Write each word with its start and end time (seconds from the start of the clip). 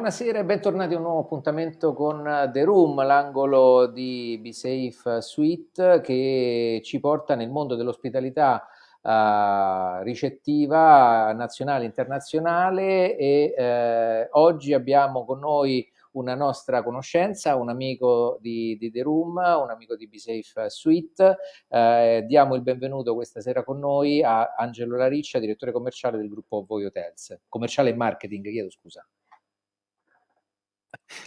Buonasera 0.00 0.38
e 0.38 0.44
bentornati 0.46 0.94
a 0.94 0.96
un 0.96 1.02
nuovo 1.02 1.20
appuntamento 1.20 1.92
con 1.92 2.48
The 2.54 2.64
Room, 2.64 3.04
l'angolo 3.04 3.86
di 3.86 4.38
Be 4.40 4.50
Safe 4.54 5.20
Suite 5.20 6.00
che 6.00 6.80
ci 6.82 6.98
porta 7.00 7.34
nel 7.34 7.50
mondo 7.50 7.74
dell'ospitalità 7.74 8.66
uh, 9.02 10.02
ricettiva 10.02 11.30
nazionale 11.34 11.84
e 11.84 11.88
internazionale 11.88 13.14
e 13.14 14.28
uh, 14.32 14.38
oggi 14.38 14.72
abbiamo 14.72 15.26
con 15.26 15.40
noi 15.40 15.86
una 16.12 16.34
nostra 16.34 16.82
conoscenza, 16.82 17.56
un 17.56 17.68
amico 17.68 18.38
di, 18.40 18.78
di 18.78 18.90
The 18.90 19.02
Room, 19.02 19.36
un 19.36 19.68
amico 19.68 19.96
di 19.96 20.08
Be 20.08 20.18
Safe 20.18 20.70
Suite. 20.70 21.36
Uh, 21.68 22.24
diamo 22.24 22.54
il 22.54 22.62
benvenuto 22.62 23.14
questa 23.14 23.42
sera 23.42 23.62
con 23.64 23.78
noi 23.78 24.22
a 24.22 24.54
Angelo 24.56 24.96
Lariccia, 24.96 25.38
direttore 25.38 25.72
commerciale 25.72 26.16
del 26.16 26.30
gruppo 26.30 26.64
Voi 26.66 26.86
Hotels, 26.86 27.38
commerciale 27.50 27.90
e 27.90 27.94
marketing, 27.94 28.48
chiedo 28.48 28.70
scusa. 28.70 29.06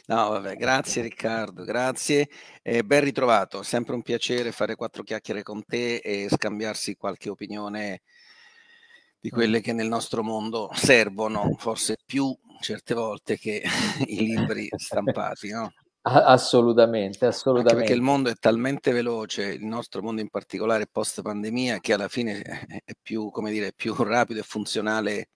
No, 0.07 0.29
vabbè, 0.29 0.55
grazie 0.55 1.01
Riccardo, 1.01 1.63
grazie. 1.63 2.29
Eh, 2.61 2.83
ben 2.83 3.03
ritrovato, 3.03 3.63
sempre 3.63 3.95
un 3.95 4.01
piacere 4.01 4.51
fare 4.51 4.75
quattro 4.75 5.03
chiacchiere 5.03 5.43
con 5.43 5.63
te 5.63 5.97
e 5.97 6.27
scambiarsi 6.29 6.95
qualche 6.95 7.29
opinione 7.29 8.01
di 9.19 9.29
quelle 9.29 9.61
che 9.61 9.71
nel 9.73 9.87
nostro 9.87 10.23
mondo 10.23 10.69
servono, 10.73 11.55
forse 11.57 11.97
più 12.05 12.35
certe 12.59 12.93
volte 12.93 13.37
che 13.37 13.61
i 14.07 14.17
libri 14.17 14.67
stampati, 14.75 15.51
no? 15.51 15.71
Assolutamente, 16.05 17.25
assolutamente. 17.25 17.71
Anche 17.71 17.85
perché 17.85 17.97
il 17.97 18.01
mondo 18.01 18.29
è 18.29 18.35
talmente 18.35 18.91
veloce, 18.91 19.53
il 19.53 19.63
nostro 19.63 20.01
mondo 20.01 20.19
in 20.19 20.27
particolare 20.27 20.87
post 20.91 21.21
pandemia, 21.21 21.79
che 21.79 21.93
alla 21.93 22.09
fine 22.09 22.41
è 22.41 22.91
più, 23.01 23.29
come 23.29 23.51
dire, 23.51 23.71
più 23.73 23.95
rapido 23.95 24.41
e 24.41 24.43
funzionale 24.43 25.29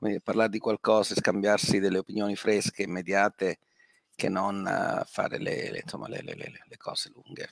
come 0.00 0.12
dire, 0.12 0.22
parlare 0.22 0.48
di 0.48 0.58
qualcosa 0.58 1.12
e 1.12 1.18
scambiarsi 1.18 1.78
delle 1.78 1.98
opinioni 1.98 2.34
fresche, 2.34 2.82
immediate, 2.82 3.58
che 4.20 4.28
non 4.28 4.66
uh, 4.66 5.02
fare 5.06 5.38
le, 5.38 5.70
le, 5.70 5.80
insomma, 5.82 6.06
le, 6.08 6.20
le, 6.22 6.76
cose 6.76 7.10
lunghe. 7.14 7.48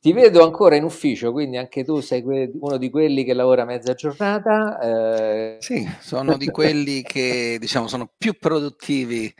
Ti 0.00 0.12
vedo 0.12 0.44
ancora 0.44 0.76
in 0.76 0.84
ufficio, 0.84 1.32
quindi 1.32 1.56
anche 1.56 1.82
tu 1.82 2.00
sei 2.00 2.22
que- 2.22 2.50
uno 2.60 2.76
di 2.76 2.90
quelli 2.90 3.24
che 3.24 3.32
lavora 3.32 3.64
mezza 3.64 3.94
giornata. 3.94 4.78
Eh... 4.80 5.56
Sì, 5.60 5.88
sono 6.00 6.36
di 6.36 6.48
quelli 6.48 7.00
che 7.02 7.56
diciamo 7.58 7.88
sono 7.88 8.12
più 8.18 8.36
produttivi 8.38 9.32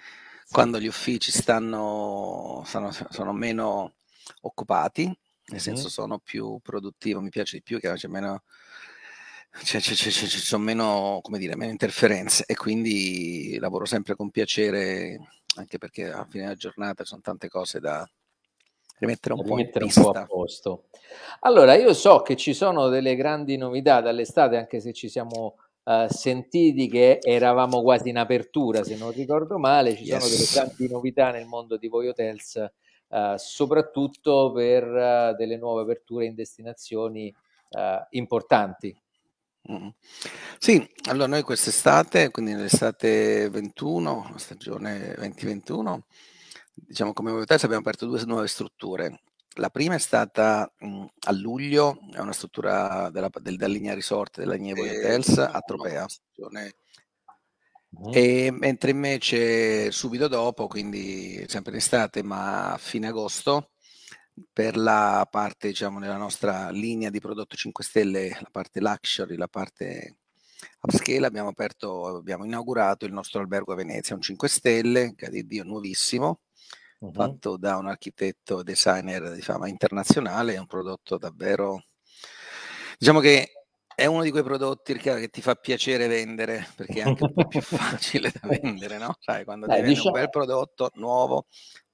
quando 0.50 0.80
gli 0.80 0.86
uffici 0.86 1.30
stanno, 1.30 2.62
stanno 2.64 2.90
sono 3.10 3.32
meno 3.34 3.96
occupati, 4.42 5.04
nel 5.48 5.60
senso 5.60 5.90
sono 5.90 6.18
più 6.18 6.58
produttivo, 6.62 7.20
mi 7.20 7.28
piace 7.28 7.58
di 7.58 7.62
più 7.62 7.78
che 7.78 7.92
c'è 7.92 8.08
meno 8.08 8.42
c'è, 9.62 9.80
c'è, 9.80 9.94
c'è, 9.94 10.10
sono 10.10 10.62
meno, 10.62 11.20
come 11.22 11.38
dire, 11.38 11.56
meno 11.56 11.72
interferenze 11.72 12.44
e 12.46 12.54
quindi 12.54 13.58
lavoro 13.58 13.84
sempre 13.84 14.14
con 14.14 14.30
piacere 14.30 15.18
anche 15.58 15.78
perché 15.78 16.10
alla 16.10 16.26
fine 16.28 16.44
della 16.44 16.54
giornata 16.54 17.04
sono 17.04 17.20
tante 17.20 17.48
cose 17.48 17.80
da 17.80 18.08
rimettere 18.98 19.34
un, 19.34 19.42
rimettere 19.42 19.86
po, 19.86 19.98
un 19.98 20.04
po' 20.04 20.10
a 20.10 20.26
posto. 20.26 20.84
Allora, 21.40 21.74
io 21.74 21.92
so 21.94 22.22
che 22.22 22.36
ci 22.36 22.54
sono 22.54 22.88
delle 22.88 23.16
grandi 23.16 23.56
novità 23.56 24.00
dall'estate, 24.00 24.56
anche 24.56 24.80
se 24.80 24.92
ci 24.92 25.08
siamo 25.08 25.56
uh, 25.84 26.06
sentiti 26.08 26.88
che 26.88 27.18
eravamo 27.22 27.82
quasi 27.82 28.08
in 28.08 28.18
apertura, 28.18 28.82
se 28.82 28.96
non 28.96 29.12
ricordo 29.12 29.58
male, 29.58 29.94
ci 29.96 30.04
yes. 30.04 30.18
sono 30.18 30.30
delle 30.30 30.46
grandi 30.52 30.92
novità 30.92 31.30
nel 31.30 31.46
mondo 31.46 31.76
di 31.76 31.88
Voi 31.88 32.08
Hotels, 32.08 32.70
uh, 33.08 33.36
soprattutto 33.36 34.52
per 34.52 34.84
uh, 34.84 35.36
delle 35.36 35.56
nuove 35.56 35.82
aperture 35.82 36.26
in 36.26 36.34
destinazioni 36.34 37.34
importanti. 38.12 38.98
Mm. 39.70 39.88
Sì, 40.58 40.88
allora 41.08 41.26
noi 41.26 41.42
quest'estate, 41.42 42.30
quindi 42.30 42.52
nell'estate 42.54 43.50
21, 43.50 44.32
stagione 44.36 45.14
2021, 45.16 46.06
diciamo 46.74 47.12
come 47.12 47.30
Hotels 47.32 47.64
abbiamo 47.64 47.82
aperto 47.82 48.06
due 48.06 48.24
nuove 48.24 48.48
strutture. 48.48 49.20
La 49.56 49.70
prima 49.70 49.94
è 49.94 49.98
stata 49.98 50.72
mh, 50.78 50.86
mm, 50.86 51.04
a 51.26 51.32
luglio, 51.32 51.98
è 52.12 52.18
una 52.18 52.32
struttura 52.32 53.10
della, 53.10 53.28
del, 53.40 53.56
della 53.56 53.72
linea 53.72 53.94
resort 53.94 54.38
della 54.38 54.54
Nievo 54.54 54.84
eh, 54.84 54.96
Hotels 54.96 55.36
a 55.38 55.60
Tropea. 55.60 56.06
Mm. 58.00 58.10
E 58.12 58.50
mentre 58.52 58.90
invece 58.90 59.90
subito 59.90 60.28
dopo, 60.28 60.66
quindi 60.66 61.44
sempre 61.48 61.72
in 61.72 61.78
estate, 61.78 62.22
ma 62.22 62.72
a 62.72 62.78
fine 62.78 63.08
agosto, 63.08 63.70
per 64.52 64.76
la 64.76 65.26
parte, 65.30 65.68
diciamo, 65.68 65.98
nella 65.98 66.16
nostra 66.16 66.70
linea 66.70 67.10
di 67.10 67.20
prodotto 67.20 67.56
5 67.56 67.84
Stelle, 67.84 68.28
la 68.30 68.48
parte 68.50 68.80
luxury, 68.80 69.36
la 69.36 69.48
parte 69.48 70.16
upscale, 70.80 71.26
abbiamo 71.26 71.48
aperto, 71.48 72.16
abbiamo 72.16 72.44
inaugurato 72.44 73.04
il 73.04 73.12
nostro 73.12 73.40
albergo 73.40 73.72
a 73.72 73.76
Venezia, 73.76 74.14
un 74.14 74.22
5 74.22 74.48
Stelle, 74.48 75.14
che 75.14 75.28
di 75.30 75.46
Dio 75.46 75.64
nuovissimo, 75.64 76.40
uh-huh. 77.00 77.12
fatto 77.12 77.56
da 77.56 77.76
un 77.76 77.86
architetto 77.86 78.62
designer 78.62 79.32
di 79.32 79.42
fama 79.42 79.68
internazionale, 79.68 80.54
è 80.54 80.58
un 80.58 80.66
prodotto 80.66 81.18
davvero, 81.18 81.84
diciamo 82.98 83.20
che 83.20 83.52
è 83.98 84.06
uno 84.06 84.22
di 84.22 84.30
quei 84.30 84.44
prodotti 84.44 84.94
che 84.94 85.28
ti 85.28 85.42
fa 85.42 85.56
piacere 85.56 86.06
vendere 86.06 86.68
perché 86.76 87.00
è 87.00 87.02
anche 87.02 87.24
un 87.24 87.32
po' 87.32 87.48
più 87.48 87.60
facile 87.62 88.30
da 88.32 88.46
vendere, 88.46 88.96
no? 88.96 89.16
Sai, 89.18 89.44
quando 89.44 89.66
Beh, 89.66 89.80
ti 89.80 89.88
diciamo... 89.88 90.06
un 90.06 90.12
bel 90.12 90.28
prodotto 90.28 90.90
nuovo, 90.94 91.46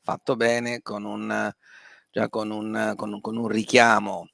fatto 0.02 0.36
bene, 0.36 0.82
con 0.82 1.04
un 1.04 1.50
già 2.14 2.28
con 2.28 2.52
un, 2.52 2.92
con, 2.94 3.20
con 3.20 3.36
un 3.36 3.48
richiamo 3.48 4.28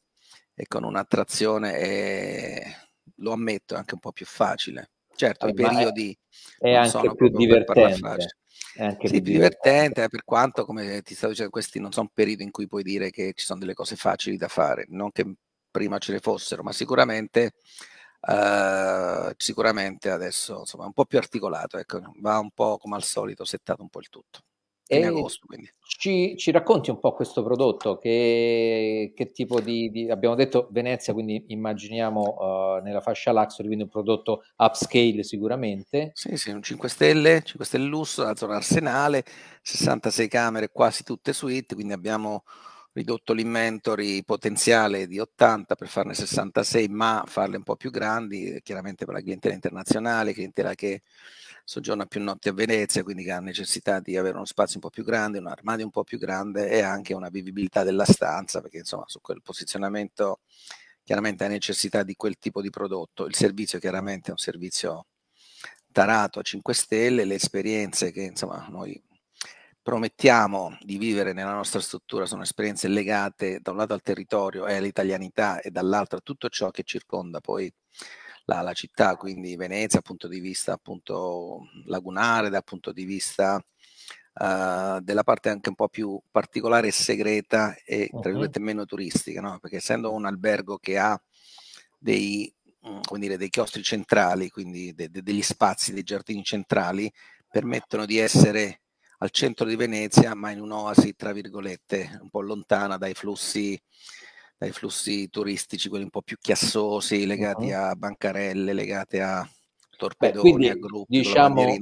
e 0.54 0.66
con 0.66 0.84
un'attrazione, 0.84 1.78
e, 1.78 2.62
lo 3.16 3.32
ammetto, 3.32 3.74
è 3.74 3.78
anche 3.78 3.94
un 3.94 4.00
po' 4.00 4.12
più 4.12 4.26
facile. 4.26 4.90
Certo, 5.16 5.48
i 5.48 5.54
periodi 5.54 6.16
è, 6.58 6.68
è 6.68 6.74
anche 6.74 7.14
più 7.14 7.30
divertente. 7.30 8.36
È 8.74 8.84
anche 8.84 9.08
sì, 9.08 9.22
più 9.22 9.32
divertente, 9.32 10.08
per 10.08 10.24
quanto, 10.24 10.66
come 10.66 11.00
ti 11.00 11.14
stavo 11.14 11.32
dicendo, 11.32 11.50
questi 11.50 11.80
non 11.80 11.90
sono 11.90 12.10
periodi 12.12 12.42
in 12.42 12.50
cui 12.50 12.68
puoi 12.68 12.82
dire 12.82 13.08
che 13.08 13.32
ci 13.34 13.46
sono 13.46 13.58
delle 13.58 13.74
cose 13.74 13.96
facili 13.96 14.36
da 14.36 14.48
fare, 14.48 14.84
non 14.88 15.10
che 15.10 15.36
prima 15.70 15.96
ce 15.96 16.12
ne 16.12 16.20
fossero, 16.20 16.62
ma 16.62 16.72
sicuramente, 16.72 17.54
uh, 18.20 19.32
sicuramente 19.38 20.10
adesso 20.10 20.58
insomma, 20.60 20.84
è 20.84 20.86
un 20.86 20.92
po' 20.92 21.06
più 21.06 21.16
articolato, 21.16 21.78
ecco, 21.78 22.12
va 22.16 22.38
un 22.38 22.50
po' 22.50 22.76
come 22.76 22.96
al 22.96 23.04
solito, 23.04 23.44
settato 23.44 23.80
un 23.80 23.88
po' 23.88 24.00
il 24.00 24.10
tutto 24.10 24.40
fine 24.96 25.06
agosto. 25.06 25.46
Ci, 25.86 26.36
ci, 26.36 26.50
racconti 26.50 26.90
un 26.90 26.98
po' 26.98 27.12
questo 27.12 27.42
prodotto? 27.42 27.98
Che, 27.98 29.12
che 29.14 29.32
tipo 29.32 29.60
di, 29.60 29.90
di, 29.90 30.10
Abbiamo 30.10 30.34
detto 30.34 30.68
Venezia, 30.70 31.12
quindi 31.12 31.44
immaginiamo 31.48 32.78
uh, 32.78 32.82
nella 32.82 33.00
fascia 33.00 33.32
Luxury, 33.32 33.66
quindi 33.66 33.84
un 33.84 33.90
prodotto 33.90 34.44
upscale 34.56 35.22
sicuramente. 35.22 36.10
Sì, 36.14 36.36
sì, 36.36 36.50
un 36.50 36.62
5 36.62 36.88
stelle, 36.88 37.42
5 37.44 37.64
stelle 37.64 37.86
lusso, 37.86 38.22
la 38.22 38.36
zona 38.36 38.56
arsenale, 38.56 39.24
66 39.62 40.28
camere, 40.28 40.70
quasi 40.70 41.02
tutte 41.02 41.32
suite, 41.32 41.74
quindi 41.74 41.92
abbiamo 41.92 42.44
ridotto 42.92 43.32
l'inventory 43.32 44.22
potenziale 44.24 45.06
di 45.06 45.18
80 45.18 45.74
per 45.76 45.88
farne 45.88 46.14
66, 46.14 46.88
ma 46.88 47.22
farle 47.26 47.56
un 47.56 47.62
po' 47.62 47.76
più 47.76 47.90
grandi, 47.90 48.60
chiaramente 48.62 49.04
per 49.04 49.14
la 49.14 49.20
clientela 49.20 49.54
internazionale, 49.54 50.32
clientela 50.32 50.74
che 50.74 51.02
soggiorna 51.64 52.06
più 52.06 52.22
notti 52.22 52.48
a 52.48 52.52
Venezia, 52.52 53.02
quindi 53.02 53.24
che 53.24 53.32
ha 53.32 53.40
necessità 53.40 54.00
di 54.00 54.16
avere 54.16 54.36
uno 54.36 54.44
spazio 54.44 54.76
un 54.76 54.82
po' 54.82 54.90
più 54.90 55.04
grande, 55.04 55.38
un 55.38 55.46
armadio 55.46 55.84
un 55.84 55.90
po' 55.90 56.04
più 56.04 56.18
grande 56.18 56.68
e 56.68 56.80
anche 56.80 57.14
una 57.14 57.28
vivibilità 57.28 57.82
della 57.84 58.04
stanza, 58.04 58.60
perché 58.60 58.78
insomma 58.78 59.04
su 59.06 59.20
quel 59.20 59.42
posizionamento 59.42 60.40
chiaramente 61.02 61.44
ha 61.44 61.48
necessità 61.48 62.02
di 62.02 62.14
quel 62.14 62.38
tipo 62.38 62.60
di 62.62 62.70
prodotto. 62.70 63.26
Il 63.26 63.34
servizio 63.34 63.78
chiaramente 63.78 64.28
è 64.28 64.32
un 64.32 64.38
servizio 64.38 65.06
tarato 65.92 66.38
a 66.38 66.42
5 66.42 66.74
stelle, 66.74 67.24
le 67.24 67.34
esperienze 67.34 68.12
che 68.12 68.22
insomma 68.22 68.66
noi 68.70 69.00
promettiamo 69.82 70.76
di 70.82 70.98
vivere 70.98 71.32
nella 71.32 71.54
nostra 71.54 71.80
struttura 71.80 72.26
sono 72.26 72.42
esperienze 72.42 72.86
legate 72.86 73.60
da 73.60 73.70
un 73.70 73.78
lato 73.78 73.94
al 73.94 74.02
territorio 74.02 74.66
e 74.66 74.76
all'italianità 74.76 75.60
e 75.60 75.70
dall'altro 75.70 76.18
a 76.18 76.20
tutto 76.22 76.48
ciò 76.48 76.70
che 76.70 76.82
circonda 76.84 77.40
poi 77.40 77.72
la, 78.50 78.62
la 78.62 78.72
città, 78.72 79.14
quindi 79.14 79.54
Venezia 79.54 80.00
dal 80.00 80.02
punto 80.02 80.26
di 80.26 80.40
vista 80.40 80.72
appunto 80.72 81.68
lagunare, 81.86 82.50
dal 82.50 82.64
punto 82.64 82.90
di 82.90 83.04
vista 83.04 83.54
uh, 83.54 85.00
della 85.00 85.22
parte 85.22 85.50
anche 85.50 85.68
un 85.68 85.76
po' 85.76 85.88
più 85.88 86.20
particolare 86.32 86.88
e 86.88 86.92
segreta 86.92 87.76
e 87.84 88.08
tra 88.10 88.30
virgolette 88.30 88.58
meno 88.58 88.84
turistica, 88.84 89.40
no? 89.40 89.58
perché 89.60 89.76
essendo 89.76 90.12
un 90.12 90.26
albergo 90.26 90.78
che 90.78 90.98
ha 90.98 91.20
dei, 91.96 92.52
mm, 92.88 93.00
come 93.02 93.20
dire, 93.20 93.36
dei 93.36 93.50
chiostri 93.50 93.84
centrali, 93.84 94.50
quindi 94.50 94.92
de- 94.94 95.10
de- 95.10 95.22
degli 95.22 95.42
spazi, 95.42 95.92
dei 95.92 96.02
giardini 96.02 96.42
centrali, 96.42 97.10
permettono 97.48 98.04
di 98.04 98.18
essere 98.18 98.80
al 99.18 99.30
centro 99.30 99.66
di 99.66 99.76
Venezia, 99.76 100.34
ma 100.34 100.50
in 100.50 100.60
un'oasi, 100.60 101.14
tra 101.14 101.32
virgolette, 101.32 102.18
un 102.22 102.30
po' 102.30 102.40
lontana 102.40 102.96
dai 102.96 103.14
flussi 103.14 103.80
dai 104.60 104.72
flussi 104.72 105.30
turistici, 105.30 105.88
quelli 105.88 106.04
un 106.04 106.10
po' 106.10 106.20
più 106.20 106.36
chiassosi, 106.38 107.24
legati 107.24 107.70
uh-huh. 107.70 107.78
a 107.78 107.94
bancarelle, 107.94 108.74
legati 108.74 109.18
a 109.18 109.48
torpedoni, 109.96 110.66
Beh, 110.66 110.70
a 110.70 110.74
gruppi. 110.74 111.16
Diciamo, 111.16 111.76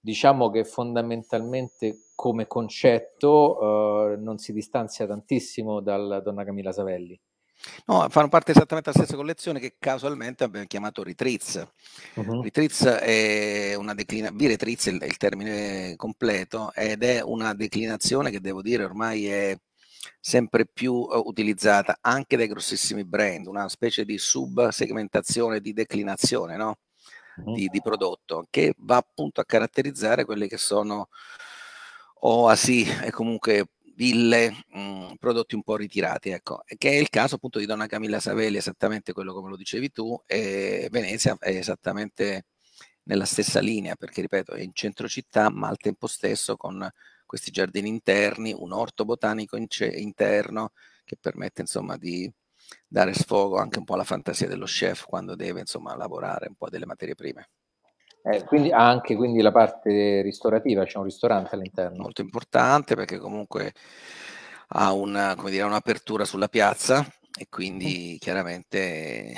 diciamo, 0.00 0.48
che 0.48 0.64
fondamentalmente 0.64 2.06
come 2.14 2.46
concetto 2.46 3.58
uh, 3.58 4.22
non 4.22 4.38
si 4.38 4.54
distanzia 4.54 5.06
tantissimo 5.06 5.80
dal 5.80 6.22
Donna 6.24 6.44
Camilla 6.44 6.72
Savelli. 6.72 7.20
No, 7.84 8.08
fanno 8.08 8.28
parte 8.28 8.52
esattamente 8.52 8.90
della 8.90 9.04
stessa 9.04 9.20
collezione 9.20 9.60
che 9.60 9.74
casualmente 9.78 10.44
abbiamo 10.44 10.64
chiamato 10.66 11.02
Retreats. 11.02 11.62
Uh-huh. 12.14 12.40
Retreats 12.40 12.86
è 12.86 13.74
una 13.74 13.92
declinazione, 13.92 14.42
B-Retreats 14.42 14.88
è 14.98 15.04
il 15.04 15.16
termine 15.18 15.94
completo 15.96 16.72
ed 16.72 17.02
è 17.02 17.20
una 17.20 17.52
declinazione 17.52 18.30
che 18.30 18.40
devo 18.40 18.62
dire 18.62 18.84
ormai 18.84 19.26
è 19.26 19.58
sempre 20.20 20.66
più 20.66 20.92
uh, 20.92 21.22
utilizzata 21.26 21.98
anche 22.00 22.36
dai 22.36 22.48
grossissimi 22.48 23.04
brand, 23.04 23.46
una 23.46 23.68
specie 23.68 24.04
di 24.04 24.18
subsegmentazione, 24.18 25.60
di 25.60 25.72
declinazione 25.72 26.56
no? 26.56 26.78
di, 27.54 27.68
di 27.68 27.80
prodotto 27.80 28.46
che 28.50 28.74
va 28.78 28.96
appunto 28.96 29.40
a 29.40 29.44
caratterizzare 29.44 30.24
quelli 30.24 30.48
che 30.48 30.56
sono 30.56 31.08
oasi 32.20 32.84
e 33.02 33.10
comunque 33.10 33.68
ville, 33.94 34.50
mh, 34.68 34.80
mhmm, 34.80 35.14
prodotti 35.16 35.56
un 35.56 35.62
po' 35.62 35.76
ritirati, 35.76 36.30
ecco, 36.30 36.62
che 36.64 36.90
è 36.90 36.94
il 36.94 37.08
caso 37.10 37.34
appunto 37.34 37.58
di 37.58 37.66
Donna 37.66 37.86
Camilla 37.86 38.20
Savelli, 38.20 38.56
esattamente 38.56 39.12
quello 39.12 39.34
come 39.34 39.48
lo 39.50 39.56
dicevi 39.56 39.90
tu, 39.90 40.20
e 40.24 40.88
Venezia 40.90 41.36
è 41.40 41.50
esattamente 41.50 42.46
nella 43.04 43.24
stessa 43.24 43.58
linea, 43.60 43.96
perché 43.96 44.20
ripeto, 44.20 44.52
è 44.52 44.60
in 44.60 44.72
centro 44.72 45.08
città, 45.08 45.50
ma 45.50 45.68
al 45.68 45.78
tempo 45.78 46.06
stesso 46.06 46.56
con 46.56 46.88
questi 47.28 47.50
giardini 47.50 47.90
interni, 47.90 48.54
un 48.56 48.72
orto 48.72 49.04
botanico 49.04 49.56
in 49.56 49.66
interno 49.96 50.72
che 51.04 51.18
permette 51.20 51.60
insomma 51.60 51.98
di 51.98 52.32
dare 52.86 53.12
sfogo 53.12 53.58
anche 53.58 53.78
un 53.78 53.84
po' 53.84 53.94
alla 53.94 54.04
fantasia 54.04 54.48
dello 54.48 54.64
chef 54.64 55.04
quando 55.04 55.36
deve 55.36 55.60
insomma 55.60 55.94
lavorare 55.94 56.48
un 56.48 56.54
po' 56.54 56.70
delle 56.70 56.86
materie 56.86 57.14
prime. 57.14 57.50
Eh, 58.22 58.44
quindi 58.44 58.72
anche 58.72 59.14
quindi 59.14 59.42
la 59.42 59.52
parte 59.52 60.22
ristorativa, 60.22 60.84
c'è 60.84 60.96
un 60.96 61.04
ristorante 61.04 61.54
all'interno. 61.54 62.02
Molto 62.02 62.22
importante 62.22 62.96
perché 62.96 63.18
comunque 63.18 63.74
ha 64.68 64.92
una, 64.92 65.36
dire, 65.44 65.64
un'apertura 65.64 66.24
sulla 66.24 66.48
piazza 66.48 67.06
e 67.38 67.46
quindi 67.50 68.14
mm. 68.14 68.16
chiaramente 68.18 69.34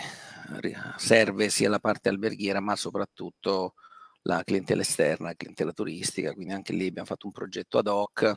serve 0.97 1.49
sia 1.49 1.69
la 1.69 1.81
parte 1.81 2.09
alberghiera 2.09 2.61
ma 2.61 2.77
soprattutto 2.77 3.75
la 4.23 4.43
clientela 4.45 4.83
esterna, 4.83 5.29
la 5.29 5.35
clientela 5.35 5.73
turistica, 5.73 6.33
quindi 6.33 6.53
anche 6.53 6.73
lì 6.73 6.87
abbiamo 6.87 7.07
fatto 7.07 7.27
un 7.27 7.33
progetto 7.33 7.79
ad 7.79 7.87
hoc 7.87 8.35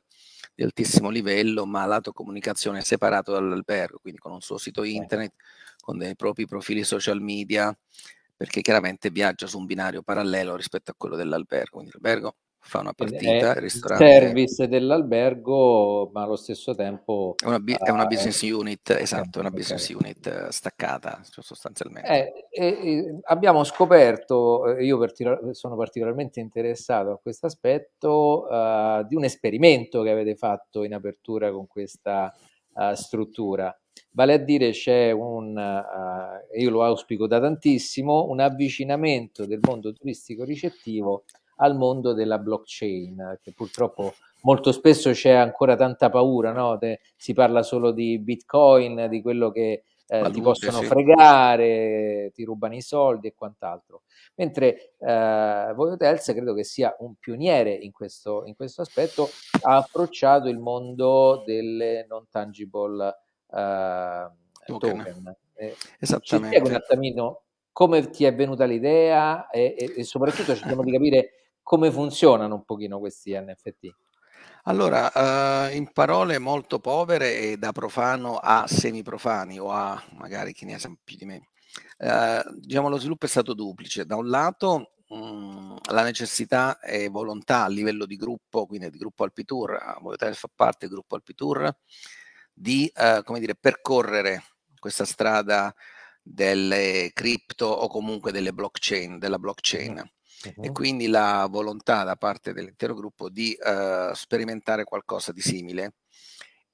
di 0.56 0.64
altissimo 0.64 1.10
livello, 1.10 1.66
ma 1.66 1.86
lato 1.86 2.12
comunicazione 2.12 2.82
separato 2.82 3.32
dall'albergo, 3.32 4.00
quindi 4.00 4.20
con 4.20 4.32
un 4.32 4.42
suo 4.42 4.58
sito 4.58 4.84
internet, 4.84 5.34
con 5.80 5.98
dei 5.98 6.16
propri 6.16 6.46
profili 6.46 6.84
social 6.84 7.22
media, 7.22 7.76
perché 8.36 8.62
chiaramente 8.62 9.10
viaggia 9.10 9.48
su 9.48 9.58
un 9.58 9.66
binario 9.66 10.02
parallelo 10.02 10.56
rispetto 10.56 10.92
a 10.92 10.96
quello 10.98 11.16
dell'albergo. 11.16 11.78
Quindi 11.78 11.92
l'albergo 11.92 12.36
fa 12.66 12.80
una 12.80 12.94
partita, 12.94 13.52
il 13.52 13.56
ristorante... 13.56 14.06
service 14.08 14.68
dell'albergo, 14.68 16.10
ma 16.14 16.24
allo 16.24 16.38
stesso 16.38 16.74
tempo... 16.74 17.36
È 17.38 17.46
una, 17.46 17.60
bi- 17.60 17.76
è 17.78 17.90
una 17.90 18.06
business 18.06 18.42
unit, 18.42 18.90
esatto, 18.92 19.38
è 19.38 19.42
una 19.42 19.52
business 19.52 19.90
okay. 19.90 20.02
unit 20.02 20.48
staccata 20.48 21.22
sostanzialmente. 21.24 22.10
Eh, 22.10 22.48
e, 22.50 22.68
e 22.68 23.20
abbiamo 23.24 23.64
scoperto, 23.66 24.78
io 24.80 24.98
particolar- 24.98 25.52
sono 25.52 25.76
particolarmente 25.76 26.40
interessato 26.40 27.12
a 27.12 27.20
questo 27.22 27.48
aspetto, 27.48 28.48
uh, 28.50 29.06
di 29.06 29.16
un 29.16 29.26
esperimento 29.26 30.02
che 30.02 30.10
avete 30.10 30.36
fatto 30.36 30.84
in 30.84 30.94
apertura 30.94 31.52
con 31.52 31.68
questa 31.68 32.34
uh, 32.74 32.94
struttura. 32.94 33.78
Vale 34.12 34.34
a 34.34 34.38
dire 34.38 34.72
c'è 34.72 35.12
un, 35.12 35.56
uh, 35.56 36.58
io 36.58 36.70
lo 36.70 36.84
auspico 36.84 37.28
da 37.28 37.40
tantissimo, 37.40 38.26
un 38.30 38.40
avvicinamento 38.40 39.46
del 39.46 39.60
mondo 39.62 39.92
turistico 39.92 40.44
ricettivo 40.44 41.26
al 41.58 41.76
mondo 41.76 42.14
della 42.14 42.38
blockchain, 42.38 43.40
che 43.42 43.52
purtroppo 43.54 44.14
molto 44.42 44.72
spesso 44.72 45.12
c'è 45.12 45.32
ancora 45.32 45.76
tanta 45.76 46.10
paura, 46.10 46.52
no? 46.52 46.78
De, 46.78 47.00
si 47.16 47.34
parla 47.34 47.64
solo 47.64 47.92
di 47.92 48.20
bitcoin, 48.20 49.08
di 49.10 49.22
quello 49.22 49.52
che 49.52 49.84
eh, 50.08 50.30
ti 50.32 50.42
possono 50.42 50.80
sì. 50.80 50.86
fregare, 50.86 52.32
ti 52.34 52.44
rubano 52.44 52.76
i 52.76 52.82
soldi 52.82 53.28
e 53.28 53.34
quant'altro. 53.36 54.04
Mentre 54.36 54.96
eh, 55.00 55.74
Voi 55.76 55.92
Hotels 55.92 56.26
credo 56.26 56.54
che 56.54 56.64
sia 56.64 56.96
un 57.00 57.16
pioniere 57.16 57.74
in 57.74 57.92
questo, 57.92 58.44
in 58.46 58.56
questo 58.56 58.82
aspetto, 58.82 59.30
ha 59.62 59.78
approcciato 59.78 60.50
il 60.50 60.60
mondo 60.60 61.44
delle 61.46 62.06
non 62.08 62.26
tangible 62.30 63.06
uh, 63.48 64.32
token. 64.66 64.98
token. 64.98 65.36
Eh, 65.56 65.76
Esattamente. 66.00 66.58
Ci 66.58 66.70
un 66.70 66.76
attimino 66.76 67.42
come 67.72 68.10
ti 68.10 68.26
è 68.26 68.36
venuta 68.36 68.66
l'idea 68.66 69.50
e, 69.50 69.76
e, 69.78 69.94
e 69.98 70.04
soprattutto 70.04 70.56
cerchiamo 70.56 70.84
di 70.84 70.92
capire 70.92 71.43
come 71.64 71.92
funzionano 71.92 72.56
un 72.56 72.66
pochino 72.66 73.00
questi 73.00 73.34
NFT. 73.34 73.96
Allora, 74.66 75.12
uh, 75.14 75.76
in 75.76 75.92
parole 75.92 76.38
molto 76.38 76.80
povere 76.80 77.38
e 77.38 77.58
da 77.58 77.72
profano 77.72 78.38
a 78.38 78.66
semiprofani 78.68 79.60
o 79.60 79.72
a 79.72 80.02
magari 80.18 80.54
chi 80.54 80.66
ne 80.66 80.78
sa 80.78 80.94
più 81.04 81.18
di 81.18 81.26
me. 81.26 81.50
Uh, 81.98 82.60
diciamo 82.60 82.88
lo 82.90 82.98
sviluppo 82.98 83.26
è 83.26 83.30
stato 83.30 83.54
duplice. 83.54 84.06
Da 84.06 84.16
un 84.16 84.30
lato 84.30 84.94
mh, 85.08 85.16
mm, 85.16 85.76
la 85.92 86.04
necessità 86.04 86.80
e 86.80 87.10
volontà 87.10 87.64
a 87.64 87.68
livello 87.68 88.06
di 88.06 88.16
gruppo, 88.16 88.66
quindi 88.66 88.90
di 88.90 88.98
gruppo 88.98 89.24
Alpitour, 89.24 89.98
Voitel 90.02 90.36
fa 90.36 90.50
parte 90.54 90.86
del 90.86 90.96
gruppo 90.96 91.16
Alpitour, 91.16 91.76
di 92.54 92.92
uh, 92.96 93.24
come 93.24 93.40
dire, 93.40 93.56
percorrere 93.56 94.44
questa 94.80 95.06
strada 95.06 95.74
delle 96.22 97.12
cripto 97.14 97.66
o 97.66 97.88
comunque 97.88 98.32
delle 98.32 98.54
blockchain, 98.54 99.20
della 99.20 99.40
blockchain. 99.40 100.10
Uh-huh. 100.44 100.66
E 100.66 100.72
quindi 100.72 101.08
la 101.08 101.48
volontà 101.50 102.04
da 102.04 102.16
parte 102.16 102.54
dell'intero 102.54 102.94
gruppo 102.94 103.30
di 103.30 103.58
uh, 103.60 104.14
sperimentare 104.14 104.84
qualcosa 104.84 105.32
di 105.32 105.42
simile. 105.42 105.94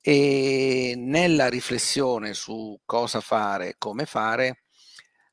E 0.01 0.93
nella 0.97 1.49
riflessione 1.49 2.33
su 2.33 2.79
cosa 2.85 3.19
fare, 3.19 3.75
come 3.77 4.05
fare, 4.05 4.63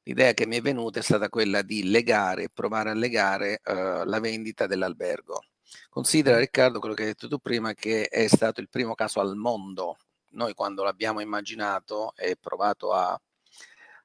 l'idea 0.02 0.32
che 0.34 0.46
mi 0.46 0.56
è 0.56 0.60
venuta 0.60 0.98
è 0.98 1.02
stata 1.02 1.28
quella 1.28 1.62
di 1.62 1.88
legare, 1.88 2.50
provare 2.52 2.90
a 2.90 2.94
legare 2.94 3.60
uh, 3.64 4.04
la 4.04 4.20
vendita 4.20 4.66
dell'albergo. 4.66 5.40
Considera 5.88 6.38
Riccardo 6.38 6.78
quello 6.78 6.94
che 6.94 7.02
hai 7.02 7.08
detto 7.08 7.28
tu 7.28 7.38
prima, 7.38 7.72
che 7.74 8.06
è 8.08 8.26
stato 8.28 8.60
il 8.60 8.68
primo 8.68 8.94
caso 8.94 9.20
al 9.20 9.36
mondo. 9.36 9.96
Noi 10.30 10.52
quando 10.54 10.82
l'abbiamo 10.84 11.20
immaginato 11.20 12.12
e 12.16 12.36
provato 12.36 12.92
a 12.92 13.18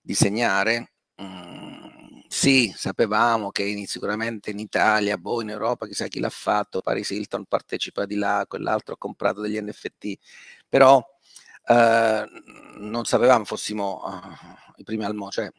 disegnare, 0.01 0.93
mh, 1.15 1.23
mm, 1.23 2.00
sì, 2.41 2.73
sapevamo 2.75 3.51
che 3.51 3.61
in, 3.61 3.85
sicuramente 3.85 4.49
in 4.49 4.57
Italia, 4.57 5.15
boh, 5.15 5.43
in 5.43 5.49
Europa, 5.49 5.85
chissà 5.85 6.07
chi 6.07 6.19
l'ha 6.19 6.31
fatto, 6.31 6.81
Paris 6.81 7.11
Hilton 7.11 7.45
partecipa 7.45 8.07
di 8.07 8.15
là, 8.15 8.45
quell'altro 8.47 8.95
ha 8.95 8.97
comprato 8.97 9.41
degli 9.41 9.61
NFT, 9.61 10.17
però 10.67 10.99
eh, 11.67 12.25
non 12.77 13.05
sapevamo 13.05 13.45
fossimo 13.45 14.01
uh, 14.03 14.77
i 14.77 14.83
primi 14.83 15.05
al 15.05 15.13
mondo, 15.13 15.33
cioè 15.33 15.51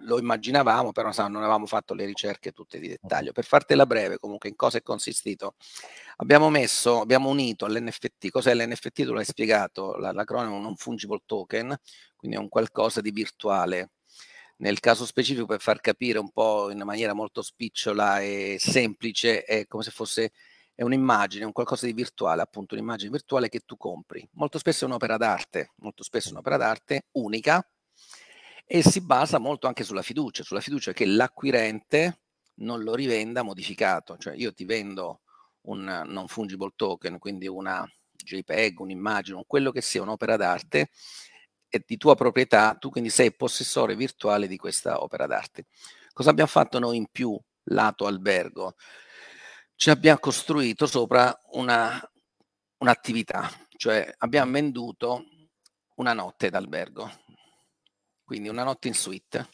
lo 0.00 0.18
immaginavamo, 0.18 0.90
però 0.90 1.12
non 1.28 1.36
avevamo 1.36 1.66
fatto 1.66 1.94
le 1.94 2.04
ricerche 2.04 2.50
tutte 2.50 2.80
di 2.80 2.88
dettaglio. 2.88 3.30
Per 3.30 3.44
fartela 3.44 3.86
breve, 3.86 4.18
comunque, 4.18 4.48
in 4.48 4.56
cosa 4.56 4.78
è 4.78 4.82
consistito? 4.82 5.54
Abbiamo 6.16 6.50
messo, 6.50 7.00
abbiamo 7.00 7.28
unito 7.28 7.64
all'NFT, 7.64 8.30
cos'è 8.30 8.54
l'NFT? 8.56 9.04
Tu 9.04 9.12
l'hai 9.12 9.24
spiegato, 9.24 9.96
l'acronimo 9.96 10.58
non 10.58 10.74
fungible 10.74 11.22
token, 11.24 11.76
quindi 12.16 12.36
è 12.36 12.40
un 12.40 12.48
qualcosa 12.48 13.00
di 13.00 13.12
virtuale. 13.12 13.90
Nel 14.58 14.80
caso 14.80 15.04
specifico, 15.04 15.46
per 15.46 15.60
far 15.60 15.80
capire 15.80 16.18
un 16.18 16.30
po' 16.30 16.70
in 16.70 16.82
maniera 16.84 17.12
molto 17.12 17.42
spicciola 17.42 18.20
e 18.20 18.56
semplice, 18.58 19.44
è 19.44 19.66
come 19.66 19.82
se 19.82 19.90
fosse 19.90 20.32
un'immagine, 20.76 21.44
un 21.44 21.52
qualcosa 21.52 21.86
di 21.86 21.92
virtuale, 21.92 22.42
appunto 22.42 22.74
un'immagine 22.74 23.10
virtuale 23.10 23.48
che 23.48 23.60
tu 23.60 23.76
compri. 23.76 24.26
Molto 24.32 24.58
spesso 24.58 24.84
è 24.84 24.88
un'opera 24.88 25.16
d'arte, 25.16 25.72
molto 25.76 26.02
spesso 26.02 26.28
è 26.28 26.32
un'opera 26.32 26.56
d'arte 26.56 27.06
unica, 27.12 27.66
e 28.64 28.82
si 28.82 29.00
basa 29.00 29.38
molto 29.38 29.66
anche 29.66 29.84
sulla 29.84 30.02
fiducia, 30.02 30.42
sulla 30.42 30.60
fiducia 30.60 30.92
che 30.92 31.06
l'acquirente 31.06 32.22
non 32.56 32.82
lo 32.82 32.94
rivenda 32.94 33.42
modificato, 33.42 34.16
cioè 34.16 34.34
io 34.34 34.52
ti 34.52 34.64
vendo 34.64 35.20
un 35.66 36.04
non 36.06 36.26
fungible 36.28 36.72
token, 36.74 37.18
quindi 37.18 37.46
una 37.46 37.86
JPEG, 38.12 38.80
un'immagine, 38.80 39.44
quello 39.46 39.70
che 39.70 39.82
sia 39.82 40.02
un'opera 40.02 40.36
d'arte 40.36 40.90
di 41.84 41.96
tua 41.96 42.14
proprietà, 42.14 42.74
tu 42.74 42.90
quindi 42.90 43.10
sei 43.10 43.34
possessore 43.34 43.96
virtuale 43.96 44.46
di 44.46 44.56
questa 44.56 45.02
opera 45.02 45.26
d'arte. 45.26 45.66
Cosa 46.12 46.30
abbiamo 46.30 46.48
fatto 46.48 46.78
noi 46.78 46.96
in 46.96 47.06
più 47.10 47.38
lato 47.64 48.06
albergo? 48.06 48.74
Ci 49.74 49.90
abbiamo 49.90 50.18
costruito 50.18 50.86
sopra 50.86 51.38
una, 51.52 52.00
un'attività, 52.78 53.50
cioè 53.76 54.14
abbiamo 54.18 54.52
venduto 54.52 55.24
una 55.96 56.12
notte 56.12 56.48
d'albergo, 56.48 57.10
quindi 58.24 58.48
una 58.48 58.64
notte 58.64 58.88
in 58.88 58.94
suite 58.94 59.48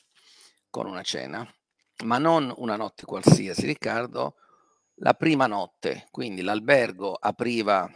con 0.71 0.87
una 0.87 1.03
cena, 1.03 1.47
ma 2.05 2.19
non 2.19 2.53
una 2.57 2.77
notte 2.77 3.05
qualsiasi, 3.05 3.67
Riccardo, 3.67 4.37
la 4.97 5.15
prima 5.15 5.47
notte, 5.47 6.07
quindi 6.11 6.43
l'albergo 6.43 7.15
apriva 7.15 7.91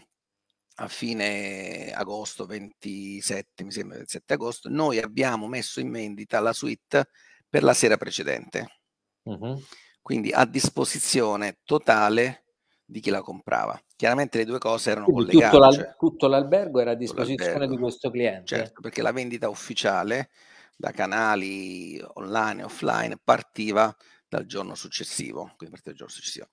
a 0.78 0.88
fine 0.88 1.92
agosto, 1.92 2.44
27, 2.44 3.64
mi 3.64 3.72
sembra 3.72 3.96
27 3.96 4.34
agosto, 4.34 4.68
noi 4.68 4.98
abbiamo 4.98 5.46
messo 5.46 5.80
in 5.80 5.90
vendita 5.90 6.40
la 6.40 6.52
suite 6.52 7.08
per 7.48 7.62
la 7.62 7.72
sera 7.72 7.96
precedente. 7.96 8.80
Uh-huh. 9.22 9.60
Quindi 10.02 10.30
a 10.32 10.44
disposizione 10.44 11.58
totale 11.64 12.44
di 12.84 13.00
chi 13.00 13.10
la 13.10 13.22
comprava. 13.22 13.80
chiaramente 13.96 14.38
le 14.38 14.44
due 14.44 14.58
cose 14.58 14.90
erano 14.90 15.06
Quindi 15.06 15.32
collegate. 15.32 15.50
Tutto, 15.50 15.58
l'al- 15.58 15.74
cioè, 15.74 15.94
tutto 15.98 16.28
l'albergo 16.28 16.80
era 16.80 16.90
a 16.92 16.94
disposizione 16.94 17.66
di 17.66 17.78
questo 17.78 18.10
cliente? 18.10 18.44
Certo, 18.44 18.80
perché 18.80 19.02
la 19.02 19.12
vendita 19.12 19.48
ufficiale 19.48 20.30
da 20.76 20.90
canali 20.92 22.00
online 22.14 22.60
e 22.60 22.64
offline 22.64 23.18
partiva 23.22 23.94
dal 24.28 24.44
giorno 24.44 24.74
successivo, 24.74 25.54
quindi 25.56 25.80
giorno 25.82 26.08
successivo. 26.08 26.48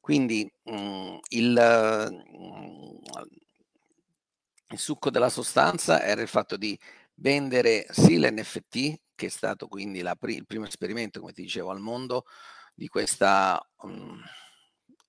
Quindi 0.00 0.50
mh, 0.62 0.76
mm, 0.76 1.16
il, 1.30 1.52
mh, 1.52 2.98
il 4.74 4.78
succo 4.78 5.10
della 5.10 5.30
sostanza 5.30 6.02
era 6.02 6.20
il 6.20 6.28
fatto 6.28 6.56
di 6.56 6.78
vendere 7.14 7.86
sì 7.90 8.18
l'NFT, 8.18 9.00
che 9.14 9.26
è 9.26 9.28
stato 9.28 9.68
quindi 9.68 10.02
pri- 10.18 10.36
il 10.36 10.46
primo 10.46 10.66
esperimento, 10.66 11.20
come 11.20 11.32
ti 11.32 11.42
dicevo, 11.42 11.70
al 11.70 11.80
mondo 11.80 12.24
di 12.74 12.88
questa 12.88 13.64
um, 13.82 14.20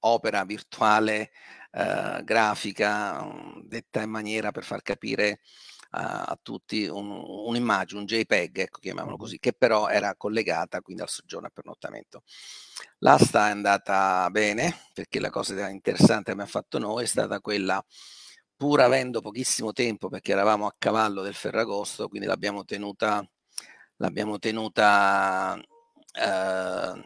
opera 0.01 0.45
virtuale 0.45 1.31
uh, 1.72 2.24
grafica 2.24 3.22
um, 3.22 3.63
detta 3.65 4.01
in 4.01 4.12
maniera 4.12 4.51
per 4.51 4.63
far 4.63 4.84
capire 4.84 5.39
uh, 5.93 6.29
a 6.29 6.39
tutti 6.41 6.86
un, 6.86 7.10
un'immagine, 7.10 8.00
un 8.00 8.05
JPEG, 8.05 8.60
ecco, 8.60 8.79
chiamiamolo 8.79 9.17
così, 9.17 9.39
che 9.39 9.53
però 9.53 9.88
era 9.88 10.15
collegata 10.15 10.81
quindi 10.81 11.01
al 11.01 11.10
soggiorno 11.10 11.48
e 11.48 11.51
pernottamento. 11.51 12.24
L'asta 13.00 13.48
è 13.48 13.51
andata 13.51 14.29
bene, 14.29 14.81
perché 14.93 15.19
la 15.19 15.31
cosa 15.31 15.69
interessante 15.69 16.25
che 16.25 16.31
abbiamo 16.31 16.50
fatto 16.50 16.77
noi 16.77 17.03
è 17.03 17.07
stata 17.07 17.39
quella 17.39 17.84
pur 18.55 18.81
avendo 18.81 19.21
pochissimo 19.21 19.74
tempo 19.74 20.09
perché 20.09 20.31
eravamo 20.31 20.65
a 20.65 20.75
cavallo 20.77 21.21
del 21.21 21.33
Ferragosto, 21.33 22.07
quindi 22.07 22.27
l'abbiamo 22.27 22.63
tenuta, 22.63 23.27
l'abbiamo 23.97 24.39
tenuta 24.39 25.59
eh, 26.13 27.03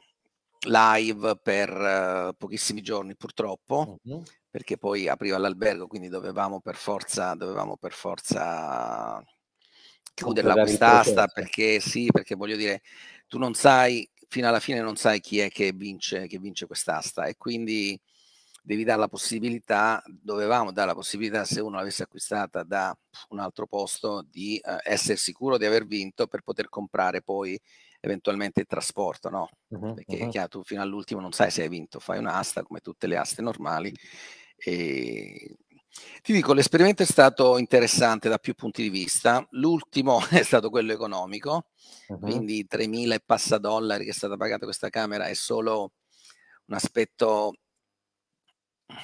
live 0.68 1.38
per 1.42 1.70
eh, 1.70 2.34
pochissimi 2.38 2.82
giorni 2.82 3.16
purtroppo, 3.16 4.00
uh-huh. 4.02 4.24
perché 4.50 4.78
poi 4.78 5.08
apriva 5.08 5.38
l'albergo, 5.38 5.88
quindi 5.88 6.10
dovevamo 6.10 6.60
per 6.60 6.76
forza, 6.76 7.34
dovevamo 7.34 7.78
per 7.78 7.94
forza 7.94 9.24
chiuderla 10.14 10.54
quest'asta 10.54 11.28
perché 11.28 11.80
sì, 11.80 12.10
perché 12.12 12.36
voglio 12.36 12.58
dire, 12.58 12.82
tu 13.28 13.38
non 13.38 13.54
sai, 13.54 14.08
fino 14.28 14.48
alla 14.48 14.60
fine 14.60 14.82
non 14.82 14.96
sai 14.98 15.20
chi 15.22 15.40
è 15.40 15.50
che 15.50 15.72
vince, 15.72 16.28
che 16.28 16.38
vince 16.38 16.68
quest'asta 16.68 17.26
e 17.26 17.38
quindi 17.38 18.00
devi 18.70 18.84
dare 18.84 19.00
la 19.00 19.08
possibilità, 19.08 20.00
dovevamo 20.06 20.72
dare 20.72 20.90
la 20.90 20.94
possibilità 20.94 21.44
se 21.44 21.60
uno 21.60 21.78
l'avesse 21.78 22.04
acquistata 22.04 22.62
da 22.62 22.96
un 23.30 23.40
altro 23.40 23.66
posto 23.66 24.24
di 24.30 24.58
eh, 24.58 24.78
essere 24.84 25.18
sicuro 25.18 25.58
di 25.58 25.66
aver 25.66 25.88
vinto 25.88 26.28
per 26.28 26.42
poter 26.42 26.70
comprare 26.70 27.24
poi 27.24 27.60
eventualmente 28.00 28.60
il 28.60 28.68
trasporto, 28.68 29.30
no? 29.32 29.50
Uh-huh, 29.70 29.96
Perché 29.96 30.22
uh-huh. 30.22 30.30
chiaro, 30.30 30.48
tu 30.50 30.64
fino 30.64 30.84
all'ultimo 30.84 31.20
non 31.20 31.32
sai 31.32 31.50
se 31.50 31.64
hai 31.64 31.68
vinto, 31.68 32.00
fai 32.00 32.20
un'asta 32.20 32.62
come 32.62 32.80
tutte 32.80 33.08
le 33.08 33.18
aste 33.18 33.42
normali 33.42 33.92
e 34.56 35.58
ti 36.22 36.32
dico, 36.32 36.54
l'esperimento 36.54 37.02
è 37.02 37.08
stato 37.08 37.58
interessante 37.58 38.30
da 38.30 38.38
più 38.38 38.54
punti 38.54 38.84
di 38.84 38.90
vista. 38.90 39.44
L'ultimo 39.54 40.22
è 40.30 40.44
stato 40.44 40.70
quello 40.70 40.94
economico, 40.94 41.70
uh-huh. 42.10 42.20
quindi 42.20 42.68
3.000 42.70 43.14
e 43.14 43.20
passa 43.26 43.58
dollari 43.58 44.04
che 44.04 44.12
è 44.12 44.14
stata 44.14 44.38
pagata 44.38 44.66
questa 44.66 44.90
camera 44.90 45.26
è 45.26 45.34
solo 45.34 45.94
un 46.66 46.76
aspetto 46.76 47.56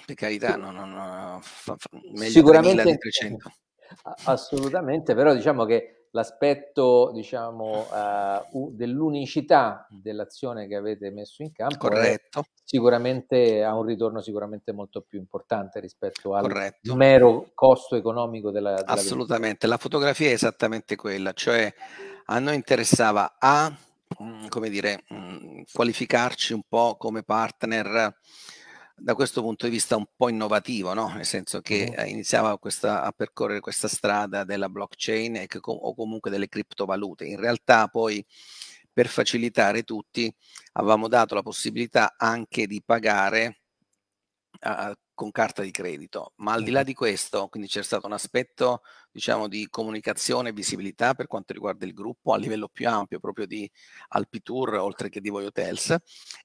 per 0.05 0.15
carità, 0.15 0.55
no, 0.55 0.71
no, 0.71 0.85
no, 0.85 1.39
fa, 1.41 1.75
fa, 1.77 1.87
meglio 2.13 2.31
Sicuramente, 2.31 2.97
300. 2.97 3.51
Assolutamente, 4.25 5.13
però 5.13 5.33
diciamo 5.33 5.65
che 5.65 6.07
l'aspetto 6.15 7.11
diciamo, 7.13 7.87
uh, 7.91 8.71
dell'unicità 8.73 9.85
dell'azione 9.89 10.65
che 10.65 10.75
avete 10.75 11.11
messo 11.11 11.43
in 11.43 11.51
campo 11.51 11.89
Corretto. 11.89 12.45
sicuramente 12.63 13.61
ha 13.63 13.75
un 13.75 13.83
ritorno 13.83 14.21
sicuramente 14.21 14.71
molto 14.71 15.01
più 15.01 15.19
importante 15.19 15.81
rispetto 15.81 16.33
al 16.33 16.43
Corretto. 16.43 16.95
mero 16.95 17.51
costo 17.53 17.97
economico 17.97 18.49
della, 18.49 18.75
della 18.75 18.87
Assolutamente, 18.87 19.67
la 19.67 19.77
fotografia 19.77 20.29
è 20.29 20.33
esattamente 20.33 20.95
quella, 20.95 21.33
cioè 21.33 21.71
a 22.27 22.39
noi 22.39 22.55
interessava 22.55 23.35
a 23.37 23.71
mm, 24.23 24.47
come 24.47 24.69
dire, 24.69 25.03
mm, 25.13 25.63
qualificarci 25.71 26.53
un 26.53 26.61
po' 26.67 26.95
come 26.97 27.23
partner 27.23 28.15
da 28.97 29.13
questo 29.13 29.41
punto 29.41 29.65
di 29.65 29.71
vista 29.71 29.97
un 29.97 30.05
po' 30.15 30.29
innovativo, 30.29 30.93
no? 30.93 31.09
nel 31.09 31.25
senso 31.25 31.61
che 31.61 31.93
uh-huh. 31.95 32.05
iniziava 32.05 32.57
questa, 32.57 33.03
a 33.03 33.11
percorrere 33.11 33.59
questa 33.59 33.87
strada 33.87 34.43
della 34.43 34.69
blockchain 34.69 35.35
e 35.35 35.47
che, 35.47 35.59
o 35.61 35.93
comunque 35.93 36.31
delle 36.31 36.47
criptovalute. 36.47 37.25
In 37.25 37.37
realtà 37.37 37.87
poi 37.87 38.25
per 38.91 39.07
facilitare 39.07 39.83
tutti 39.83 40.33
avevamo 40.73 41.09
dato 41.09 41.35
la 41.35 41.41
possibilità 41.41 42.15
anche 42.17 42.65
di 42.65 42.81
pagare 42.81 43.59
uh, 44.61 44.93
con 45.13 45.31
carta 45.31 45.61
di 45.63 45.71
credito, 45.71 46.33
ma 46.37 46.53
al 46.53 46.63
di 46.63 46.71
là 46.71 46.83
di 46.83 46.93
questo, 46.93 47.47
quindi 47.47 47.69
c'è 47.69 47.83
stato 47.83 48.05
un 48.05 48.13
aspetto 48.13 48.81
diciamo 49.11 49.47
di 49.47 49.67
comunicazione 49.69 50.49
e 50.49 50.53
visibilità 50.53 51.13
per 51.13 51.27
quanto 51.27 51.53
riguarda 51.53 51.85
il 51.85 51.93
gruppo 51.93 52.33
a 52.33 52.37
livello 52.37 52.67
più 52.67 52.87
ampio 52.87 53.19
proprio 53.19 53.45
di 53.45 53.69
Alpitour 54.09 54.75
oltre 54.75 55.09
che 55.09 55.21
di 55.21 55.29
Voi 55.29 55.45
Hotels 55.45 55.95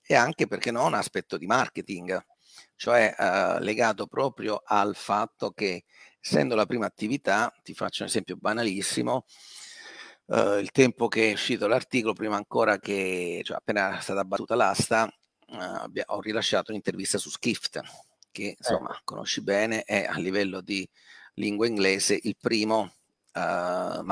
e 0.03 0.15
anche 0.15 0.47
perché 0.47 0.71
no 0.71 0.87
un 0.87 0.95
aspetto 0.95 1.37
di 1.37 1.47
marketing 1.47 2.25
cioè 2.77 3.15
eh, 3.19 3.61
legato 3.61 4.07
proprio 4.07 4.63
al 4.65 4.95
fatto 4.95 5.51
che 5.51 5.85
essendo 6.21 6.55
la 6.55 6.67
prima 6.67 6.87
attività, 6.87 7.53
ti 7.63 7.75
faccio 7.75 8.03
un 8.03 8.09
esempio 8.09 8.37
banalissimo, 8.37 9.25
eh, 10.27 10.59
il 10.61 10.71
tempo 10.71 11.09
che 11.09 11.31
è 11.31 11.33
uscito 11.33 11.67
l'articolo, 11.67 12.13
prima 12.13 12.37
ancora 12.37 12.79
che, 12.79 13.41
cioè 13.45 13.57
appena 13.57 13.99
è 13.99 14.03
stata 14.03 14.25
battuta 14.25 14.55
l'asta, 14.55 15.07
eh, 15.07 16.03
ho 16.07 16.21
rilasciato 16.21 16.71
un'intervista 16.71 17.19
su 17.19 17.31
Skift, 17.31 17.81
che 18.31 18.55
insomma 18.57 18.91
ecco. 18.91 19.01
conosci 19.05 19.43
bene, 19.43 19.83
è 19.83 20.05
a 20.05 20.19
livello 20.19 20.61
di 20.61 20.89
lingua 21.35 21.67
inglese 21.67 22.19
il 22.23 22.37
primo 22.39 22.93
uh, 23.35 24.03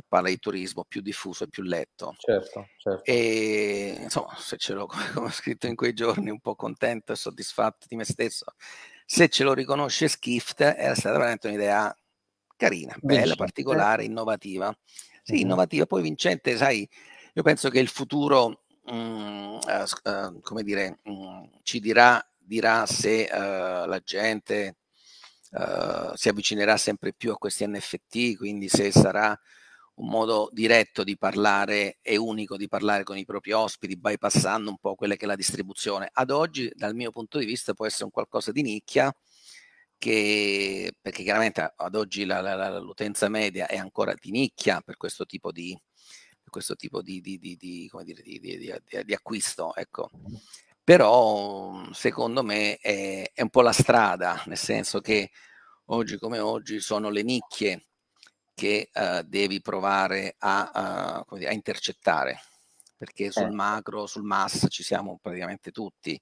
magazine 0.00 0.02
parla 0.08 0.28
di 0.28 0.38
turismo 0.38 0.84
più 0.84 1.00
diffuso 1.00 1.44
e 1.44 1.48
più 1.48 1.62
letto. 1.62 2.14
Certo, 2.18 2.68
certo. 2.76 3.04
E 3.04 3.96
insomma, 4.00 4.34
se 4.36 4.56
ce 4.56 4.72
l'ho, 4.72 4.86
come, 4.88 5.10
come 5.12 5.26
ho 5.26 5.30
scritto 5.30 5.66
in 5.66 5.74
quei 5.74 5.92
giorni, 5.92 6.30
un 6.30 6.40
po' 6.40 6.54
contento 6.54 7.12
e 7.12 7.16
soddisfatto 7.16 7.86
di 7.88 7.96
me 7.96 8.04
stesso, 8.04 8.46
se 9.04 9.28
ce 9.28 9.44
lo 9.44 9.52
riconosce 9.52 10.08
Skift, 10.08 10.60
era 10.60 10.94
stata 10.94 11.16
veramente 11.16 11.48
un'idea 11.48 11.94
carina, 12.56 12.94
bella, 13.00 13.20
vincente. 13.20 13.36
particolare, 13.36 14.04
innovativa. 14.04 14.74
Sì, 15.22 15.32
mm-hmm. 15.32 15.42
innovativa, 15.42 15.86
poi 15.86 16.02
vincente, 16.02 16.56
sai, 16.56 16.88
io 17.32 17.42
penso 17.42 17.68
che 17.68 17.78
il 17.78 17.88
futuro, 17.88 18.64
mh, 18.84 18.92
uh, 18.92 19.58
uh, 20.10 20.40
come 20.40 20.62
dire, 20.62 20.98
mh, 21.02 21.60
ci 21.62 21.80
dirà, 21.80 22.24
dirà 22.38 22.86
se 22.86 23.28
uh, 23.30 23.86
la 23.86 24.00
gente 24.04 24.76
si 26.14 26.28
avvicinerà 26.28 26.76
sempre 26.76 27.12
più 27.12 27.32
a 27.32 27.36
questi 27.36 27.66
NFT, 27.66 28.36
quindi 28.36 28.68
se 28.68 28.92
sarà 28.92 29.36
un 30.00 30.08
modo 30.08 30.48
diretto 30.52 31.04
di 31.04 31.16
parlare 31.16 31.98
e 32.00 32.16
unico 32.16 32.56
di 32.56 32.68
parlare 32.68 33.04
con 33.04 33.18
i 33.18 33.24
propri 33.24 33.52
ospiti, 33.52 33.96
bypassando 33.96 34.70
un 34.70 34.78
po' 34.78 34.94
quella 34.94 35.14
che 35.14 35.24
è 35.24 35.28
la 35.28 35.36
distribuzione. 35.36 36.08
Ad 36.10 36.30
oggi, 36.30 36.70
dal 36.74 36.94
mio 36.94 37.10
punto 37.10 37.38
di 37.38 37.44
vista, 37.44 37.74
può 37.74 37.86
essere 37.86 38.04
un 38.04 38.10
qualcosa 38.10 38.50
di 38.50 38.62
nicchia, 38.62 39.14
che, 39.98 40.94
perché 41.00 41.22
chiaramente 41.22 41.74
ad 41.76 41.94
oggi 41.94 42.24
la, 42.24 42.40
la, 42.40 42.54
la, 42.54 42.78
l'utenza 42.78 43.28
media 43.28 43.66
è 43.66 43.76
ancora 43.76 44.14
di 44.18 44.30
nicchia 44.30 44.80
per 44.80 44.96
questo 44.96 45.26
tipo 45.26 45.52
di, 45.52 45.78
questo 46.48 46.74
tipo 46.76 47.02
di, 47.02 47.20
di, 47.20 47.38
di, 47.38 47.56
di 47.58 49.14
acquisto. 49.14 49.74
Ecco. 49.74 50.10
Però 50.82 51.92
secondo 51.92 52.42
me 52.42 52.78
è, 52.78 53.30
è 53.34 53.42
un 53.42 53.50
po' 53.50 53.60
la 53.60 53.72
strada, 53.72 54.42
nel 54.46 54.56
senso 54.56 55.00
che 55.00 55.30
oggi 55.86 56.16
come 56.16 56.38
oggi 56.38 56.80
sono 56.80 57.10
le 57.10 57.22
nicchie 57.22 57.89
che 58.60 58.90
uh, 58.92 59.22
devi 59.22 59.62
provare 59.62 60.34
a, 60.36 61.24
uh, 61.26 61.36
dire, 61.38 61.48
a, 61.48 61.54
intercettare, 61.54 62.42
perché 62.94 63.30
sul 63.30 63.44
eh. 63.44 63.50
macro, 63.50 64.06
sul 64.06 64.22
mass 64.22 64.66
ci 64.68 64.82
siamo 64.82 65.18
praticamente 65.18 65.70
tutti. 65.70 66.20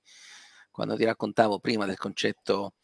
Quando 0.70 0.94
ti 0.94 1.02
raccontavo 1.02 1.58
prima 1.58 1.84
del 1.84 1.98
concetto 1.98 2.74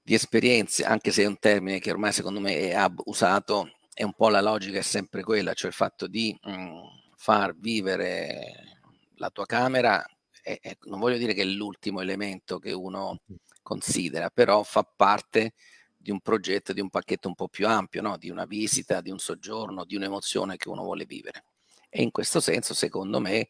di 0.00 0.14
esperienze, 0.14 0.84
anche 0.84 1.10
se 1.10 1.24
è 1.24 1.26
un 1.26 1.38
termine 1.38 1.80
che 1.80 1.90
ormai 1.90 2.14
secondo 2.14 2.40
me 2.40 2.56
è 2.56 2.74
abusato, 2.74 3.72
è 3.92 4.04
un 4.04 4.14
po' 4.14 4.30
la 4.30 4.40
logica 4.40 4.78
è 4.78 4.82
sempre 4.82 5.22
quella, 5.22 5.52
cioè 5.52 5.68
il 5.68 5.76
fatto 5.76 6.06
di 6.06 6.34
mh, 6.42 6.50
mm, 6.50 6.78
far 7.16 7.54
vivere 7.54 8.80
la 9.16 9.28
tua 9.28 9.44
camera, 9.44 10.02
è, 10.40 10.58
è, 10.62 10.78
non 10.84 10.98
voglio 10.98 11.18
dire 11.18 11.34
che 11.34 11.42
è 11.42 11.44
l'ultimo 11.44 12.00
elemento 12.00 12.58
che 12.58 12.72
uno 12.72 13.20
considera, 13.60 14.30
però 14.30 14.62
fa 14.62 14.82
parte 14.82 15.52
di 16.02 16.10
un 16.10 16.20
progetto, 16.20 16.72
di 16.72 16.80
un 16.80 16.90
pacchetto 16.90 17.28
un 17.28 17.34
po' 17.34 17.48
più 17.48 17.66
ampio, 17.66 18.02
no? 18.02 18.16
di 18.18 18.28
una 18.28 18.44
visita, 18.44 19.00
di 19.00 19.10
un 19.10 19.18
soggiorno, 19.18 19.84
di 19.84 19.96
un'emozione 19.96 20.56
che 20.56 20.68
uno 20.68 20.82
vuole 20.82 21.04
vivere. 21.06 21.44
E 21.88 22.02
in 22.02 22.10
questo 22.10 22.40
senso, 22.40 22.74
secondo 22.74 23.20
me, 23.20 23.48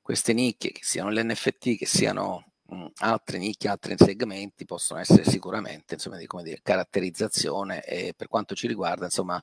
queste 0.00 0.32
nicchie, 0.32 0.72
che 0.72 0.80
siano 0.82 1.10
l'NFT, 1.10 1.76
che 1.76 1.86
siano 1.86 2.52
mh, 2.68 2.86
altre 2.98 3.38
nicchie, 3.38 3.68
altri 3.68 3.94
segmenti, 3.96 4.64
possono 4.64 5.00
essere 5.00 5.24
sicuramente 5.24 5.94
insomma, 5.94 6.16
di 6.16 6.26
come 6.26 6.42
dire, 6.42 6.60
caratterizzazione 6.62 7.82
e 7.84 8.14
per 8.16 8.28
quanto 8.28 8.54
ci 8.54 8.66
riguarda, 8.66 9.04
insomma, 9.04 9.42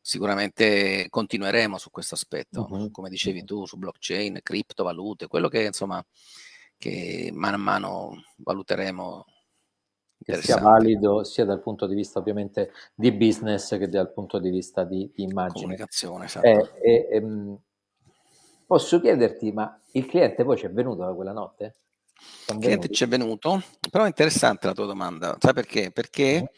sicuramente 0.00 1.06
continueremo 1.10 1.76
su 1.76 1.90
questo 1.90 2.14
aspetto, 2.14 2.66
uh-huh. 2.70 2.90
come 2.90 3.10
dicevi 3.10 3.44
tu, 3.44 3.66
su 3.66 3.76
blockchain, 3.76 4.40
criptovalute, 4.42 5.26
quello 5.26 5.48
che 5.48 5.64
insomma 5.64 6.04
che 6.78 7.30
mano 7.34 7.56
a 7.56 7.58
mano 7.58 8.24
valuteremo 8.36 9.24
che 10.22 10.42
sia 10.42 10.58
valido 10.58 11.24
sia 11.24 11.44
dal 11.44 11.60
punto 11.60 11.86
di 11.86 11.94
vista 11.94 12.18
ovviamente 12.18 12.72
di 12.94 13.12
business 13.12 13.76
che 13.78 13.88
dal 13.88 14.12
punto 14.12 14.38
di 14.38 14.50
vista 14.50 14.84
di, 14.84 15.10
di 15.14 15.22
immagine. 15.22 15.62
Comunicazione, 15.62 16.24
esatto. 16.26 16.46
Eh, 16.46 16.70
eh, 16.82 17.08
ehm, 17.12 17.58
posso 18.66 19.00
chiederti, 19.00 19.52
ma 19.52 19.80
il 19.92 20.06
cliente 20.06 20.44
poi 20.44 20.56
ci 20.56 20.66
è 20.66 20.70
venuto 20.70 21.04
da 21.04 21.12
quella 21.12 21.32
notte? 21.32 21.76
il 22.48 22.58
cliente 22.58 22.90
ci 22.90 23.04
è 23.04 23.08
venuto, 23.08 23.62
però 23.90 24.04
è 24.04 24.08
interessante 24.08 24.66
la 24.66 24.74
tua 24.74 24.86
domanda, 24.86 25.36
sai 25.40 25.54
perché? 25.54 25.90
Perché... 25.90 26.50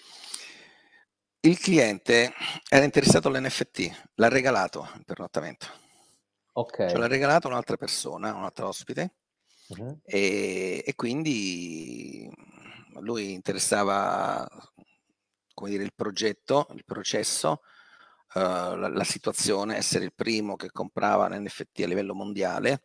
Il 1.45 1.59
cliente 1.59 2.33
era 2.69 2.85
interessato 2.85 3.27
all'NFT, 3.27 3.91
l'ha 4.15 4.29
regalato 4.29 4.89
il 4.95 5.05
pernottamento. 5.05 5.67
Ok. 6.53 6.87
Cioè 6.89 6.97
l'ha 6.97 7.09
regalato 7.09 7.49
un'altra 7.49 7.77
persona, 7.77 8.33
un'altra 8.33 8.69
ospite, 8.69 9.15
uh-huh. 9.71 9.99
e, 10.05 10.85
e, 10.87 10.95
quindi 10.95 12.31
lui 13.01 13.33
interessava, 13.33 14.47
come 15.55 15.71
dire, 15.71 15.83
il 15.83 15.95
progetto, 15.95 16.67
il 16.75 16.85
processo, 16.85 17.61
uh, 18.35 18.39
la, 18.39 18.89
la, 18.89 19.05
situazione, 19.05 19.77
essere 19.77 20.05
il 20.05 20.15
primo 20.15 20.57
che 20.57 20.71
comprava 20.71 21.29
l'NFT 21.29 21.81
a 21.83 21.87
livello 21.87 22.15
mondiale, 22.15 22.85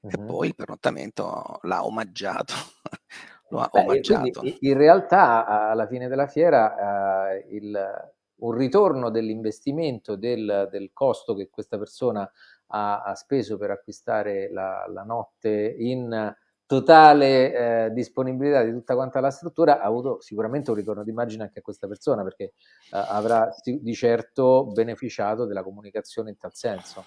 uh-huh. 0.00 0.10
e 0.10 0.24
poi 0.24 0.48
il 0.48 0.54
pernottamento 0.54 1.58
l'ha 1.62 1.84
omaggiato 1.84 2.54
lo 3.50 3.60
ha 3.60 3.68
Beh, 3.72 3.80
omaggiato. 3.80 4.42
in 4.60 4.76
realtà 4.76 5.44
alla 5.70 5.86
fine 5.86 6.08
della 6.08 6.26
fiera 6.26 7.32
eh, 7.32 7.46
il, 7.50 8.12
un 8.36 8.52
ritorno 8.52 9.10
dell'investimento 9.10 10.16
del, 10.16 10.68
del, 10.70 10.90
costo 10.92 11.34
che 11.34 11.50
questa 11.50 11.78
persona 11.78 12.30
ha, 12.68 13.02
ha 13.02 13.14
speso 13.14 13.58
per 13.58 13.70
acquistare 13.70 14.50
la, 14.50 14.86
la 14.88 15.02
notte 15.02 15.74
in 15.78 16.34
totale 16.70 17.86
eh, 17.86 17.90
disponibilità 17.90 18.62
di 18.62 18.70
tutta 18.70 18.94
quanta 18.94 19.18
la 19.18 19.32
struttura 19.32 19.80
ha 19.80 19.84
avuto 19.84 20.20
sicuramente 20.20 20.70
un 20.70 20.76
ritorno 20.76 21.02
d'immagine 21.02 21.42
anche 21.42 21.58
a 21.58 21.62
questa 21.62 21.88
persona 21.88 22.22
perché 22.22 22.44
eh, 22.44 22.52
avrà 22.90 23.52
di 23.64 23.92
certo 23.92 24.66
beneficiato 24.66 25.46
della 25.46 25.64
comunicazione 25.64 26.30
in 26.30 26.38
tal 26.38 26.54
senso. 26.54 27.04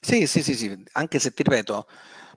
Sì, 0.00 0.26
sì, 0.26 0.42
sì, 0.42 0.56
sì, 0.56 0.84
anche 0.94 1.20
se 1.20 1.30
ti 1.30 1.44
ripeto, 1.44 1.86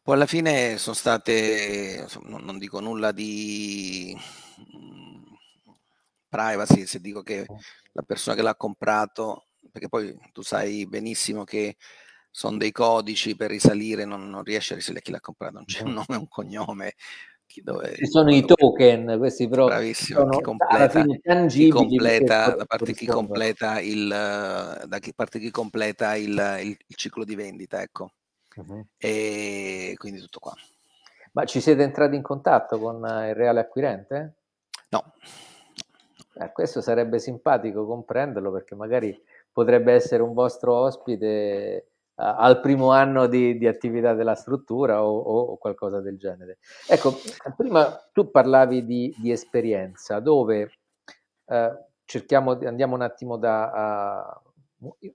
poi 0.03 0.13
alla 0.13 0.27
fine 0.27 0.77
sono 0.77 0.93
state, 0.93 2.05
non 2.25 2.59
dico 2.59 2.79
nulla 2.79 3.11
di 3.11 4.15
mm, 4.59 5.23
privacy, 6.29 6.85
se 6.85 7.01
dico 7.01 7.23
che 7.23 7.43
la 7.93 8.03
persona 8.03 8.35
che 8.35 8.43
l'ha 8.43 8.55
comprato, 8.55 9.47
perché 9.71 9.89
poi 9.89 10.15
tu 10.31 10.43
sai 10.43 10.85
benissimo 10.85 11.43
che 11.43 11.75
sono 12.37 12.57
dei 12.57 12.71
codici 12.71 13.35
per 13.35 13.49
risalire, 13.49 14.05
non, 14.05 14.29
non 14.29 14.43
riesce 14.43 14.73
a 14.73 14.75
risalire 14.75 15.01
chi 15.01 15.09
l'ha 15.09 15.19
comprato, 15.19 15.55
non 15.55 15.65
c'è 15.65 15.81
un 15.81 15.93
nome 15.93 16.15
un 16.17 16.27
cognome. 16.27 16.93
Dove, 17.63 17.95
sono 18.05 18.31
i 18.31 18.45
token, 18.45 19.17
questi 19.17 19.47
però 19.47 19.65
bravissimo, 19.65 20.19
sono 20.19 20.37
chi 20.37 20.43
completa, 20.43 21.03
chi 21.47 21.69
completa 21.69 22.55
da 22.55 22.65
parte 22.65 22.93
chi 22.93 23.07
completa 23.07 23.79
il 23.79 24.07
da 24.07 24.99
chi 24.99 25.15
parte 25.15 25.39
chi 25.39 25.49
completa 25.49 26.15
il, 26.15 26.59
il, 26.61 26.77
il 26.85 26.95
ciclo 26.95 27.23
di 27.23 27.33
vendita, 27.33 27.81
ecco. 27.81 28.11
Uh-huh. 28.55 28.85
E 28.97 29.95
quindi 29.97 30.19
tutto 30.19 30.37
qua. 30.37 30.53
Ma 31.31 31.45
ci 31.45 31.59
siete 31.59 31.81
entrati 31.81 32.15
in 32.15 32.21
contatto 32.21 32.77
con 32.77 32.97
il 32.97 33.33
reale 33.33 33.61
acquirente? 33.61 34.35
No. 34.89 35.13
Eh, 36.35 36.51
questo 36.51 36.81
sarebbe 36.81 37.17
simpatico 37.17 37.87
comprenderlo 37.87 38.51
perché 38.51 38.75
magari 38.75 39.19
potrebbe 39.51 39.93
essere 39.93 40.21
un 40.21 40.33
vostro 40.35 40.75
ospite 40.75 41.87
al 42.19 42.59
primo 42.61 42.91
anno 42.91 43.27
di, 43.27 43.57
di, 43.57 43.67
attività 43.67 44.13
della 44.13 44.33
struttura 44.33 45.03
o, 45.03 45.17
o, 45.17 45.57
qualcosa 45.57 46.01
del 46.01 46.17
genere. 46.17 46.57
Ecco, 46.87 47.13
prima 47.55 47.95
tu 48.11 48.31
parlavi 48.31 48.85
di, 48.85 49.13
di 49.17 49.31
esperienza 49.31 50.19
dove 50.19 50.71
uh, 51.45 51.55
cerchiamo, 52.05 52.57
andiamo 52.63 52.95
un 52.95 53.01
attimo 53.01 53.37
da, 53.37 54.41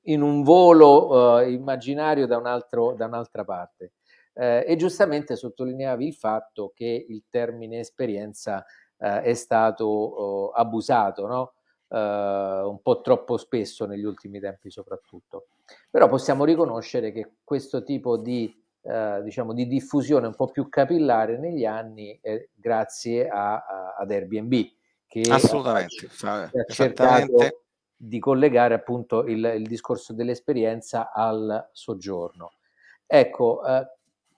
in 0.05 0.23
un 0.23 0.43
volo 0.43 1.39
uh, 1.39 1.49
immaginario 1.49 2.27
da, 2.27 2.37
un 2.37 2.47
altro, 2.47 2.95
da, 2.95 3.07
un'altra 3.07 3.45
parte. 3.45 3.93
Eh, 4.35 4.65
e 4.67 4.77
giustamente 4.77 5.37
sottolineavi 5.37 6.07
il 6.07 6.15
fatto 6.15 6.73
che 6.75 7.05
il 7.07 7.25
termine 7.29 7.81
esperienza 7.81 8.65
eh, 8.97 9.21
è 9.21 9.35
stato 9.35 9.87
uh, 9.89 10.53
abusato, 10.55 11.27
no? 11.27 11.53
Uh, 11.93 12.69
un 12.69 12.81
po' 12.83 13.01
troppo 13.01 13.37
spesso 13.37 13.87
negli 13.87 14.05
ultimi 14.05 14.41
tempi 14.41 14.71
soprattutto. 14.71 15.47
Però 15.91 16.09
possiamo 16.09 16.45
riconoscere 16.45 17.13
che 17.13 17.35
questo 17.45 17.83
tipo 17.83 18.17
di, 18.17 18.55
diciamo, 19.23 19.53
di 19.53 19.67
diffusione 19.67 20.27
un 20.27 20.35
po' 20.35 20.49
più 20.49 20.69
capillare 20.69 21.39
negli 21.39 21.65
anni 21.65 22.19
è 22.21 22.49
grazie 22.55 23.29
a, 23.29 23.55
a, 23.57 23.95
ad 23.99 24.11
Airbnb. 24.11 24.55
Che 25.07 25.21
Assolutamente, 25.29 26.09
ha, 26.23 26.43
ha 26.43 26.51
cercato 26.69 27.63
di 27.95 28.19
collegare 28.19 28.75
appunto 28.75 29.25
il, 29.25 29.45
il 29.57 29.67
discorso 29.67 30.13
dell'esperienza 30.13 31.13
al 31.13 31.69
soggiorno. 31.73 32.53
Ecco, 33.07 33.65
eh, 33.65 33.87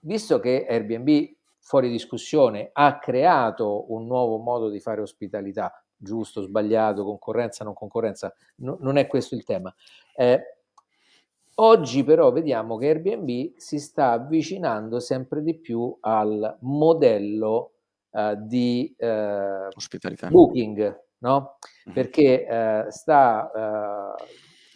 visto 0.01 0.40
che 0.40 0.67
Airbnb 0.69 1.33
fuori 1.61 1.88
discussione 1.88 2.71
ha 2.73 2.99
creato 2.99 3.93
un 3.93 4.07
nuovo 4.07 4.38
modo 4.38 4.69
di 4.69 4.81
fare 4.81 5.01
ospitalità, 5.01 5.84
giusto, 6.05 6.43
sbagliato, 6.43 7.03
concorrenza, 7.05 7.64
non 7.64 7.75
concorrenza, 7.75 8.33
no, 8.57 8.77
non 8.81 8.97
è 8.97 9.09
questo 9.09 9.35
il 9.35 9.43
tema. 9.43 9.75
Eh, 10.14 10.40
oggi 11.57 12.05
però 12.05 12.31
vediamo 12.31 12.77
che 12.77 12.88
Airbnb 12.88 13.57
si 13.57 13.81
sta 13.81 14.12
avvicinando 14.12 15.01
sempre 15.01 15.43
di 15.43 15.59
più 15.59 15.97
al 16.01 16.59
modello 16.61 17.73
eh, 18.12 18.37
di 18.38 18.95
eh, 18.97 19.69
booking, 20.29 21.03
no? 21.19 21.59
perché 21.93 22.47
eh, 22.47 22.85
sta 22.90 23.51
eh, 23.51 24.25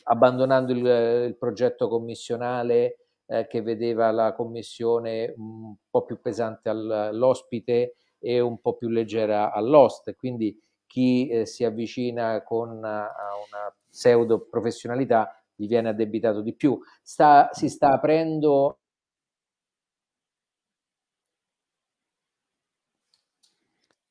abbandonando 0.05 0.73
il, 0.73 1.27
il, 1.29 1.37
progetto 1.38 1.88
commissionale 1.88 2.97
eh, 3.27 3.47
che 3.47 3.62
vedeva 3.62 4.11
la 4.11 4.33
commissione 4.35 5.35
un 5.37 5.75
po' 5.88 6.05
più 6.05 6.21
pesante 6.21 6.69
all'ospite 6.69 7.95
e 8.19 8.41
un 8.41 8.61
po' 8.61 8.75
più 8.75 8.88
leggera 8.88 9.53
all'host, 9.53 10.14
quindi 10.17 10.59
chi 10.88 11.29
eh, 11.29 11.46
si 11.46 11.64
avvicina 11.64 12.42
con 12.42 12.70
una, 12.70 13.03
una 13.03 13.72
pseudo 13.88 14.40
professionalità 14.40 15.40
gli 15.55 15.68
viene 15.68 15.90
addebitato 15.90 16.40
di 16.40 16.55
più. 16.55 16.81
Sta, 17.03 17.51
si 17.53 17.68
sta 17.68 17.92
aprendo 17.92 18.81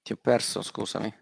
Ti 0.07 0.13
ho 0.13 0.17
perso, 0.21 0.61
scusami. 0.61 1.13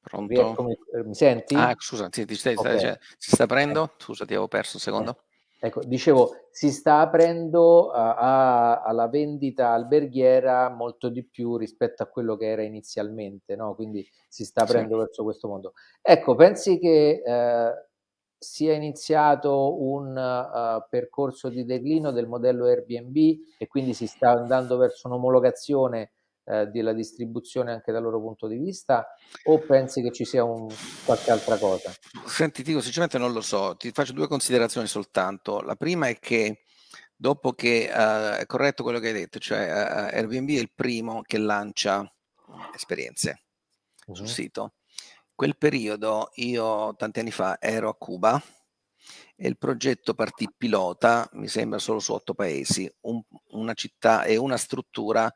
Pronto? 0.00 0.62
Mi, 0.62 0.72
eh, 0.94 1.04
mi 1.04 1.14
senti? 1.14 1.54
Ah, 1.54 1.74
scusa, 1.78 2.08
sì, 2.10 2.24
ti 2.24 2.34
stai, 2.34 2.54
okay. 2.56 2.78
cioè, 2.78 2.98
si 3.18 3.32
sta 3.32 3.44
aprendo? 3.44 3.92
Scusa, 3.98 4.24
ti 4.24 4.32
avevo 4.32 4.48
perso 4.48 4.76
un 4.76 4.80
secondo. 4.80 5.24
Eh, 5.60 5.66
ecco, 5.66 5.82
dicevo, 5.84 6.46
si 6.50 6.70
sta 6.70 7.00
aprendo 7.00 7.90
a, 7.90 8.14
a, 8.14 8.82
alla 8.82 9.08
vendita 9.08 9.70
alberghiera 9.70 10.68
molto 10.70 11.08
di 11.08 11.24
più 11.24 11.56
rispetto 11.56 12.02
a 12.02 12.06
quello 12.06 12.36
che 12.36 12.46
era 12.46 12.62
inizialmente, 12.62 13.56
no? 13.56 13.74
Quindi 13.74 14.08
si 14.28 14.44
sta 14.44 14.62
aprendo 14.62 14.94
sì. 14.94 15.00
verso 15.00 15.24
questo 15.24 15.48
mondo. 15.48 15.72
Ecco, 16.00 16.34
pensi 16.34 16.78
che 16.78 17.22
eh, 17.24 17.72
sia 18.38 18.72
iniziato 18.72 19.82
un 19.82 20.16
uh, 20.16 20.86
percorso 20.88 21.48
di 21.48 21.64
declino 21.64 22.12
del 22.12 22.28
modello 22.28 22.66
Airbnb 22.66 23.16
e 23.58 23.66
quindi 23.66 23.94
si 23.94 24.06
sta 24.06 24.30
andando 24.30 24.76
verso 24.76 25.08
un'omologazione 25.08 26.12
eh, 26.50 26.66
della 26.66 26.94
distribuzione 26.94 27.72
anche 27.72 27.92
dal 27.92 28.02
loro 28.02 28.20
punto 28.20 28.46
di 28.46 28.56
vista 28.56 29.06
o 29.44 29.58
pensi 29.58 30.00
che 30.00 30.10
ci 30.12 30.24
sia 30.24 30.44
un, 30.44 30.66
qualche 31.04 31.30
altra 31.30 31.58
cosa? 31.58 31.92
Senti, 32.26 32.62
dico 32.62 32.80
sinceramente 32.80 33.18
non 33.18 33.32
lo 33.32 33.42
so, 33.42 33.76
ti 33.76 33.90
faccio 33.90 34.12
due 34.14 34.28
considerazioni 34.28 34.86
soltanto. 34.86 35.60
La 35.60 35.76
prima 35.76 36.08
è 36.08 36.18
che 36.18 36.62
dopo 37.14 37.52
che 37.52 37.90
uh, 37.92 38.38
è 38.38 38.44
corretto 38.46 38.82
quello 38.82 38.98
che 38.98 39.08
hai 39.08 39.12
detto, 39.12 39.38
cioè 39.38 39.58
uh, 39.58 40.14
Airbnb 40.16 40.48
è 40.48 40.58
il 40.58 40.72
primo 40.74 41.20
che 41.20 41.36
lancia 41.36 42.10
esperienze 42.74 43.42
uh-huh. 44.06 44.14
sul 44.14 44.28
sito. 44.28 44.74
Quel 45.34 45.58
periodo 45.58 46.30
io 46.36 46.94
tanti 46.96 47.20
anni 47.20 47.30
fa 47.30 47.58
ero 47.60 47.90
a 47.90 47.94
Cuba 47.94 48.42
e 49.36 49.46
il 49.46 49.58
progetto 49.58 50.14
partì 50.14 50.48
pilota, 50.56 51.28
mi 51.34 51.46
sembra 51.46 51.78
solo 51.78 52.00
su 52.00 52.12
otto 52.12 52.34
paesi, 52.34 52.90
un, 53.02 53.22
una 53.50 53.74
città 53.74 54.24
e 54.24 54.36
una 54.36 54.56
struttura 54.56 55.30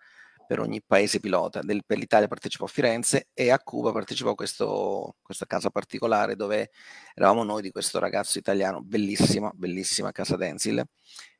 per 0.47 0.61
ogni 0.61 0.83
paese 0.83 1.21
pilota. 1.21 1.61
Del, 1.61 1.85
per 1.85 1.99
l'Italia 1.99 2.29
partecipò 2.29 2.67
Firenze 2.67 3.29
e 3.33 3.51
a 3.51 3.59
Cuba 3.59 3.93
partecipò 3.93 4.35
questo, 4.35 5.17
questa 5.23 5.47
casa 5.47 5.71
particolare 5.71 6.37
dove 6.37 6.71
eravamo 7.15 7.43
noi 7.45 7.63
di 7.63 7.71
questo 7.71 7.99
ragazzo 7.99 8.39
italiano, 8.39 8.83
bellissima, 8.83 9.51
bellissima 9.55 10.13
casa 10.13 10.37
Denzil, 10.37 10.83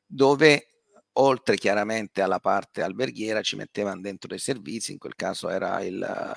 dove 0.05 0.67
oltre 1.13 1.57
chiaramente 1.57 2.21
alla 2.21 2.39
parte 2.39 2.81
alberghiera 2.81 3.41
ci 3.41 3.55
mettevano 3.55 4.01
dentro 4.01 4.29
dei 4.29 4.39
servizi, 4.39 4.93
in 4.93 4.97
quel 4.97 5.15
caso 5.15 5.49
era 5.49 5.81
il, 5.81 6.33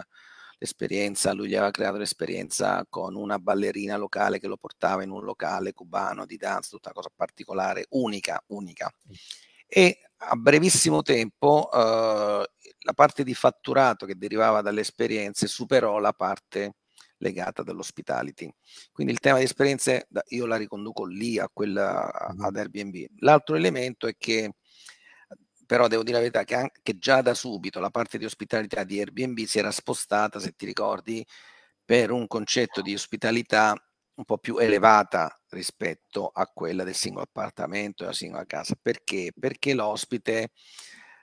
l'esperienza, 0.59 1.33
lui 1.33 1.49
gli 1.49 1.55
aveva 1.55 1.71
creato 1.71 1.97
l'esperienza 1.99 2.85
con 2.89 3.15
una 3.15 3.39
ballerina 3.39 3.97
locale 3.97 4.39
che 4.39 4.47
lo 4.47 4.57
portava 4.57 5.03
in 5.03 5.11
un 5.11 5.25
locale 5.25 5.73
cubano 5.73 6.27
di 6.27 6.37
danza, 6.37 6.71
tutta 6.71 6.93
cosa 6.93 7.11
particolare, 7.15 7.87
unica, 7.91 8.43
unica. 8.49 8.93
E 9.67 10.06
a 10.19 10.37
brevissimo 10.37 11.03
tempo 11.03 11.69
uh, 11.71 11.77
la 11.77 12.93
parte 12.95 13.25
di 13.25 13.35
fatturato 13.35 14.07
che 14.07 14.17
derivava 14.17 14.63
dalle 14.63 14.81
esperienze 14.81 15.47
superò 15.47 15.99
la 15.99 16.13
parte 16.13 16.77
legata 17.19 17.63
dall'hospitality. 17.63 18.53
Quindi 18.93 19.13
il 19.13 19.21
tema 19.21 19.39
di 19.39 19.45
esperienze 19.45 20.09
io 20.29 20.47
la 20.47 20.57
riconduco 20.57 21.05
lì 21.05 21.39
a 21.39 21.49
quella 21.53 22.11
ad 22.11 22.57
Airbnb. 22.57 23.07
L'altro 23.19 23.57
elemento 23.57 24.07
è 24.07 24.15
che 24.17 24.53
però 25.67 25.89
devo 25.89 26.03
dire 26.03 26.15
la 26.15 26.21
verità 26.21 26.45
che, 26.45 26.55
anche, 26.55 26.81
che 26.83 26.97
già 26.97 27.21
da 27.23 27.35
subito 27.35 27.81
la 27.81 27.91
parte 27.91 28.19
di 28.19 28.25
ospitalità 28.25 28.85
di 28.85 29.01
Airbnb 29.01 29.45
si 29.45 29.59
era 29.59 29.73
spostata, 29.73 30.39
se 30.39 30.53
ti 30.53 30.65
ricordi, 30.65 31.27
per 31.85 32.13
un 32.13 32.27
concetto 32.29 32.81
di 32.83 32.95
ospitalità 32.95 33.75
un 34.17 34.25
po' 34.25 34.39
più 34.39 34.59
elevata 34.59 35.35
rispetto 35.51 36.29
a 36.29 36.47
quella 36.47 36.85
del 36.85 36.95
singolo 36.95 37.25
appartamento 37.25 38.03
e 38.03 38.07
della 38.07 38.17
singola 38.17 38.45
casa. 38.47 38.75
Perché? 38.81 39.33
Perché 39.39 39.75
l'ospite 39.75 40.51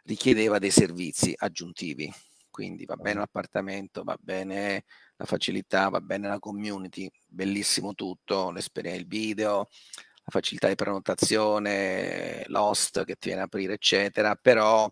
richiedeva 0.03 0.59
dei 0.59 0.71
servizi 0.71 1.33
aggiuntivi. 1.35 2.11
Quindi 2.49 2.85
va 2.85 2.95
bene 2.95 3.19
l'appartamento, 3.19 4.03
va 4.03 4.15
bene 4.19 4.83
la 5.15 5.25
facilità, 5.25 5.89
va 5.89 6.01
bene 6.01 6.27
la 6.27 6.37
community, 6.37 7.09
bellissimo 7.25 7.95
tutto, 7.95 8.51
l'esperienza, 8.51 8.99
il 8.99 9.07
video, 9.07 9.57
la 9.57 10.31
facilità 10.31 10.67
di 10.67 10.75
prenotazione, 10.75 12.43
l'host 12.47 13.05
che 13.05 13.15
ti 13.15 13.29
viene 13.29 13.41
a 13.41 13.45
aprire, 13.45 13.73
eccetera, 13.73 14.35
però 14.35 14.87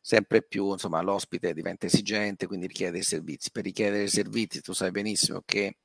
sempre 0.00 0.42
più 0.42 0.72
insomma 0.72 1.00
l'ospite 1.00 1.52
diventa 1.52 1.86
esigente, 1.86 2.46
quindi 2.46 2.68
richiede 2.68 2.92
dei 2.92 3.02
servizi. 3.02 3.50
Per 3.50 3.64
richiedere 3.64 4.06
servizi 4.06 4.60
tu 4.60 4.72
sai 4.72 4.92
benissimo 4.92 5.42
che 5.44 5.78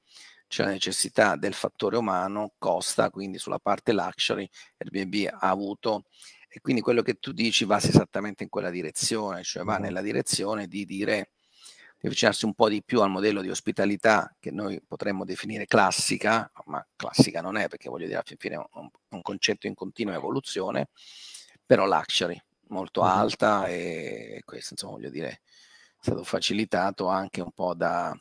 c'è 0.47 0.63
la 0.63 0.69
necessità 0.69 1.35
del 1.35 1.53
fattore 1.53 1.97
umano, 1.97 2.53
costa, 2.57 3.09
quindi 3.09 3.37
sulla 3.37 3.59
parte 3.59 3.93
luxury 3.93 4.47
Airbnb 4.77 5.27
ha 5.31 5.49
avuto 5.49 6.05
e 6.49 6.61
quindi 6.61 6.81
quello 6.81 7.01
che 7.01 7.15
tu 7.15 7.33
dici 7.33 7.65
va 7.65 7.77
esattamente 7.77 8.43
in 8.43 8.49
quella 8.49 8.69
direzione, 8.69 9.43
cioè 9.43 9.63
va 9.63 9.77
nella 9.77 10.01
direzione 10.01 10.67
di 10.67 10.85
dire 10.85 11.31
di 11.99 12.07
avvicinarsi 12.07 12.45
un 12.45 12.53
po' 12.53 12.69
di 12.69 12.83
più 12.83 13.01
al 13.01 13.09
modello 13.09 13.41
di 13.41 13.49
ospitalità 13.49 14.35
che 14.39 14.51
noi 14.51 14.79
potremmo 14.85 15.25
definire 15.25 15.65
classica, 15.65 16.49
ma 16.65 16.85
classica 16.95 17.41
non 17.41 17.57
è 17.57 17.67
perché 17.67 17.89
voglio 17.89 18.05
dire 18.05 18.17
alla 18.17 18.35
fine 18.37 18.55
è 18.55 18.57
un, 18.73 18.89
un 19.09 19.21
concetto 19.21 19.67
in 19.67 19.73
continua 19.73 20.13
evoluzione, 20.13 20.89
però 21.65 21.85
luxury, 21.87 22.39
molto 22.69 23.01
alta 23.01 23.65
e 23.67 24.41
questo 24.45 24.73
insomma 24.73 24.93
voglio 24.93 25.09
dire 25.09 25.29
è 25.29 25.39
stato 25.99 26.23
facilitato 26.23 27.07
anche 27.07 27.41
un 27.41 27.51
po' 27.51 27.73
da, 27.73 28.15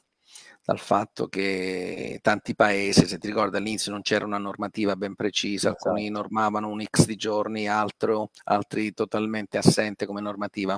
dal 0.66 0.80
fatto 0.80 1.28
che 1.28 2.18
tanti 2.20 2.56
paesi, 2.56 3.06
se 3.06 3.18
ti 3.18 3.28
ricordi 3.28 3.56
all'inizio 3.56 3.92
non 3.92 4.02
c'era 4.02 4.24
una 4.24 4.36
normativa 4.36 4.96
ben 4.96 5.14
precisa, 5.14 5.68
esatto. 5.68 5.90
alcuni 5.90 6.10
normavano 6.10 6.68
un 6.68 6.82
X 6.82 7.06
di 7.06 7.14
giorni, 7.14 7.68
altro, 7.68 8.30
altri 8.46 8.92
totalmente 8.92 9.58
assente 9.58 10.06
come 10.06 10.20
normativa. 10.20 10.76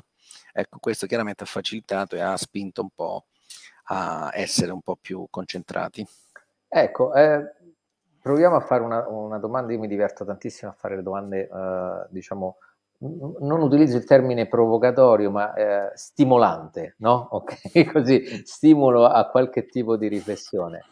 Ecco, 0.53 0.77
questo 0.79 1.07
chiaramente 1.07 1.45
ha 1.45 1.47
facilitato 1.47 2.17
e 2.17 2.21
ha 2.21 2.37
spinto 2.37 2.83
un 2.83 2.91
po' 2.95 3.29
a 3.85 4.31
essere 4.35 4.73
un 4.73 4.83
po' 4.83 4.99
più 5.01 5.27
concentrati. 5.31 6.07
Ecco, 6.69 7.15
eh, 7.15 7.51
proviamo 8.21 8.57
a 8.57 8.61
fare 8.61 8.83
una, 8.83 9.09
una, 9.09 9.39
domanda, 9.39 9.73
io 9.73 9.79
mi 9.79 9.89
diverto 9.89 10.23
tantissimo 10.23 10.71
a 10.71 10.75
fare 10.75 10.97
le 10.97 11.03
domande, 11.03 11.49
eh, 11.49 12.07
diciamo, 12.11 12.59
non 13.01 13.61
utilizzo 13.61 13.97
il 13.97 14.05
termine 14.05 14.49
provocatorio, 14.49 15.31
ma 15.31 15.55
eh, 15.55 15.91
stimolante, 15.95 16.97
no? 16.99 17.29
Ok, 17.39 17.93
così 17.93 18.45
stimolo 18.45 19.05
a 19.07 19.29
qualche 19.29 19.67
tipo 19.67 19.97
di 19.97 20.09
riflessione. 20.09 20.83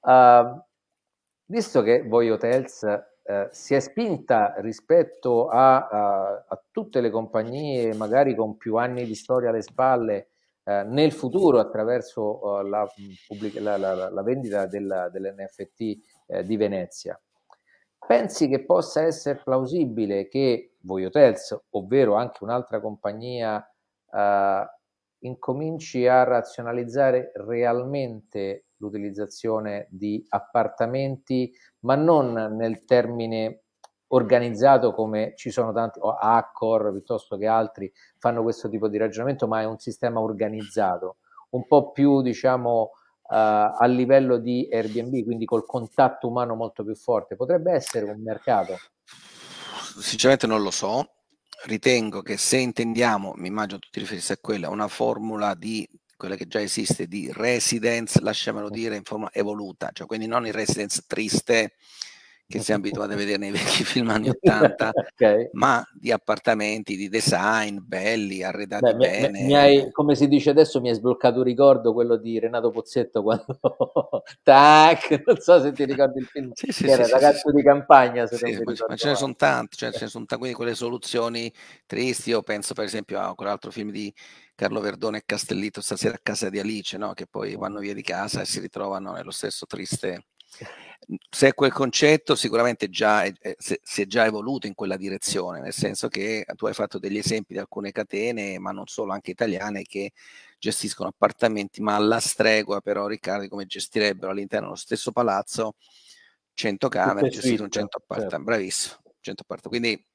Uh, 0.00 0.60
visto 1.46 1.82
che 1.82 2.02
Voi 2.06 2.30
Hotels 2.30 2.82
uh, 2.82 3.46
si 3.50 3.74
è 3.74 3.80
spinta 3.80 4.54
rispetto 4.58 5.48
a, 5.48 5.86
a, 5.86 6.44
a, 6.46 6.62
tutte 6.70 7.00
le 7.00 7.10
compagnie, 7.10 7.94
magari 7.94 8.34
con 8.34 8.56
più 8.56 8.76
anni 8.76 9.06
di 9.06 9.14
storia 9.14 9.50
alle 9.50 9.62
spalle, 9.62 10.30
uh, 10.64 10.82
nel 10.86 11.12
futuro 11.12 11.60
attraverso 11.60 12.62
la, 12.62 12.86
pubblica, 13.28 13.60
la, 13.60 13.76
la, 13.76 14.10
la, 14.10 14.22
vendita 14.22 14.66
del, 14.66 15.08
dell'NFT 15.12 16.42
di 16.42 16.56
Venezia, 16.56 17.20
pensi 18.06 18.48
che 18.48 18.64
possa 18.64 19.02
essere 19.02 19.40
plausibile 19.42 20.26
che 20.28 20.73
Voi 20.84 21.04
Hotels, 21.04 21.66
ovvero 21.70 22.14
anche 22.14 22.44
un'altra 22.44 22.80
compagnia, 22.80 23.66
eh, 24.10 24.66
incominci 25.20 26.06
a 26.06 26.22
razionalizzare 26.24 27.32
realmente 27.34 28.66
l'utilizzazione 28.76 29.86
di 29.90 30.24
appartamenti, 30.28 31.52
ma 31.80 31.94
non 31.94 32.32
nel 32.56 32.84
termine 32.84 33.62
organizzato 34.08 34.92
come 34.92 35.32
ci 35.36 35.50
sono 35.50 35.72
tanti, 35.72 35.98
o 36.00 36.14
Accor 36.14 36.92
piuttosto 36.92 37.36
che 37.36 37.46
altri 37.46 37.90
fanno 38.18 38.42
questo 38.42 38.68
tipo 38.68 38.88
di 38.88 38.98
ragionamento, 38.98 39.48
ma 39.48 39.60
è 39.60 39.64
un 39.64 39.78
sistema 39.78 40.20
organizzato, 40.20 41.16
un 41.50 41.66
po' 41.66 41.90
più 41.90 42.20
diciamo 42.20 42.80
uh, 42.82 42.90
a 43.28 43.86
livello 43.86 44.36
di 44.38 44.68
Airbnb, 44.70 45.24
quindi 45.24 45.46
col 45.46 45.64
contatto 45.64 46.28
umano 46.28 46.54
molto 46.54 46.84
più 46.84 46.94
forte? 46.94 47.36
Potrebbe 47.36 47.72
essere 47.72 48.04
un 48.04 48.22
mercato? 48.22 48.74
Sinceramente 49.98 50.46
non 50.46 50.62
lo 50.62 50.70
so. 50.70 51.10
Ritengo 51.64 52.20
che 52.20 52.36
se 52.36 52.58
intendiamo, 52.58 53.32
mi 53.36 53.48
immagino 53.48 53.78
tu 53.78 53.88
ti 53.90 54.00
riferissi 54.00 54.32
a 54.32 54.38
quella, 54.38 54.68
una 54.68 54.88
formula 54.88 55.54
di 55.54 55.88
quella 56.16 56.36
che 56.36 56.46
già 56.46 56.60
esiste 56.60 57.06
di 57.06 57.30
residence, 57.32 58.20
lasciamelo 58.20 58.68
dire, 58.68 58.96
in 58.96 59.02
forma 59.02 59.30
evoluta, 59.32 59.90
cioè 59.92 60.06
quindi 60.06 60.26
non 60.26 60.46
il 60.46 60.52
residence 60.52 61.02
triste 61.06 61.74
che 62.46 62.60
siamo 62.60 62.84
abituati 62.84 63.14
a 63.14 63.16
vedere 63.16 63.38
nei 63.38 63.50
vecchi 63.50 63.84
film 63.84 64.10
anni 64.10 64.28
80, 64.28 64.90
okay. 64.94 65.48
ma 65.52 65.84
di 65.92 66.12
appartamenti, 66.12 66.96
di 66.96 67.08
design, 67.08 67.78
belli, 67.80 68.42
arredati 68.42 68.84
Beh, 68.84 68.94
bene. 68.94 69.40
Mi, 69.40 69.46
mi 69.46 69.56
hai, 69.56 69.90
come 69.90 70.14
si 70.14 70.28
dice 70.28 70.50
adesso, 70.50 70.80
mi 70.80 70.90
hai 70.90 70.94
sbloccato 70.94 71.38
un 71.38 71.44
ricordo, 71.44 71.92
quello 71.92 72.16
di 72.16 72.38
Renato 72.38 72.70
Pozzetto, 72.70 73.22
quando... 73.22 73.58
Tac! 74.42 75.22
Non 75.26 75.38
so 75.38 75.60
se 75.60 75.72
ti 75.72 75.84
ricordi 75.84 76.20
il 76.20 76.26
film, 76.26 76.50
sì, 76.52 76.70
sì, 76.70 76.86
era 76.86 77.04
sì, 77.04 77.12
ragazzo 77.12 77.50
di 77.50 77.62
campagna, 77.62 78.26
se 78.26 78.36
sì, 78.36 78.60
ma, 78.62 78.72
ma 78.88 78.96
ce 78.96 79.08
ne 79.08 79.14
sono 79.14 79.34
tanti, 79.34 79.76
cioè, 79.76 79.92
ce 79.92 80.04
ne 80.04 80.10
sono 80.10 80.24
tanti, 80.24 80.42
quindi 80.42 80.56
quelle 80.56 80.74
soluzioni 80.74 81.52
tristi, 81.86 82.30
io 82.30 82.42
penso 82.42 82.74
per 82.74 82.84
esempio 82.84 83.20
a 83.20 83.34
quell'altro 83.34 83.70
film 83.70 83.90
di 83.90 84.12
Carlo 84.54 84.80
Verdone 84.80 85.18
e 85.18 85.22
Castellito, 85.24 85.80
stasera 85.80 86.14
a 86.14 86.20
casa 86.22 86.50
di 86.50 86.58
Alice, 86.58 86.96
no? 86.96 87.12
che 87.14 87.26
poi 87.26 87.56
vanno 87.56 87.80
via 87.80 87.94
di 87.94 88.02
casa 88.02 88.42
e 88.42 88.44
si 88.44 88.60
ritrovano 88.60 89.12
nello 89.12 89.30
stesso 89.30 89.66
triste 89.66 90.26
se 91.28 91.52
quel 91.52 91.72
concetto 91.72 92.34
sicuramente 92.34 92.88
già 92.88 93.22
è, 93.24 93.32
si 93.58 94.02
è 94.02 94.06
già 94.06 94.24
evoluto 94.24 94.66
in 94.66 94.74
quella 94.74 94.96
direzione, 94.96 95.60
nel 95.60 95.72
senso 95.72 96.08
che 96.08 96.46
tu 96.56 96.66
hai 96.66 96.74
fatto 96.74 96.98
degli 96.98 97.18
esempi 97.18 97.52
di 97.52 97.58
alcune 97.58 97.92
catene, 97.92 98.58
ma 98.58 98.70
non 98.70 98.86
solo, 98.86 99.12
anche 99.12 99.32
italiane, 99.32 99.82
che 99.82 100.12
gestiscono 100.58 101.10
appartamenti, 101.10 101.82
ma 101.82 101.94
alla 101.94 102.20
stregua 102.20 102.80
però, 102.80 103.06
Riccardo, 103.06 103.48
come 103.48 103.66
gestirebbero 103.66 104.30
all'interno 104.32 104.66
dello 104.66 104.78
stesso 104.78 105.12
palazzo 105.12 105.74
100 106.54 106.88
camere, 106.88 107.28
gestire 107.28 107.62
un 107.62 107.70
100 107.70 107.98
appartamenti, 107.98 108.30
certo. 108.30 108.44
bravissimo, 108.44 108.96
100 109.20 109.42
appartamenti. 109.42 109.86
Quindi 109.86 110.06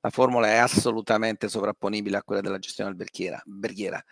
la 0.00 0.10
formula 0.10 0.48
è 0.48 0.56
assolutamente 0.56 1.48
sovrapponibile 1.48 2.16
a 2.16 2.22
quella 2.22 2.40
della 2.40 2.58
gestione 2.58 2.90
alberghiera. 2.90 3.42
alberghiera. 3.46 4.04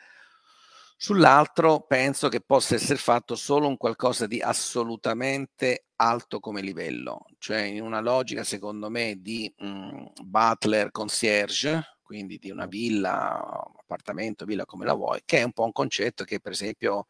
Sull'altro 1.05 1.81
penso 1.81 2.29
che 2.29 2.41
possa 2.41 2.77
essere 2.77 2.97
fatto 2.97 3.35
solo 3.35 3.67
un 3.67 3.77
qualcosa 3.77 4.29
di 4.29 4.41
assolutamente 4.41 5.87
alto 5.97 6.39
come 6.39 6.61
livello, 6.61 7.27
cioè 7.39 7.63
in 7.63 7.83
una 7.83 7.99
logica 7.99 8.45
secondo 8.45 8.89
me 8.89 9.17
di 9.21 9.53
mh, 9.59 9.67
mm, 9.67 10.05
butler 10.23 10.93
concierge, 10.93 11.99
quindi 12.05 12.39
di 12.39 12.53
una 12.53 12.67
villa, 12.67 13.33
appartamento, 13.81 14.45
villa 14.45 14.65
come 14.65 14.85
la 14.85 14.95
vuoi, 14.95 15.23
che 15.25 15.39
è 15.39 15.43
un 15.43 15.51
po' 15.51 15.65
un 15.65 15.73
concetto 15.73 16.23
che 16.23 16.39
per 16.39 16.53
esempio 16.53 17.09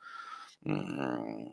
mh, 0.61 0.72
mm, 0.72 1.46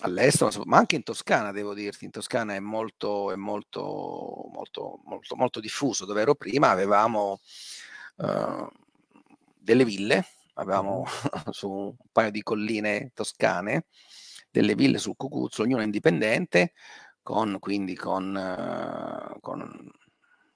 all'estero, 0.00 0.50
ma 0.64 0.78
anche 0.78 0.96
in 0.96 1.04
Toscana, 1.04 1.52
devo 1.52 1.74
dirti, 1.74 2.06
in 2.06 2.10
Toscana 2.10 2.56
è 2.56 2.60
molto, 2.60 3.30
è 3.30 3.36
molto, 3.36 4.48
molto, 4.52 4.98
molto, 5.04 5.36
molto 5.36 5.60
diffuso. 5.60 6.06
Dove 6.06 6.22
ero 6.22 6.34
prima 6.34 6.70
avevamo 6.70 7.38
uh, 8.16 8.68
delle 9.60 9.84
ville 9.84 10.26
avevamo 10.54 11.04
su 11.50 11.70
un 11.70 11.94
paio 12.10 12.30
di 12.30 12.42
colline 12.42 13.10
toscane, 13.14 13.86
delle 14.50 14.74
ville 14.74 14.98
sul 14.98 15.16
Cucuzzo, 15.16 15.62
ognuna 15.62 15.82
indipendente, 15.82 16.72
con, 17.22 17.58
quindi 17.58 17.94
con, 17.94 18.34
uh, 18.34 19.40
con 19.40 19.90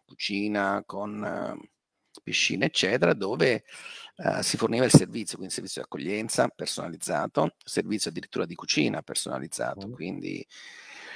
cucina, 0.04 0.82
con 0.84 1.56
uh, 1.56 2.20
piscina, 2.22 2.64
eccetera, 2.64 3.14
dove 3.14 3.64
uh, 4.16 4.42
si 4.42 4.56
forniva 4.56 4.84
il 4.84 4.90
servizio, 4.90 5.36
quindi 5.36 5.54
servizio 5.54 5.82
di 5.82 5.86
accoglienza 5.86 6.48
personalizzato, 6.48 7.54
servizio 7.64 8.10
addirittura 8.10 8.44
di 8.44 8.54
cucina 8.54 9.02
personalizzato, 9.02 9.88
quindi 9.90 10.44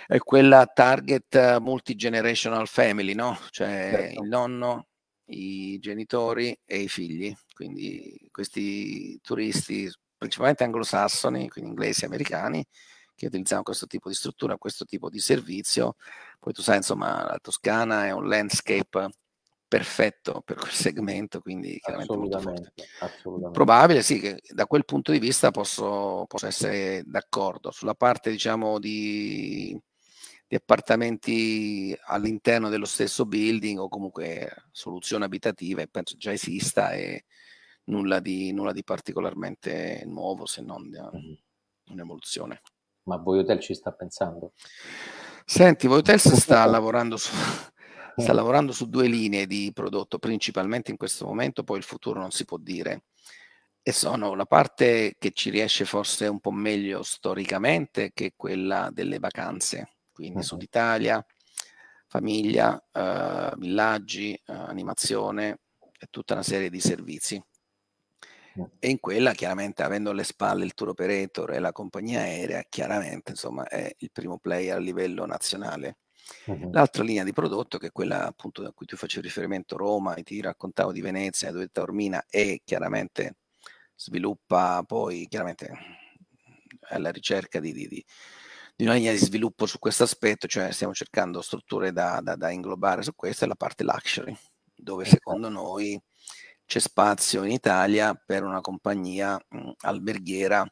è 0.06 0.18
quella 0.18 0.66
target 0.66 1.58
multigenerational 1.58 2.66
family, 2.66 3.14
no? 3.14 3.38
Cioè 3.50 3.90
certo. 3.92 4.22
il 4.22 4.28
nonno, 4.28 4.88
i 5.30 5.78
genitori 5.78 6.58
e 6.64 6.80
i 6.80 6.88
figli, 6.88 7.34
quindi 7.54 8.28
questi 8.30 9.20
turisti 9.20 9.90
principalmente 10.16 10.64
anglosassoni, 10.64 11.48
quindi 11.48 11.70
inglesi 11.70 12.04
e 12.04 12.06
americani, 12.06 12.64
che 13.14 13.26
utilizzano 13.26 13.62
questo 13.62 13.86
tipo 13.86 14.08
di 14.08 14.14
struttura, 14.14 14.56
questo 14.56 14.84
tipo 14.84 15.08
di 15.08 15.18
servizio. 15.18 15.96
Poi 16.38 16.52
tu 16.52 16.62
sai, 16.62 16.76
insomma, 16.76 17.24
la 17.24 17.38
Toscana 17.40 18.06
è 18.06 18.10
un 18.12 18.28
landscape 18.28 19.10
perfetto 19.66 20.42
per 20.44 20.56
quel 20.56 20.72
segmento, 20.72 21.40
quindi 21.40 21.78
chiaramente 21.78 22.16
molto 22.16 22.40
forte. 22.40 22.72
Probabile 23.52 24.02
sì, 24.02 24.18
che 24.18 24.40
da 24.50 24.66
quel 24.66 24.84
punto 24.84 25.12
di 25.12 25.18
vista 25.18 25.50
posso, 25.50 26.24
posso 26.26 26.46
essere 26.46 27.02
d'accordo. 27.06 27.70
Sulla 27.70 27.94
parte 27.94 28.30
diciamo 28.30 28.78
di, 28.78 29.80
di, 30.50 30.56
appartamenti 30.56 31.96
all'interno 32.06 32.68
dello 32.68 32.84
stesso 32.84 33.24
building 33.24 33.78
o 33.78 33.88
comunque 33.88 34.64
soluzione 34.72 35.24
abitativa, 35.24 35.86
penso 35.88 36.16
già 36.16 36.32
esista 36.32 36.90
e 36.92 37.24
nulla 37.84 38.18
di, 38.18 38.52
nulla 38.52 38.72
di 38.72 38.82
particolarmente 38.82 40.02
nuovo 40.06 40.46
se 40.46 40.62
non 40.62 40.88
mm-hmm. 40.88 41.32
un'evoluzione. 41.92 42.62
Ma 43.04 43.16
Voi 43.16 43.38
Hotel 43.38 43.60
ci 43.60 43.74
sta 43.74 43.92
pensando? 43.92 44.52
Senti, 45.44 45.86
Voi 45.86 45.98
Hotel 45.98 46.18
sta 46.18 46.64
lavorando 46.66 47.16
su 47.16 47.32
sta 48.16 48.32
lavorando 48.32 48.72
su 48.72 48.88
due 48.88 49.06
linee 49.06 49.46
di 49.46 49.70
prodotto, 49.72 50.18
principalmente 50.18 50.90
in 50.90 50.96
questo 50.96 51.24
momento, 51.26 51.64
poi 51.64 51.78
il 51.78 51.84
futuro 51.84 52.20
non 52.20 52.30
si 52.30 52.44
può 52.44 52.58
dire. 52.58 53.04
E 53.82 53.92
sono 53.92 54.34
la 54.34 54.44
parte 54.44 55.14
che 55.18 55.30
ci 55.30 55.48
riesce 55.48 55.86
forse 55.86 56.26
un 56.26 56.38
po' 56.38 56.50
meglio 56.50 57.02
storicamente, 57.02 58.10
che 58.12 58.26
è 58.26 58.32
quella 58.36 58.90
delle 58.92 59.18
vacanze, 59.18 59.99
quindi 60.20 60.38
uh-huh. 60.38 60.44
Sud 60.44 60.62
Italia, 60.62 61.24
famiglia, 62.06 62.82
eh, 62.92 63.52
villaggi, 63.56 64.34
eh, 64.34 64.52
animazione 64.52 65.60
e 65.98 66.08
tutta 66.10 66.34
una 66.34 66.42
serie 66.42 66.68
di 66.68 66.80
servizi. 66.80 67.42
E 68.78 68.90
in 68.90 69.00
quella, 69.00 69.32
chiaramente, 69.32 69.82
avendo 69.82 70.10
alle 70.10 70.24
spalle 70.24 70.64
il 70.64 70.74
tour 70.74 70.90
operator 70.90 71.52
e 71.52 71.60
la 71.60 71.72
compagnia 71.72 72.20
aerea, 72.20 72.64
chiaramente, 72.68 73.30
insomma, 73.30 73.66
è 73.66 73.90
il 73.98 74.10
primo 74.12 74.38
player 74.38 74.76
a 74.76 74.80
livello 74.80 75.24
nazionale. 75.24 75.98
Uh-huh. 76.46 76.70
L'altra 76.70 77.02
linea 77.02 77.24
di 77.24 77.32
prodotto, 77.32 77.78
che 77.78 77.86
è 77.86 77.92
quella 77.92 78.26
appunto 78.26 78.66
a 78.66 78.72
cui 78.74 78.86
tu 78.86 78.96
facevi 78.96 79.26
riferimento, 79.26 79.76
Roma, 79.76 80.14
e 80.14 80.22
ti 80.22 80.40
raccontavo 80.42 80.92
di 80.92 81.00
Venezia, 81.00 81.52
dove 81.52 81.68
Taormina 81.68 82.26
e 82.28 82.60
chiaramente 82.64 83.36
sviluppa 83.94 84.82
poi 84.82 85.26
chiaramente 85.28 85.70
alla 86.88 87.10
ricerca 87.10 87.60
di, 87.60 87.72
di, 87.72 87.86
di, 87.86 88.04
di, 88.80 88.86
una 88.86 88.94
linea 88.94 89.12
di 89.12 89.18
sviluppo 89.18 89.66
su 89.66 89.78
questo 89.78 90.04
aspetto, 90.04 90.46
cioè 90.46 90.72
stiamo 90.72 90.94
cercando 90.94 91.42
strutture 91.42 91.92
da, 91.92 92.20
da, 92.22 92.34
da 92.34 92.50
inglobare 92.50 93.02
su 93.02 93.14
questa, 93.14 93.44
è 93.44 93.48
la 93.48 93.54
parte 93.54 93.84
luxury, 93.84 94.34
dove 94.74 95.04
secondo 95.04 95.50
noi 95.50 96.00
c'è 96.64 96.78
spazio 96.78 97.44
in 97.44 97.50
Italia 97.50 98.14
per 98.14 98.42
una 98.42 98.62
compagnia 98.62 99.38
mh, 99.48 99.72
alberghiera 99.80 100.66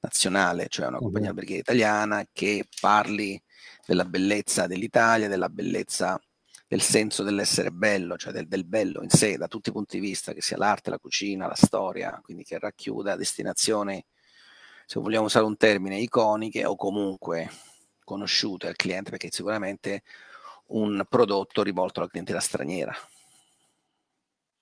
nazionale, 0.00 0.66
cioè 0.68 0.86
una 0.86 0.98
compagnia 0.98 1.30
alberghiera 1.30 1.60
italiana 1.62 2.24
che 2.32 2.68
parli 2.80 3.40
della 3.84 4.04
bellezza 4.04 4.68
dell'Italia, 4.68 5.26
della 5.26 5.48
bellezza 5.48 6.20
del 6.68 6.82
senso 6.82 7.22
dell'essere 7.24 7.70
bello, 7.70 8.16
cioè 8.16 8.32
del, 8.32 8.46
del, 8.46 8.66
bello 8.66 9.02
in 9.02 9.08
sé, 9.08 9.36
da 9.36 9.48
tutti 9.48 9.70
i 9.70 9.72
punti 9.72 9.98
di 9.98 10.06
vista, 10.06 10.32
che 10.32 10.42
sia 10.42 10.58
l'arte, 10.58 10.90
la 10.90 10.98
cucina, 10.98 11.46
la 11.48 11.56
storia, 11.56 12.20
quindi 12.22 12.44
che 12.44 12.58
racchiuda 12.58 13.16
destinazioni, 13.16 14.04
se 14.88 15.00
vogliamo 15.00 15.26
usare 15.26 15.44
un 15.44 15.58
termine, 15.58 15.98
iconiche 15.98 16.64
o 16.64 16.74
comunque 16.74 17.50
conosciute 18.02 18.68
al 18.68 18.76
cliente, 18.76 19.10
perché 19.10 19.28
sicuramente 19.30 20.02
un 20.68 21.04
prodotto 21.06 21.62
rivolto 21.62 22.00
alla 22.00 22.08
clientela 22.08 22.40
straniera. 22.40 22.96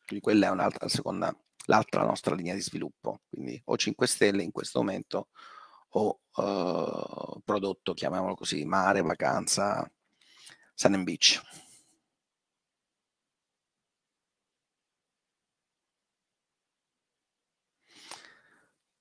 Quindi 0.04 0.24
quella 0.24 0.48
è 0.48 0.50
un'altra 0.50 0.88
seconda, 0.88 1.32
l'altra 1.66 2.02
nostra 2.02 2.34
linea 2.34 2.54
di 2.54 2.60
sviluppo. 2.60 3.20
Quindi 3.28 3.62
o 3.66 3.76
5 3.76 4.04
Stelle 4.08 4.42
in 4.42 4.50
questo 4.50 4.80
momento 4.80 5.28
o 5.90 6.22
uh, 6.34 7.40
prodotto, 7.44 7.94
chiamiamolo 7.94 8.34
così, 8.34 8.64
mare, 8.64 9.02
vacanza, 9.02 9.88
sun 10.74 10.94
and 10.94 11.04
beach. 11.04 11.40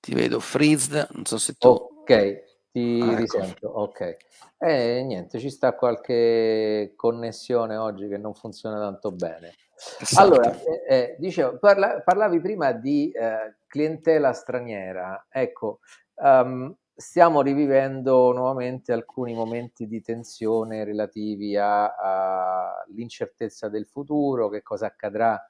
Ti 0.05 0.13
vedo 0.13 0.39
freezed, 0.39 1.07
non 1.13 1.25
so 1.25 1.39
se 1.39 1.55
tu... 1.55 1.67
Ok, 1.67 2.43
ti 2.69 2.99
ah, 3.01 3.09
ecco. 3.09 3.15
risento, 3.15 3.67
ok. 3.67 4.17
E 4.59 4.99
eh, 4.99 5.03
niente, 5.03 5.39
ci 5.39 5.49
sta 5.49 5.73
qualche 5.73 6.93
connessione 6.95 7.75
oggi 7.75 8.07
che 8.07 8.19
non 8.19 8.35
funziona 8.35 8.77
tanto 8.77 9.11
bene. 9.11 9.55
Esatto. 9.99 10.21
Allora, 10.21 10.55
eh, 10.61 10.83
eh, 10.87 11.15
dicevo, 11.17 11.57
parla, 11.57 12.01
parlavi 12.01 12.39
prima 12.39 12.71
di 12.71 13.09
eh, 13.09 13.55
clientela 13.65 14.31
straniera. 14.33 15.25
Ecco, 15.27 15.79
um, 16.17 16.71
stiamo 16.93 17.41
rivivendo 17.41 18.31
nuovamente 18.31 18.93
alcuni 18.93 19.33
momenti 19.33 19.87
di 19.87 20.03
tensione 20.03 20.83
relativi 20.83 21.57
all'incertezza 21.57 23.69
del 23.69 23.87
futuro, 23.87 24.49
che 24.49 24.61
cosa 24.61 24.85
accadrà 24.85 25.43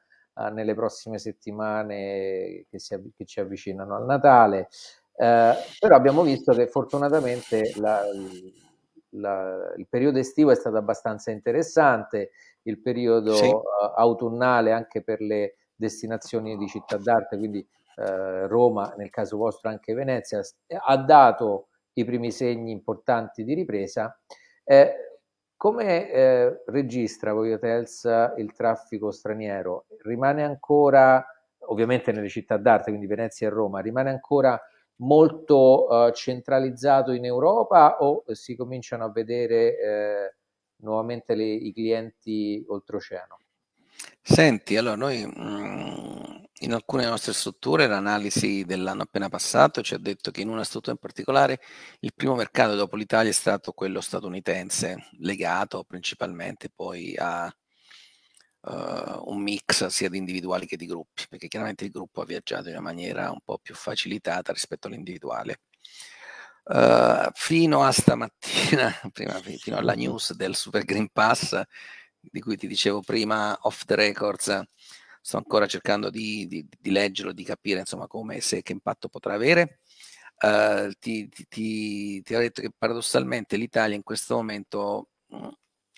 nelle 0.52 0.74
prossime 0.74 1.18
settimane 1.18 2.66
che, 2.70 2.80
si, 2.80 2.96
che, 3.16 3.26
ci 3.26 3.40
avvicinano 3.40 3.96
al 3.96 4.06
Natale. 4.06 4.70
Uh, 5.14 5.56
però 5.80 5.96
abbiamo 5.96 6.24
visto 6.24 6.52
che 6.54 6.68
fortunatamente 6.68 7.72
la, 7.78 8.02
la, 9.12 9.74
il 9.78 9.88
periodo 9.88 10.20
estivo 10.20 10.52
è 10.52 10.56
stato 10.56 10.76
abbastanza 10.76 11.32
interessante, 11.32 12.32
il 12.64 12.82
periodo 12.82 13.34
sì. 13.34 13.48
uh, 13.48 13.62
autunnale 13.96 14.74
anche 14.74 15.02
per 15.02 15.22
le 15.22 15.56
destinazioni 15.76 16.58
di 16.58 16.68
città 16.68 16.98
d'arte, 16.98 17.38
quindi 17.38 17.66
eh, 17.98 18.48
Roma, 18.48 18.94
nel 18.98 19.10
caso 19.10 19.38
vostro 19.38 19.70
anche 19.70 19.94
Venezia, 19.94 20.42
ha 20.68 20.98
dato 20.98 21.68
i 21.94 22.04
primi 22.04 22.32
segni 22.32 22.72
importanti 22.72 23.44
di 23.44 23.54
ripresa. 23.54 24.18
Eh, 24.64 25.05
come 25.66 26.12
eh, 26.12 26.62
registra 26.68 27.34
Voi 27.34 27.52
Hotels 27.52 28.04
il 28.38 28.54
traffico 28.54 29.10
straniero? 29.10 29.88
Rimane 30.04 30.44
ancora, 30.44 31.26
ovviamente 31.70 32.12
nelle 32.12 32.30
città 32.30 32.58
d'arte, 32.58 32.92
quindi 32.92 33.08
Venezia 33.08 33.48
e 33.48 33.50
Roma, 33.50 33.80
rimane 33.80 34.12
ancora 34.12 34.62
molto 34.98 35.88
uh, 35.88 36.12
centralizzato 36.12 37.14
in 37.14 37.26
Europa 37.26 37.98
o 38.02 38.24
si 38.28 38.56
cominciano 38.56 39.06
a 39.06 39.12
vedere 39.12 39.80
eh, 39.80 40.36
nuovamente 40.84 41.34
le, 41.34 41.46
i 41.46 41.74
clienti 41.74 42.64
oltreoceano? 42.68 43.40
Senti, 44.22 44.76
allora 44.78 44.96
noi 44.96 45.26
mh, 45.26 45.42
mm, 45.42 46.44
in 46.60 46.74
alcune 46.74 47.06
nostre 47.06 47.34
strutture 47.34 47.88
l'analisi 47.88 48.64
dell'anno 48.66 49.04
appena 49.04 49.30
passato 49.30 49.82
ci 49.82 49.94
ha 49.94 49.98
detto 49.98 50.32
che 50.32 50.42
in 50.42 50.50
una 50.50 50.64
struttura 50.64 50.94
in 50.94 51.00
particolare 51.00 51.60
il 52.00 52.14
primo 52.16 52.36
mercato 52.36 52.76
dopo 52.76 52.96
l'Italia 52.96 53.30
è 53.30 53.34
stato 53.34 53.72
quello 53.74 54.02
statunitense, 54.02 55.10
legato 55.20 55.84
principalmente 55.84 56.70
poi 56.74 57.16
a 57.18 57.54
uh, 58.66 59.32
un 59.32 59.42
mix 59.42 59.86
sia 59.88 60.10
di 60.10 60.18
individuali 60.18 60.66
che 60.66 60.78
di 60.78 60.86
gruppi, 60.86 61.26
perché 61.30 61.48
chiaramente 61.48 61.86
il 61.86 61.92
gruppo 61.92 62.22
ha 62.22 62.26
viaggiato 62.26 62.68
in 62.68 62.74
una 62.74 62.82
maniera 62.82 63.32
un 63.32 63.40
po' 63.44 63.60
più 63.60 63.76
facilitata 63.76 64.52
rispetto 64.52 64.88
all'individuale. 64.88 65.62
Uh, 66.64 67.30
fino 67.34 67.84
a 67.84 67.92
stamattina, 67.92 68.92
prima, 69.14 69.40
fino 69.40 69.78
alla 69.78 69.94
news 69.94 70.34
del 70.34 70.56
Super 70.56 70.84
Green 70.84 71.10
Pass, 71.12 71.62
di 72.32 72.40
cui 72.42 72.58
ti 72.58 72.68
dicevo 72.68 73.02
prima 73.02 73.58
off 73.62 73.84
the 73.86 73.96
records, 73.96 74.62
sto 75.22 75.38
ancora 75.38 75.68
cercando 75.68 76.10
di, 76.10 76.48
di, 76.48 76.68
di 76.80 76.92
leggerlo, 76.92 77.32
di 77.32 77.44
capire 77.44 77.80
insomma 77.80 78.08
come 78.08 78.38
e 78.38 78.42
se 78.42 78.62
che 78.62 78.74
impatto 78.74 79.10
potrà 79.10 79.34
avere. 79.34 79.80
Uh, 80.38 80.92
ti, 81.00 81.30
ti, 81.30 81.46
ti, 81.48 82.22
ti, 82.22 82.36
ho 82.36 82.40
detto 82.40 82.62
che 82.62 82.70
paradossalmente 82.78 83.56
l'Italia 83.56 83.96
in 83.96 84.04
questo 84.04 84.36
momento 84.36 85.10
mh, 85.28 85.38
mm, 85.38 85.48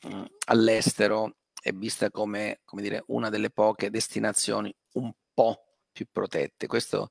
mh, 0.03 0.15
mm, 0.15 0.25
all'estero 0.45 1.37
è 1.59 1.71
vista 1.73 2.09
come, 2.11 2.61
come 2.63 2.81
dire, 2.81 3.03
una 3.07 3.29
delle 3.29 3.49
poche 3.49 3.89
destinazioni 3.89 4.73
un 4.93 5.11
po' 5.33 5.67
più 5.91 6.05
protette. 6.11 6.67
Questo 6.67 7.09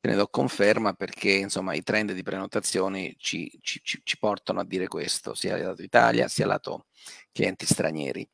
te 0.00 0.10
ne 0.10 0.16
do 0.16 0.28
conferma 0.28 0.92
perché 0.92 1.30
insomma 1.30 1.74
i 1.74 1.82
trend 1.82 2.12
di 2.12 2.22
prenotazioni 2.22 3.14
ci, 3.16 3.50
ci, 3.62 3.80
ci 3.82 4.18
portano 4.18 4.60
a 4.60 4.64
dire 4.64 4.88
questo, 4.88 5.34
sia 5.34 5.56
lato 5.56 5.82
Italia 5.82 6.28
sia 6.28 6.46
lato 6.46 6.86
clienti 7.32 7.64
stranieri. 7.64 8.28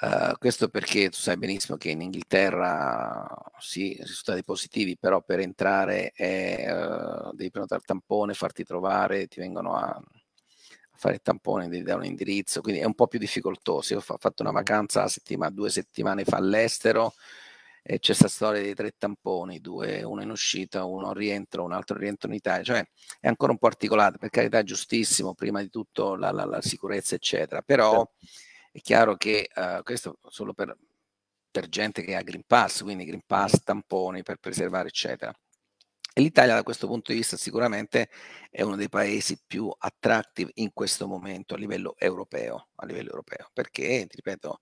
Uh, 0.00 0.36
questo 0.38 0.68
perché 0.68 1.08
tu 1.08 1.18
sai 1.18 1.36
benissimo 1.36 1.76
che 1.76 1.90
in 1.90 2.00
Inghilterra 2.00 3.26
sì, 3.58 3.96
risultati 4.00 4.42
positivi, 4.42 4.98
però 4.98 5.22
per 5.22 5.38
entrare 5.38 6.10
è, 6.10 6.66
uh, 6.68 7.32
devi 7.32 7.50
prenotare 7.50 7.80
il 7.80 7.86
tampone, 7.86 8.34
farti 8.34 8.64
trovare, 8.64 9.28
ti 9.28 9.38
vengono 9.38 9.76
a, 9.76 9.90
a 9.90 10.02
fare 10.96 11.14
il 11.14 11.22
tampone, 11.22 11.68
devi 11.68 11.84
dare 11.84 12.00
un 12.00 12.06
indirizzo, 12.06 12.60
quindi 12.60 12.80
è 12.80 12.84
un 12.84 12.94
po' 12.94 13.06
più 13.06 13.20
difficoltoso. 13.20 13.94
Io 13.94 14.00
ho 14.04 14.16
fatto 14.18 14.42
una 14.42 14.50
vacanza 14.50 15.06
settima, 15.06 15.48
due 15.48 15.70
settimane 15.70 16.24
fa 16.24 16.38
all'estero 16.38 17.14
e 17.80 18.00
c'è 18.00 18.06
questa 18.06 18.28
storia 18.28 18.62
dei 18.62 18.74
tre 18.74 18.94
tamponi, 18.98 19.60
due, 19.60 20.02
uno 20.02 20.22
in 20.22 20.30
uscita, 20.30 20.84
uno 20.84 21.12
rientro, 21.12 21.62
un 21.62 21.72
altro 21.72 21.96
rientro 21.96 22.28
in 22.28 22.34
Italia, 22.34 22.64
cioè 22.64 22.84
è 23.20 23.28
ancora 23.28 23.52
un 23.52 23.58
po' 23.58 23.68
articolato, 23.68 24.18
per 24.18 24.30
carità 24.30 24.62
giustissimo, 24.64 25.34
prima 25.34 25.60
di 25.60 25.70
tutto 25.70 26.16
la, 26.16 26.32
la, 26.32 26.44
la 26.44 26.60
sicurezza 26.60 27.14
eccetera, 27.14 27.62
però... 27.62 28.10
Sì 28.18 28.52
è 28.74 28.80
chiaro 28.80 29.16
che 29.16 29.48
uh, 29.54 29.84
questo 29.84 30.18
solo 30.26 30.52
per, 30.52 30.76
per 31.48 31.68
gente 31.68 32.02
che 32.02 32.16
ha 32.16 32.22
Green 32.22 32.42
Pass, 32.44 32.82
quindi 32.82 33.04
Green 33.04 33.22
Pass, 33.24 33.62
tamponi 33.62 34.24
per 34.24 34.38
preservare, 34.38 34.88
eccetera. 34.88 35.32
E 36.12 36.20
l'Italia 36.20 36.54
da 36.54 36.64
questo 36.64 36.88
punto 36.88 37.12
di 37.12 37.18
vista 37.18 37.36
sicuramente 37.36 38.10
è 38.50 38.62
uno 38.62 38.74
dei 38.74 38.88
paesi 38.88 39.40
più 39.46 39.72
attractive 39.78 40.50
in 40.54 40.72
questo 40.72 41.06
momento 41.06 41.54
a 41.54 41.56
livello 41.56 41.94
europeo, 41.96 42.70
a 42.74 42.86
livello 42.86 43.10
europeo 43.10 43.48
perché, 43.52 44.08
ripeto, 44.10 44.58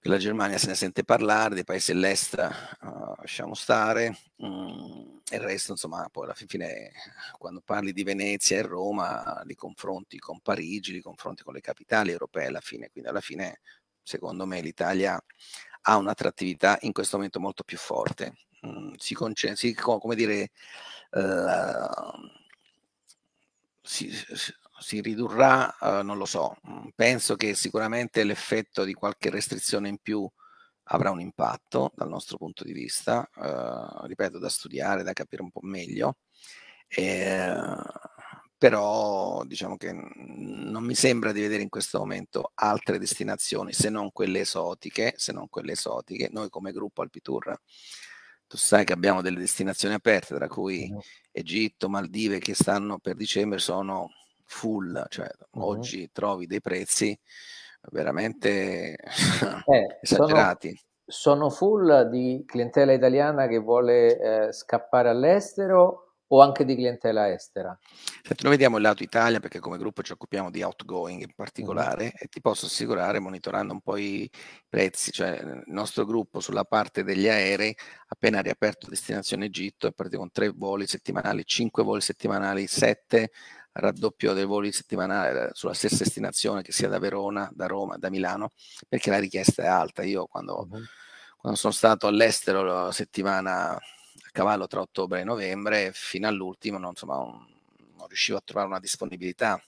della 0.00 0.18
Germania 0.18 0.58
se 0.58 0.68
ne 0.68 0.74
sente 0.74 1.04
parlare, 1.04 1.54
dei 1.54 1.64
paesi 1.64 1.92
dell'est 1.92 2.34
uh, 2.80 3.14
lasciamo 3.18 3.54
stare, 3.54 4.16
mm, 4.44 5.18
e 5.30 5.36
il 5.36 5.42
resto 5.42 5.72
insomma 5.72 6.08
poi 6.10 6.24
alla 6.24 6.34
fine 6.34 6.92
quando 7.38 7.60
parli 7.60 7.92
di 7.92 8.04
Venezia 8.04 8.58
e 8.58 8.62
Roma 8.62 9.42
li 9.44 9.54
confronti 9.54 10.18
con 10.18 10.40
Parigi, 10.40 10.92
li 10.92 11.02
confronti 11.02 11.42
con 11.42 11.54
le 11.54 11.60
capitali 11.60 12.10
europee 12.10 12.46
alla 12.46 12.60
fine, 12.60 12.90
quindi 12.90 13.10
alla 13.10 13.20
fine 13.20 13.60
secondo 14.02 14.46
me 14.46 14.60
l'Italia 14.60 15.22
ha 15.82 15.96
un'attrattività 15.96 16.78
in 16.82 16.92
questo 16.92 17.16
momento 17.16 17.40
molto 17.40 17.64
più 17.64 17.78
forte. 17.78 18.34
Mm, 18.66 18.94
si, 18.96 19.14
conce- 19.14 19.56
si, 19.56 19.74
come 19.74 20.14
dire, 20.14 20.50
uh, 21.10 22.28
si, 23.82 24.10
si 24.10 24.52
ridurrà, 25.00 25.74
uh, 25.80 26.02
non 26.02 26.18
lo 26.18 26.24
so, 26.24 26.56
mm, 26.68 26.88
penso 26.94 27.36
che 27.36 27.54
sicuramente 27.54 28.24
l'effetto 28.24 28.84
di 28.84 28.94
qualche 28.94 29.30
restrizione 29.30 29.88
in 29.88 29.98
più 29.98 30.28
avrà 30.90 31.10
un 31.10 31.20
impatto 31.20 31.92
dal 31.94 32.08
nostro 32.08 32.38
punto 32.38 32.64
di 32.64 32.72
vista, 32.72 33.28
uh, 33.36 34.06
ripeto, 34.06 34.38
da 34.38 34.48
studiare, 34.48 35.02
da 35.02 35.12
capire 35.12 35.42
un 35.42 35.50
po' 35.50 35.60
meglio, 35.62 36.18
e, 36.88 37.54
però 38.56 39.44
diciamo 39.44 39.76
che 39.76 39.92
non 39.92 40.82
mi 40.84 40.94
sembra 40.94 41.32
di 41.32 41.40
vedere 41.40 41.62
in 41.62 41.68
questo 41.68 41.98
momento 41.98 42.52
altre 42.54 42.98
destinazioni 42.98 43.72
se 43.72 43.90
non 43.90 44.10
quelle 44.10 44.40
esotiche, 44.40 45.14
se 45.16 45.32
non 45.32 45.48
quelle 45.48 45.72
esotiche, 45.72 46.28
noi 46.32 46.48
come 46.48 46.72
gruppo 46.72 47.02
Alpitour 47.02 47.60
tu 48.48 48.56
sai 48.56 48.84
che 48.86 48.94
abbiamo 48.94 49.20
delle 49.20 49.38
destinazioni 49.38 49.94
aperte, 49.94 50.34
tra 50.34 50.48
cui 50.48 50.90
Egitto, 51.30 51.90
Maldive, 51.90 52.38
che 52.38 52.54
stanno 52.54 52.98
per 52.98 53.14
dicembre, 53.14 53.58
sono 53.58 54.08
full, 54.48 55.04
cioè 55.08 55.28
uh-huh. 55.52 55.64
oggi 55.64 56.10
trovi 56.10 56.46
dei 56.46 56.60
prezzi 56.60 57.18
veramente 57.90 58.96
eh, 59.66 59.98
esagerati. 60.00 60.76
Sono, 61.04 61.48
sono, 61.48 61.50
full 61.50 62.10
di 62.10 62.42
clientela 62.46 62.92
italiana 62.92 63.46
che 63.46 63.58
vuole 63.58 64.18
eh, 64.18 64.52
scappare 64.52 65.10
all'estero 65.10 66.08
o 66.30 66.42
anche 66.42 66.64
di 66.64 66.74
clientela 66.74 67.30
estera? 67.32 67.78
Senti, 68.22 68.42
noi 68.42 68.52
vediamo 68.52 68.76
il 68.76 68.82
lato 68.82 69.02
Italia 69.02 69.40
perché 69.40 69.60
come 69.60 69.78
gruppo 69.78 70.02
ci 70.02 70.12
occupiamo 70.12 70.50
di 70.50 70.62
outgoing 70.62 71.22
in 71.22 71.32
particolare 71.34 72.06
mm. 72.06 72.18
e 72.18 72.26
ti 72.28 72.40
posso 72.40 72.66
assicurare, 72.66 73.18
monitorando 73.18 73.72
un 73.72 73.80
po' 73.80 73.96
i 73.96 74.30
prezzi, 74.68 75.10
cioè 75.10 75.40
il 75.40 75.62
nostro 75.66 76.04
gruppo 76.04 76.40
sulla 76.40 76.64
parte 76.64 77.02
degli 77.02 77.28
aerei, 77.28 77.74
appena 78.08 78.40
riaperto 78.40 78.88
destinazione 78.88 79.46
Egitto, 79.46 79.86
è 79.86 79.92
partito 79.92 80.18
con 80.18 80.30
tre 80.30 80.50
voli 80.50 80.86
settimanali, 80.86 81.44
cinque 81.44 81.82
voli 81.82 82.00
settimanali, 82.00 82.66
sette 82.66 83.30
raddoppio 83.78 84.32
dei 84.32 84.44
voli 84.44 84.72
settimanali 84.72 85.38
eh, 85.38 85.50
sulla 85.52 85.74
stessa 85.74 86.02
destinazione, 86.02 86.62
che 86.62 86.72
sia 86.72 86.88
da 86.88 86.98
Verona, 86.98 87.48
da 87.52 87.66
Roma, 87.66 87.96
da 87.96 88.10
Milano, 88.10 88.50
perché 88.88 89.10
la 89.10 89.18
richiesta 89.18 89.62
è 89.62 89.66
alta. 89.66 90.02
Io 90.02 90.26
quando, 90.26 90.66
uh-huh. 90.68 90.82
quando 91.36 91.58
sono 91.58 91.72
stato 91.72 92.06
all'estero 92.06 92.62
la 92.62 92.92
settimana 92.92 93.70
a 93.72 93.80
cavallo 94.32 94.66
tra 94.66 94.80
ottobre 94.80 95.20
e 95.20 95.24
novembre, 95.24 95.90
fino 95.92 96.26
all'ultimo 96.26 96.78
non, 96.78 96.90
insomma, 96.90 97.16
non, 97.16 97.46
non 97.96 98.06
riuscivo 98.08 98.38
a 98.38 98.42
trovare 98.44 98.68
una 98.68 98.80
disponibilità, 98.80 99.62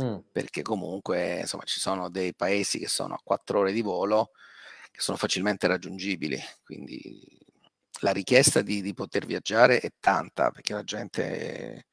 mm. 0.00 0.16
perché 0.30 0.62
comunque 0.62 1.40
insomma, 1.40 1.64
ci 1.64 1.80
sono 1.80 2.08
dei 2.08 2.34
paesi 2.34 2.78
che 2.78 2.88
sono 2.88 3.14
a 3.14 3.20
quattro 3.22 3.60
ore 3.60 3.72
di 3.72 3.82
volo, 3.82 4.30
che 4.90 5.00
sono 5.00 5.16
facilmente 5.16 5.66
raggiungibili, 5.66 6.40
quindi 6.64 7.36
la 8.02 8.12
richiesta 8.12 8.62
di, 8.62 8.80
di 8.80 8.94
poter 8.94 9.26
viaggiare 9.26 9.80
è 9.80 9.90
tanta, 9.98 10.52
perché 10.52 10.72
la 10.72 10.84
gente 10.84 11.87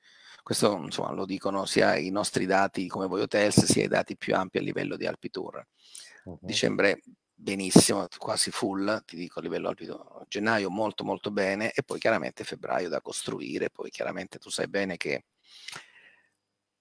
questo 0.46 0.78
insomma, 0.78 1.10
lo 1.10 1.26
dicono 1.26 1.66
sia 1.66 1.96
i 1.96 2.12
nostri 2.12 2.46
dati 2.46 2.86
come 2.86 3.08
voi 3.08 3.22
hotels, 3.22 3.64
sia 3.64 3.84
i 3.84 3.88
dati 3.88 4.16
più 4.16 4.36
ampi 4.36 4.60
a 4.60 4.62
livello 4.62 4.96
di 4.96 5.08
Alpi 5.08 5.32
Tour. 5.32 5.66
Uh-huh. 6.26 6.38
Dicembre 6.40 7.02
benissimo, 7.34 8.08
quasi 8.20 8.52
full, 8.52 9.04
ti 9.06 9.16
dico 9.16 9.40
a 9.40 9.42
livello 9.42 9.70
Alpi 9.70 9.88
Tour. 9.88 10.24
Gennaio 10.28 10.70
molto 10.70 11.04
molto 11.04 11.32
bene 11.32 11.72
e 11.72 11.82
poi 11.82 11.98
chiaramente 11.98 12.44
febbraio 12.44 12.90
da 12.90 13.02
costruire, 13.02 13.72
poi 13.72 13.90
chiaramente 13.90 14.38
tu 14.38 14.52
sai 14.52 14.68
bene 14.68 14.98
che 14.98 15.26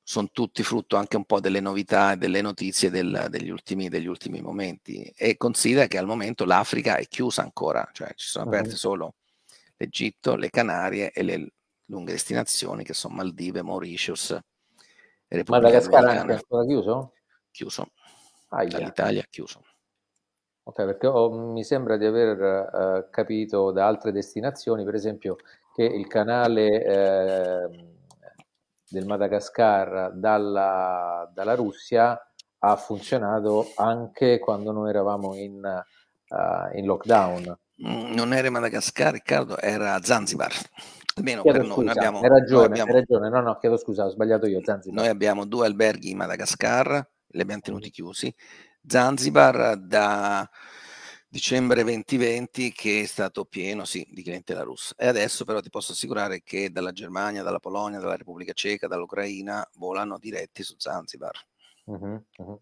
sono 0.03 0.29
tutti 0.31 0.62
frutto 0.62 0.96
anche 0.96 1.16
un 1.16 1.24
po' 1.24 1.40
delle 1.40 1.61
novità 1.61 2.12
e 2.12 2.16
delle 2.18 2.42
notizie 2.42 2.90
del, 2.90 3.29
degli, 3.31 3.48
ultimi, 3.48 3.88
degli, 3.88 4.09
ultimi, 4.09 4.42
momenti. 4.42 5.11
E 5.16 5.38
considera 5.38 5.87
che 5.87 5.96
al 5.96 6.05
momento 6.05 6.44
l'Africa 6.44 6.96
è 6.96 7.07
chiusa 7.07 7.40
ancora, 7.40 7.88
cioè 7.94 8.12
ci 8.14 8.29
sono 8.29 8.44
aperte 8.44 8.72
uh-huh. 8.72 8.77
solo 8.77 9.14
l'Egitto, 9.79 10.37
le 10.37 10.50
Canarie 10.50 11.12
e 11.12 11.22
le 11.22 11.54
lunghe 11.87 12.12
destinazioni 12.12 12.85
che 12.85 12.94
sono 12.94 13.16
Maldive, 13.16 13.62
Mauritius 13.62 14.38
Repubblica 15.29 15.66
Madagascar 15.66 16.05
anche 16.05 16.33
ancora 16.33 16.64
chiuso? 16.64 17.12
Chiuso. 17.51 17.87
Aia. 18.49 18.68
Dall'Italia 18.68 19.25
chiuso. 19.29 19.62
Ok, 20.64 20.85
perché 20.85 21.07
ho, 21.07 21.31
mi 21.31 21.64
sembra 21.64 21.97
di 21.97 22.07
aver 22.07 22.38
uh, 22.73 23.11
capito 23.11 23.70
da 23.70 23.87
altre 23.87 24.12
destinazioni, 24.12 24.85
per 24.85 24.94
esempio, 24.94 25.37
che 25.75 25.83
il 25.83 26.07
canale 26.07 26.85
eh, 26.85 27.87
del 28.88 29.07
Madagascar 29.07 30.12
dalla, 30.14 31.29
dalla, 31.35 31.55
Russia 31.55 32.18
ha 32.59 32.77
funzionato 32.77 33.73
anche 33.75 34.38
quando 34.38 34.70
noi 34.70 34.88
eravamo 34.88 35.35
in, 35.35 35.85
uh, 36.29 36.79
in 36.79 36.87
lockdown. 36.87 37.59
Mm, 37.87 38.14
non 38.14 38.33
era 38.33 38.51
Madagascar, 38.51 39.12
Riccardo, 39.12 39.59
era 39.59 40.01
Zanzibar. 40.01 40.53
Almeno 41.16 41.42
chiedo 41.42 41.59
per 41.59 41.66
noi, 41.68 41.85
noi 41.85 41.88
abbiamo, 41.96 42.20
hai 42.20 42.29
ragione, 42.29 42.64
abbiamo, 42.66 42.90
hai 42.92 42.98
ragione, 42.98 43.29
no, 43.29 43.40
no, 43.40 43.57
chiedo 43.59 43.77
scusa, 43.77 44.05
ho 44.05 44.09
sbagliato 44.09 44.46
io. 44.46 44.61
Zanzibar. 44.64 45.00
Noi 45.00 45.09
abbiamo 45.09 45.44
due 45.44 45.66
alberghi 45.66 46.11
in 46.11 46.16
Madagascar, 46.16 47.09
li 47.27 47.40
abbiamo 47.40 47.61
tenuti 47.61 47.90
chiusi. 47.90 48.35
Zanzibar 48.87 49.77
da 49.77 50.48
dicembre 51.29 51.83
2020 51.83 52.72
che 52.72 53.03
è 53.03 53.07
stato 53.07 53.44
pieno, 53.44 53.85
sì, 53.85 54.07
di 54.11 54.22
clientela 54.22 54.62
russa. 54.62 54.94
E 54.96 55.07
adesso 55.07 55.44
però 55.44 55.61
ti 55.61 55.70
posso 55.70 55.92
assicurare 55.92 56.42
che 56.42 56.70
dalla 56.70 56.92
Germania, 56.92 57.42
dalla 57.42 57.61
Polonia, 57.61 58.00
dalla 58.00 58.16
Repubblica 58.16 58.53
Ceca, 58.53 58.88
dall'Ucraina 58.88 59.64
volano 59.79 60.18
diretti 60.18 60.62
su 60.62 60.74
Zanzibar. 60.79 61.33
Uh-huh, 61.85 62.24
uh-huh. 62.38 62.61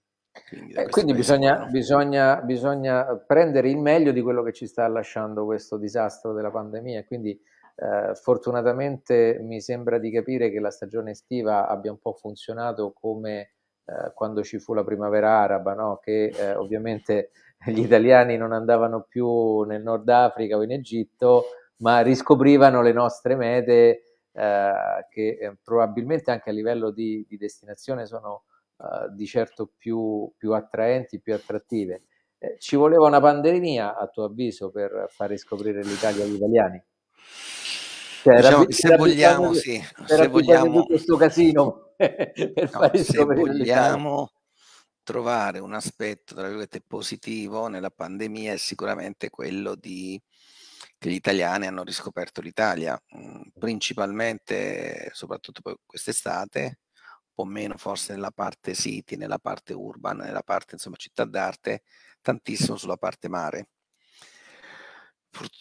Quindi, 0.48 0.72
eh, 0.72 0.88
quindi 0.88 1.12
bisogna, 1.12 1.66
bisogna, 1.66 2.40
bisogna, 2.40 3.16
prendere 3.16 3.68
il 3.68 3.76
meglio 3.76 4.12
di 4.12 4.22
quello 4.22 4.42
che 4.42 4.52
ci 4.52 4.66
sta 4.66 4.88
lasciando 4.88 5.44
questo 5.44 5.76
disastro 5.76 6.32
della 6.32 6.50
pandemia. 6.50 7.04
Quindi 7.04 7.38
eh, 7.74 8.14
fortunatamente 8.14 9.38
mi 9.40 9.60
sembra 9.60 9.98
di 9.98 10.10
capire 10.10 10.50
che 10.50 10.60
la 10.60 10.70
stagione 10.70 11.12
estiva 11.12 11.66
abbia 11.66 11.90
un 11.90 11.98
po' 11.98 12.12
funzionato 12.12 12.92
come 12.92 13.52
eh, 13.84 14.12
quando 14.14 14.42
ci 14.42 14.58
fu 14.58 14.74
la 14.74 14.84
primavera 14.84 15.40
araba, 15.40 15.74
no? 15.74 15.98
che 16.02 16.26
eh, 16.26 16.54
ovviamente 16.54 17.30
gli 17.66 17.80
italiani 17.80 18.36
non 18.36 18.52
andavano 18.52 19.02
più 19.08 19.62
nel 19.62 19.82
Nord 19.82 20.08
Africa 20.08 20.56
o 20.56 20.62
in 20.62 20.72
Egitto, 20.72 21.44
ma 21.78 22.00
riscoprivano 22.00 22.82
le 22.82 22.92
nostre 22.92 23.34
mete 23.34 24.02
eh, 24.32 24.72
che 25.10 25.38
eh, 25.40 25.56
probabilmente 25.62 26.30
anche 26.30 26.50
a 26.50 26.52
livello 26.52 26.90
di, 26.90 27.24
di 27.28 27.36
destinazione 27.36 28.06
sono 28.06 28.44
di 29.12 29.26
certo 29.26 29.70
più, 29.78 30.28
più, 30.36 30.54
attraenti, 30.54 31.20
più 31.20 31.32
attrattive. 31.34 32.02
ci 32.58 32.74
voleva 32.74 33.06
una 33.06 33.20
pandemia, 33.20 33.96
a 33.96 34.08
tuo 34.08 34.24
avviso, 34.24 34.72
per 34.72 35.06
far 35.08 35.28
riscoprire 35.28 35.84
l'Italia 35.84 36.24
agli 36.24 36.34
italiani? 36.34 36.82
Cioè, 38.22 38.36
diciamo, 38.36 38.66
se 38.70 38.96
vogliamo, 38.96 39.50
di, 39.50 39.58
sì, 39.58 39.84
se 40.06 40.28
vogliamo. 40.28 40.84
questo 40.84 41.16
casino 41.16 41.94
per 41.96 42.54
no, 42.54 42.68
fare 42.68 43.02
se 43.02 43.24
vogliamo 43.24 44.30
trovare 45.02 45.58
un 45.58 45.74
aspetto 45.74 46.34
tra 46.34 46.44
virgolette 46.44 46.82
positivo 46.86 47.66
nella 47.66 47.90
pandemia 47.90 48.52
è 48.52 48.56
sicuramente 48.58 49.28
quello 49.28 49.74
di 49.74 50.20
che 50.98 51.10
gli 51.10 51.14
italiani 51.14 51.66
hanno 51.66 51.82
riscoperto 51.82 52.40
l'Italia, 52.40 52.96
mh, 53.08 53.58
principalmente 53.58 55.10
soprattutto 55.12 55.60
poi 55.60 55.74
quest'estate, 55.84 56.62
un 56.62 57.34
po' 57.34 57.44
meno 57.44 57.76
forse 57.76 58.12
nella 58.12 58.30
parte 58.30 58.72
city, 58.74 59.16
nella 59.16 59.38
parte 59.40 59.72
urban, 59.72 60.18
nella 60.18 60.42
parte 60.44 60.74
insomma 60.74 60.94
città 60.94 61.24
d'arte, 61.24 61.82
tantissimo 62.20 62.76
sulla 62.76 62.96
parte 62.96 63.28
mare 63.28 63.66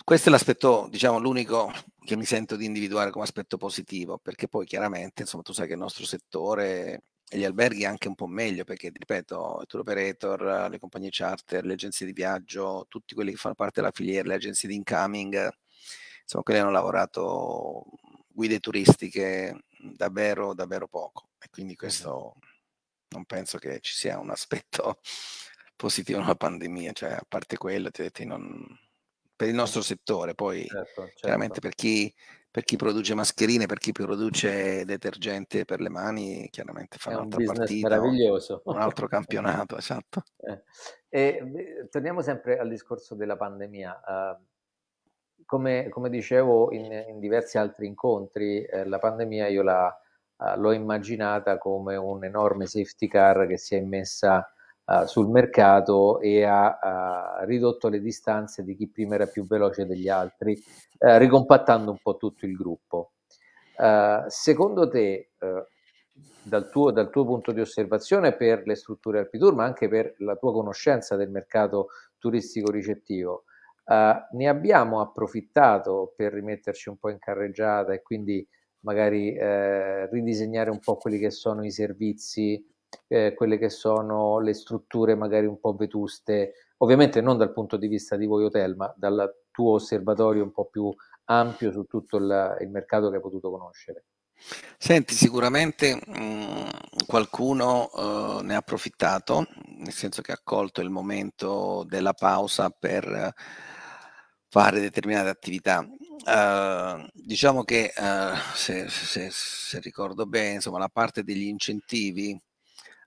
questo 0.04 0.30
è 0.30 0.32
l'aspetto, 0.32 0.88
diciamo, 0.90 1.20
l'unico 1.20 1.72
che 2.04 2.16
mi 2.16 2.26
sento 2.26 2.56
di 2.56 2.66
individuare 2.66 3.12
come 3.12 3.24
aspetto 3.24 3.58
positivo, 3.58 4.18
perché 4.18 4.48
poi 4.48 4.66
chiaramente, 4.66 5.22
insomma, 5.22 5.44
tu 5.44 5.54
sai 5.54 5.68
che 5.68 5.74
il 5.74 5.80
nostro 5.80 6.06
settore 6.06 7.04
e 7.30 7.38
gli 7.38 7.46
alberghi 7.46 7.86
anche 7.86 8.08
un 8.10 8.16
po' 8.16 8.28
meglio, 8.28 8.66
perché, 8.66 8.92
ripeto, 8.94 9.60
i 9.64 9.66
tour 9.68 9.82
operator, 9.82 10.70
le 10.70 10.80
compagnie 10.80 11.10
charter, 11.12 11.66
le 11.66 11.74
agenzie 11.74 12.06
di 12.06 12.12
viaggio, 12.12 12.86
tutti 12.90 13.14
quelli 13.16 13.32
che 13.32 13.38
fanno 13.38 13.56
parte 13.56 13.80
della 13.80 13.94
filiera, 13.94 14.28
le 14.28 14.36
agenzie 14.36 14.68
di 14.68 14.76
incoming, 14.76 15.50
insomma, 16.24 16.44
quelli 16.44 16.60
hanno 16.60 16.72
lavorato 16.72 17.86
guide 18.28 18.60
turistiche 18.60 19.66
davvero, 19.96 20.54
davvero 20.54 20.88
poco. 20.88 21.30
E 21.40 21.48
quindi 21.50 21.76
questo 21.76 22.36
non 23.10 23.26
penso 23.26 23.58
che 23.58 23.80
ci 23.82 23.94
sia 23.94 24.20
un 24.20 24.30
aspetto 24.30 25.00
positivo 25.76 26.20
nella 26.20 26.36
pandemia, 26.36 26.92
cioè 26.94 27.12
a 27.12 27.26
parte 27.28 27.58
quello, 27.58 27.92
ti 27.92 28.02
ho 28.02 28.04
detto, 28.04 28.26
non 28.26 28.80
per 29.42 29.50
il 29.50 29.56
nostro 29.56 29.82
settore, 29.82 30.36
poi 30.36 30.68
certo, 30.68 31.02
certo. 31.02 31.14
chiaramente 31.16 31.60
per 31.60 31.74
chi, 31.74 32.14
per 32.52 32.64
chi, 32.64 32.76
produce 32.76 33.16
mascherine, 33.16 33.66
per 33.66 33.80
chi 33.80 33.92
produce 33.92 34.86
detergente 34.86 35.66
per 35.66 35.82
le 35.82 35.90
mani, 35.90 36.48
chiaramente 36.52 37.00
fa 37.00 37.18
un'altra 37.18 37.44
partita, 37.52 37.90
meraviglioso. 37.90 38.62
un 38.66 38.78
altro 38.78 39.08
campionato, 39.08 39.78
esatto. 39.78 40.22
Eh. 41.14 41.44
E, 41.44 41.88
torniamo 41.90 42.22
sempre 42.22 42.60
al 42.60 42.70
discorso 42.70 43.16
della 43.16 43.36
pandemia. 43.36 44.02
Uh, 44.06 45.44
come, 45.44 45.90
come, 45.90 46.10
dicevo 46.10 46.72
in, 46.72 46.86
in, 47.10 47.20
diversi 47.20 47.58
altri 47.58 47.88
incontri, 47.88 48.64
eh, 48.64 48.86
la 48.86 49.00
pandemia 49.00 49.48
io 49.48 49.64
la, 49.64 50.00
uh, 50.38 50.60
l'ho 50.60 50.72
immaginata 50.72 51.58
come 51.58 51.96
un 51.96 52.24
enorme 52.24 52.68
safety 52.68 53.08
car 53.08 53.48
che 53.48 53.58
si 53.58 53.74
è 53.74 53.80
immessa 53.80 54.48
uh, 54.92 55.06
sul 55.06 55.30
mercato 55.30 56.20
e 56.20 56.44
ha 56.44 57.40
uh, 57.42 57.46
ridotto 57.46 57.88
le 57.88 58.02
distanze 58.02 58.64
di 58.64 58.76
chi 58.76 58.90
prima 58.90 59.16
era 59.16 59.26
più 59.28 59.46
veloce 59.46 59.86
degli 59.86 60.10
altri, 60.10 60.54
uh, 60.54 61.18
ricompattando 61.18 61.92
un 61.92 61.98
po' 62.02 62.18
tutto 62.18 62.46
il 62.46 62.56
gruppo. 62.56 63.14
secondo 64.28 64.88
te, 64.88 65.32
dal 66.44 66.70
tuo, 66.70 66.92
dal, 66.92 67.10
tuo, 67.10 67.26
punto 67.26 67.52
di 67.52 67.62
osservazione 67.62 68.34
per 68.34 68.64
le 68.66 68.76
strutture 68.76 69.20
Alpitour, 69.20 69.56
ma 69.56 69.64
anche 69.64 69.88
per 69.88 70.14
la 70.20 70.36
tua 70.36 70.52
conoscenza 70.52 71.16
del 71.16 71.32
mercato 71.32 71.88
turistico 72.20 72.70
ricettivo, 72.70 73.46
ne 73.88 74.48
abbiamo 74.48 75.02
approfittato 75.02 76.14
per 76.16 76.32
rimetterci 76.34 76.90
un 76.90 76.98
po' 76.98 77.10
in 77.10 77.18
carreggiata 77.18 77.94
e 77.94 78.04
quindi 78.04 78.48
magari 78.82 79.34
eh, 79.36 80.08
ridisegnare 80.10 80.70
un 80.70 80.80
po' 80.80 80.98
quelli 80.98 81.18
che 81.18 81.32
sono 81.32 81.64
i 81.64 81.72
servizi 81.72 82.64
eh, 83.08 83.34
quelle 83.34 83.58
che 83.58 83.70
sono 83.70 84.40
le 84.40 84.54
strutture 84.54 85.16
magari 85.16 85.46
un 85.46 85.60
po' 85.60 85.74
vetuste, 85.74 86.54
ovviamente 86.78 87.22
non 87.22 87.38
dal 87.38 87.54
punto 87.54 87.78
di 87.78 87.88
vista 87.88 88.16
di 88.16 88.26
voi 88.26 88.46
hotel, 88.46 88.76
ma 88.76 88.94
dal 88.96 89.34
tuo 89.52 89.74
osservatorio 89.74 90.44
un 90.44 90.52
po' 90.52 90.66
più 90.66 90.94
ampio 91.26 91.72
su 91.72 91.86
tutto 91.86 92.18
il, 92.18 92.58
il 92.62 92.70
mercato 92.70 93.10
che 93.10 93.18
hai 93.18 93.22
potuto 93.22 93.52
conoscere. 93.52 94.06
Senti, 94.78 95.14
sicuramente 95.14 95.96
mh, 95.96 96.20
mm, 96.20 96.68
qualcuno 97.06 97.90
uh, 97.94 98.40
ne 98.42 98.56
ha 98.56 98.58
approfittato, 98.58 99.46
nel 99.78 99.94
senso 99.94 100.22
che 100.22 100.32
ha 100.32 100.42
colto 100.44 100.82
il 100.82 100.90
momento 100.90 101.86
della 101.88 102.14
pausa 102.14 102.70
per 102.72 103.34
fare 104.50 104.80
determinate 104.80 105.30
attività. 105.30 105.88
Uh, 106.24 107.08
diciamo 107.14 107.64
che 107.64 107.94
uh, 107.96 108.36
se, 108.54 108.90
se, 108.90 109.30
se, 109.32 109.80
ricordo 109.80 110.26
bene, 110.26 110.56
insomma, 110.56 110.80
la 110.80 110.90
parte 110.90 111.24
degli 111.24 111.48
incentivi 111.48 112.40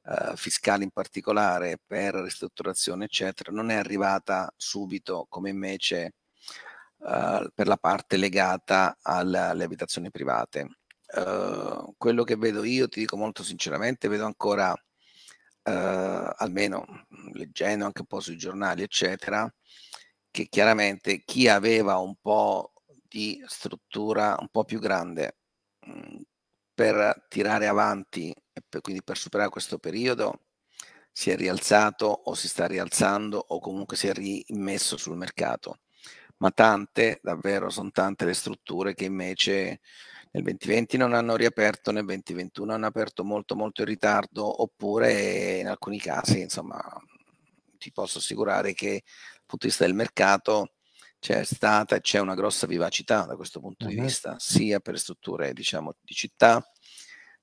eh, 0.06 0.36
fiscali 0.36 0.84
in 0.84 0.90
particolare 0.90 1.78
per 1.84 2.14
ristrutturazione, 2.14 3.04
eccetera, 3.06 3.52
non 3.52 3.70
è 3.70 3.74
arrivata 3.74 4.52
subito 4.56 5.26
come 5.28 5.50
invece 5.50 6.14
eh, 7.06 7.50
per 7.54 7.66
la 7.66 7.76
parte 7.76 8.16
legata 8.16 8.98
alle, 9.02 9.38
alle 9.38 9.64
abitazioni 9.64 10.10
private. 10.10 10.78
Uh, 11.14 11.94
quello 11.96 12.24
che 12.24 12.34
vedo 12.36 12.64
io, 12.64 12.88
ti 12.88 13.00
dico 13.00 13.16
molto 13.16 13.44
sinceramente, 13.44 14.08
vedo 14.08 14.24
ancora, 14.24 14.72
uh, 14.72 14.80
almeno 15.62 16.84
leggendo 17.34 17.84
anche 17.84 18.00
un 18.00 18.06
po' 18.06 18.20
sui 18.20 18.36
giornali, 18.36 18.82
eccetera, 18.82 19.48
che 20.30 20.48
chiaramente 20.48 21.22
chi 21.24 21.46
aveva 21.46 21.98
un 21.98 22.16
po' 22.20 22.72
di 23.06 23.40
struttura 23.46 24.36
un 24.40 24.48
po' 24.48 24.64
più 24.64 24.80
grande 24.80 25.36
mh, 25.86 25.92
mm, 25.92 26.16
per 26.74 27.26
tirare 27.28 27.68
avanti 27.68 28.34
e 28.54 28.62
per, 28.66 28.80
quindi 28.80 29.02
per 29.02 29.18
superare 29.18 29.50
questo 29.50 29.78
periodo 29.78 30.44
si 31.12 31.30
è 31.30 31.36
rialzato 31.36 32.06
o 32.06 32.34
si 32.34 32.48
sta 32.48 32.66
rialzando 32.66 33.44
o 33.48 33.60
comunque 33.60 33.96
si 33.96 34.06
è 34.06 34.12
rimesso 34.12 34.96
sul 34.96 35.16
mercato. 35.16 35.80
Ma 36.38 36.50
tante, 36.50 37.20
davvero, 37.22 37.70
sono 37.70 37.90
tante 37.90 38.24
le 38.24 38.34
strutture 38.34 38.94
che 38.94 39.04
invece 39.04 39.80
nel 40.32 40.42
2020 40.42 40.96
non 40.96 41.14
hanno 41.14 41.36
riaperto, 41.36 41.92
nel 41.92 42.04
2021 42.04 42.72
hanno 42.72 42.86
aperto 42.86 43.22
molto 43.22 43.54
molto 43.54 43.82
in 43.82 43.86
ritardo, 43.88 44.62
oppure 44.62 45.58
in 45.60 45.68
alcuni 45.68 46.00
casi, 46.00 46.40
insomma, 46.40 46.82
ti 47.78 47.92
posso 47.92 48.18
assicurare 48.18 48.72
che 48.72 49.02
dal 49.04 49.42
punto 49.46 49.66
di 49.66 49.68
vista 49.68 49.84
del 49.84 49.94
mercato 49.94 50.72
c'è 51.20 51.44
stata 51.44 51.96
e 51.96 52.00
c'è 52.00 52.18
una 52.18 52.34
grossa 52.34 52.66
vivacità 52.66 53.24
da 53.24 53.36
questo 53.36 53.60
punto 53.60 53.86
uh-huh. 53.86 53.92
di 53.92 54.00
vista, 54.00 54.36
sia 54.38 54.80
per 54.80 54.98
strutture 54.98 55.52
diciamo 55.52 55.94
di 56.00 56.14
città, 56.14 56.68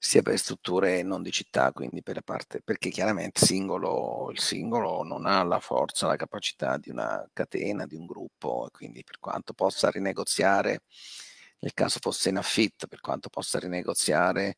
sia 0.04 0.24
per 0.24 0.36
strutture 0.40 1.04
non 1.04 1.22
di 1.22 1.30
città, 1.32 1.72
quindi 1.72 2.02
per 2.02 2.16
la 2.16 2.22
parte, 2.24 2.60
perché 2.64 2.90
chiaramente 2.90 3.46
singolo, 3.46 4.30
il 4.32 4.40
singolo 4.40 5.04
non 5.04 5.28
ha 5.28 5.44
la 5.44 5.60
forza, 5.60 6.08
la 6.08 6.16
capacità 6.16 6.78
di 6.80 6.90
una 6.90 7.24
catena, 7.32 7.86
di 7.86 7.96
un 7.96 8.08
gruppo, 8.08 8.66
e 8.66 8.72
quindi 8.72 9.04
per 9.04 9.20
quanto 9.20 9.54
possa 9.54 9.92
rinegoziare, 9.92 10.82
nel 11.60 11.74
caso 11.76 12.00
fosse 12.02 12.30
in 12.30 12.38
affitto, 12.38 12.88
per 12.88 13.00
quanto 13.00 13.30
possa 13.30 13.60
rinegoziare 13.60 14.56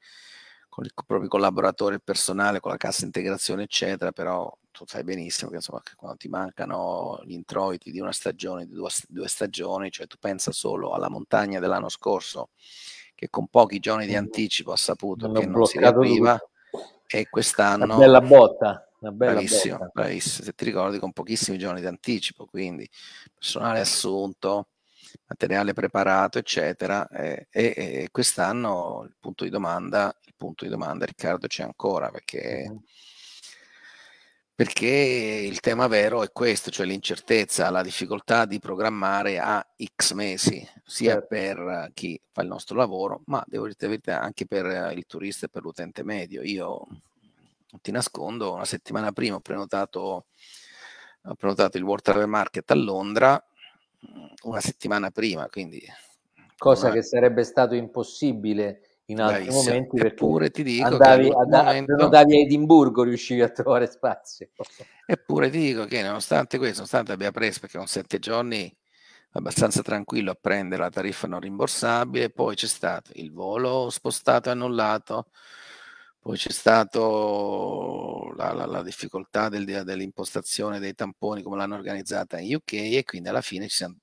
con 0.70 0.86
il 0.86 0.94
proprio 1.06 1.28
collaboratore 1.28 2.00
personale, 2.00 2.62
con 2.62 2.72
la 2.72 2.78
cassa 2.78 3.04
integrazione, 3.04 3.64
eccetera, 3.64 4.14
però 4.14 4.50
tu 4.72 4.86
sai 4.88 5.04
benissimo 5.04 5.50
che, 5.50 5.58
insomma, 5.58 5.82
che 5.84 5.92
quando 5.96 6.16
ti 6.18 6.30
mancano 6.30 7.20
gli 7.26 7.34
introiti 7.34 7.92
di 7.92 8.00
una 8.00 8.14
stagione, 8.14 8.66
di 8.66 8.74
due, 8.74 8.90
due 9.10 9.28
stagioni, 9.28 9.92
cioè 9.92 10.08
tu 10.08 10.16
pensa 10.18 10.54
solo 10.54 10.94
alla 10.94 11.10
montagna 11.10 11.60
dell'anno 11.60 11.90
scorso, 11.90 12.52
che 13.24 13.30
con 13.30 13.48
pochi 13.48 13.80
giorni 13.80 14.06
di 14.06 14.16
anticipo 14.16 14.74
ha 14.74 14.78
saputo 14.78 15.28
non 15.28 15.40
che 15.40 15.46
non 15.48 15.66
si 15.66 15.78
riapriva 15.78 16.38
e 17.08 17.30
quest'anno... 17.30 17.86
Una 17.86 17.96
bella 17.96 18.22
botta. 18.22 18.90
Una 19.00 19.12
bella 19.12 19.32
bravissimo, 19.34 19.78
botta. 19.78 19.92
bravissimo, 19.94 20.46
se 20.46 20.54
ti 20.54 20.66
ricordi 20.66 21.00
con 21.00 21.14
pochissimi 21.14 21.58
giorni 21.58 21.80
di 21.80 21.88
anticipo, 21.88 22.46
quindi 22.46 22.90
personale 23.34 23.80
assunto, 23.80 24.68
materiale 25.28 25.74
preparato, 25.74 26.38
eccetera, 26.38 27.08
e, 27.08 27.48
e, 27.50 27.74
e 27.76 28.08
quest'anno 28.12 29.04
il 29.06 29.16
punto 29.20 29.46
di 29.46 29.50
domanda, 29.50 30.14
il 30.26 30.34
punto 30.36 30.66
di 30.66 30.70
domanda 30.70 31.06
Riccardo 31.06 31.48
c'è 31.48 31.64
ancora 31.64 32.10
perché... 32.10 32.70
Perché 34.56 34.88
il 34.88 35.60
tema 35.62 35.88
vero 35.88 36.22
è 36.22 36.32
questo, 36.32 36.70
cioè 36.70 36.86
l'incertezza, 36.86 37.72
la 37.72 37.82
difficoltà 37.82 38.46
di 38.46 38.60
programmare 38.60 39.40
a 39.40 39.66
X 39.96 40.14
mesi, 40.14 40.68
sia 40.86 41.14
certo. 41.14 41.28
per 41.28 41.92
chi 41.96 42.22
fa 42.32 42.44
il 42.44 42.50
nostro 42.50 42.78
lavoro, 42.78 43.22
ma 43.26 43.44
devo 43.48 43.68
dire 43.68 44.00
anche 44.12 44.46
per 44.46 44.94
il 44.96 45.06
turista 45.08 45.48
e 45.48 45.50
per 45.50 45.64
l'utente 45.64 46.04
medio. 46.04 46.44
Io 46.44 46.86
non 46.88 47.82
ti 47.82 47.90
nascondo, 47.90 48.54
una 48.54 48.66
settimana 48.66 49.12
prima 49.12 49.38
ho 49.38 49.40
prenotato, 49.40 50.26
ho 51.24 51.36
prenotato 51.36 51.78
il 51.78 51.84
World 51.84 52.04
Travel 52.04 52.28
Market 52.28 52.70
a 52.70 52.76
Londra, 52.76 53.44
una 54.44 54.62
settimana 54.62 55.10
prima, 55.10 55.50
quindi... 55.50 55.82
Cosa 56.56 56.86
una... 56.86 56.96
che 56.96 57.02
sarebbe 57.02 57.44
stato 57.44 57.74
impossibile 57.74 58.93
in 59.06 59.20
altri 59.20 59.44
Bravissimo. 59.46 59.64
momenti 59.64 59.98
Eppure 60.00 60.50
ti 60.50 60.64
dico 60.64 60.86
andavi, 60.86 61.30
che 61.30 61.36
momento... 61.36 62.04
andavi 62.04 62.36
a 62.36 62.40
Edimburgo 62.40 63.04
riuscivi 63.04 63.42
a 63.42 63.50
trovare 63.50 63.88
spazio. 63.88 64.50
Eppure 65.06 65.50
ti 65.50 65.60
dico 65.60 65.86
che 65.86 66.02
nonostante 66.02 66.58
questo, 66.58 66.78
nonostante 66.78 67.12
abbia 67.12 67.32
preso 67.32 67.60
perché 67.60 67.78
con 67.78 67.88
sette 67.88 68.20
giorni 68.20 68.74
abbastanza 69.36 69.82
tranquillo 69.82 70.32
a 70.32 70.38
prendere 70.40 70.84
la 70.84 70.90
tariffa 70.90 71.28
non 71.28 71.40
rimborsabile, 71.40 72.30
poi 72.30 72.56
c'è 72.56 72.68
stato 72.68 73.12
il 73.16 73.32
volo 73.32 73.90
spostato 73.90 74.50
e 74.50 74.52
annullato, 74.52 75.28
poi 76.20 76.38
c'è 76.38 76.52
stata 76.52 77.00
la, 77.00 78.54
la, 78.54 78.66
la, 78.66 78.84
difficoltà 78.84 79.50
del, 79.50 79.84
dell'impostazione 79.84 80.80
dei 80.80 80.94
tamponi 80.94 81.42
come 81.42 81.58
l'hanno 81.58 81.76
organizzata 81.76 82.40
in 82.40 82.56
UK 82.56 82.74
e 82.74 83.04
quindi 83.06 83.30
alla 83.30 83.42
fine 83.42 83.68
ci 83.68 83.76
siamo 83.78 83.96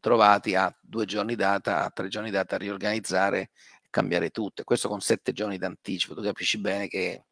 trovati 0.00 0.54
a 0.54 0.72
due 0.80 1.06
giorni 1.06 1.34
data, 1.34 1.84
a 1.84 1.90
tre 1.90 2.08
giorni 2.08 2.30
data 2.30 2.54
a 2.54 2.58
riorganizzare 2.58 3.50
cambiare 3.90 4.30
tutto. 4.30 4.62
E 4.62 4.64
questo 4.64 4.88
con 4.88 5.00
sette 5.00 5.32
giorni 5.32 5.58
d'anticipo, 5.58 6.14
tu 6.14 6.22
capisci 6.22 6.58
bene 6.58 6.88
che 6.88 7.24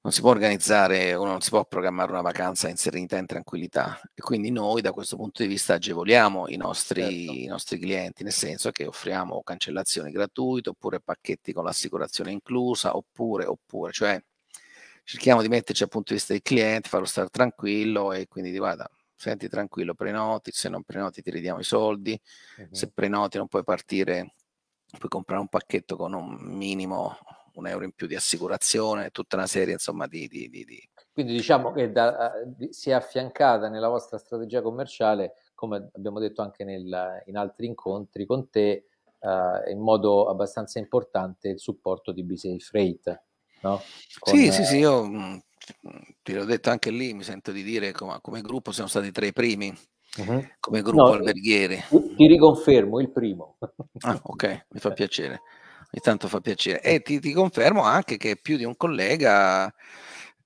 non 0.00 0.12
si 0.12 0.20
può 0.20 0.30
organizzare, 0.30 1.12
uno 1.14 1.32
non 1.32 1.40
si 1.40 1.50
può 1.50 1.64
programmare 1.64 2.12
una 2.12 2.20
vacanza 2.20 2.68
in 2.68 2.76
serenità 2.76 3.16
e 3.16 3.20
in 3.20 3.26
tranquillità. 3.26 4.00
E 4.14 4.22
quindi 4.22 4.50
noi 4.50 4.80
da 4.80 4.92
questo 4.92 5.16
punto 5.16 5.42
di 5.42 5.48
vista 5.48 5.74
agevoliamo 5.74 6.48
i 6.48 6.56
nostri, 6.56 7.02
certo. 7.02 7.32
i 7.32 7.46
nostri 7.46 7.78
clienti, 7.78 8.22
nel 8.22 8.32
senso 8.32 8.70
che 8.70 8.86
offriamo 8.86 9.42
cancellazioni 9.42 10.10
gratuite, 10.10 10.70
oppure 10.70 11.00
pacchetti 11.00 11.52
con 11.52 11.64
l'assicurazione 11.64 12.30
inclusa, 12.30 12.96
oppure, 12.96 13.44
oppure, 13.44 13.92
cioè 13.92 14.22
cerchiamo 15.04 15.42
di 15.42 15.48
metterci 15.48 15.82
al 15.82 15.88
punto 15.88 16.12
di 16.12 16.18
vista 16.18 16.32
del 16.32 16.42
cliente, 16.42 16.88
farlo 16.88 17.06
stare 17.06 17.28
tranquillo 17.28 18.12
e 18.12 18.28
quindi 18.28 18.50
di 18.50 18.58
guarda, 18.58 18.88
senti 19.16 19.48
tranquillo, 19.48 19.94
prenoti, 19.94 20.52
se 20.52 20.68
non 20.68 20.84
prenoti 20.84 21.22
ti 21.22 21.30
ridiamo 21.30 21.58
i 21.58 21.64
soldi, 21.64 22.18
uh-huh. 22.58 22.68
se 22.70 22.90
prenoti 22.92 23.36
non 23.36 23.48
puoi 23.48 23.64
partire 23.64 24.34
puoi 24.96 25.10
comprare 25.10 25.40
un 25.40 25.48
pacchetto 25.48 25.96
con 25.96 26.14
un 26.14 26.36
minimo 26.40 27.18
un 27.58 27.66
euro 27.66 27.84
in 27.84 27.92
più 27.92 28.06
di 28.06 28.14
assicurazione, 28.14 29.10
tutta 29.10 29.36
una 29.36 29.46
serie 29.46 29.74
insomma 29.74 30.06
di... 30.06 30.28
di, 30.28 30.48
di, 30.48 30.64
di... 30.64 30.88
Quindi 31.12 31.32
diciamo 31.34 31.72
che 31.72 31.90
da, 31.90 32.32
si 32.70 32.90
è 32.90 32.92
affiancata 32.92 33.68
nella 33.68 33.88
vostra 33.88 34.18
strategia 34.18 34.62
commerciale, 34.62 35.34
come 35.54 35.90
abbiamo 35.94 36.20
detto 36.20 36.42
anche 36.42 36.62
nel, 36.62 37.22
in 37.26 37.36
altri 37.36 37.66
incontri 37.66 38.24
con 38.24 38.48
te, 38.48 38.84
uh, 39.18 39.68
in 39.68 39.80
modo 39.80 40.28
abbastanza 40.28 40.78
importante 40.78 41.48
il 41.48 41.58
supporto 41.58 42.12
di 42.12 42.22
B-Safe 42.22 42.60
Freight. 42.60 43.22
No? 43.62 43.82
Con, 44.20 44.32
sì, 44.32 44.52
sì, 44.52 44.64
sì, 44.64 44.76
eh, 44.76 44.78
io 44.78 45.04
mh, 45.04 45.42
ti 46.22 46.34
l'ho 46.34 46.44
detto 46.44 46.70
anche 46.70 46.92
lì, 46.92 47.12
mi 47.12 47.24
sento 47.24 47.50
di 47.50 47.64
dire 47.64 47.90
come, 47.90 48.18
come 48.20 48.40
gruppo 48.40 48.70
siamo 48.70 48.88
stati 48.88 49.10
tra 49.10 49.26
i 49.26 49.32
primi 49.32 49.76
uh-huh. 50.18 50.46
come 50.60 50.82
gruppo 50.82 51.02
no, 51.02 51.12
alberghiere. 51.12 51.84
Ti 51.88 52.26
riconfermo, 52.26 53.00
il 53.00 53.10
primo. 53.10 53.56
ah, 54.00 54.20
ok, 54.22 54.66
mi 54.70 54.80
fa 54.80 54.92
piacere. 54.92 55.42
Ogni 55.90 56.02
tanto 56.02 56.28
fa 56.28 56.40
piacere. 56.40 56.82
E 56.82 57.00
ti, 57.00 57.18
ti 57.20 57.32
confermo 57.32 57.82
anche 57.82 58.16
che 58.16 58.36
più 58.36 58.56
di 58.56 58.64
un 58.64 58.76
collega 58.76 59.72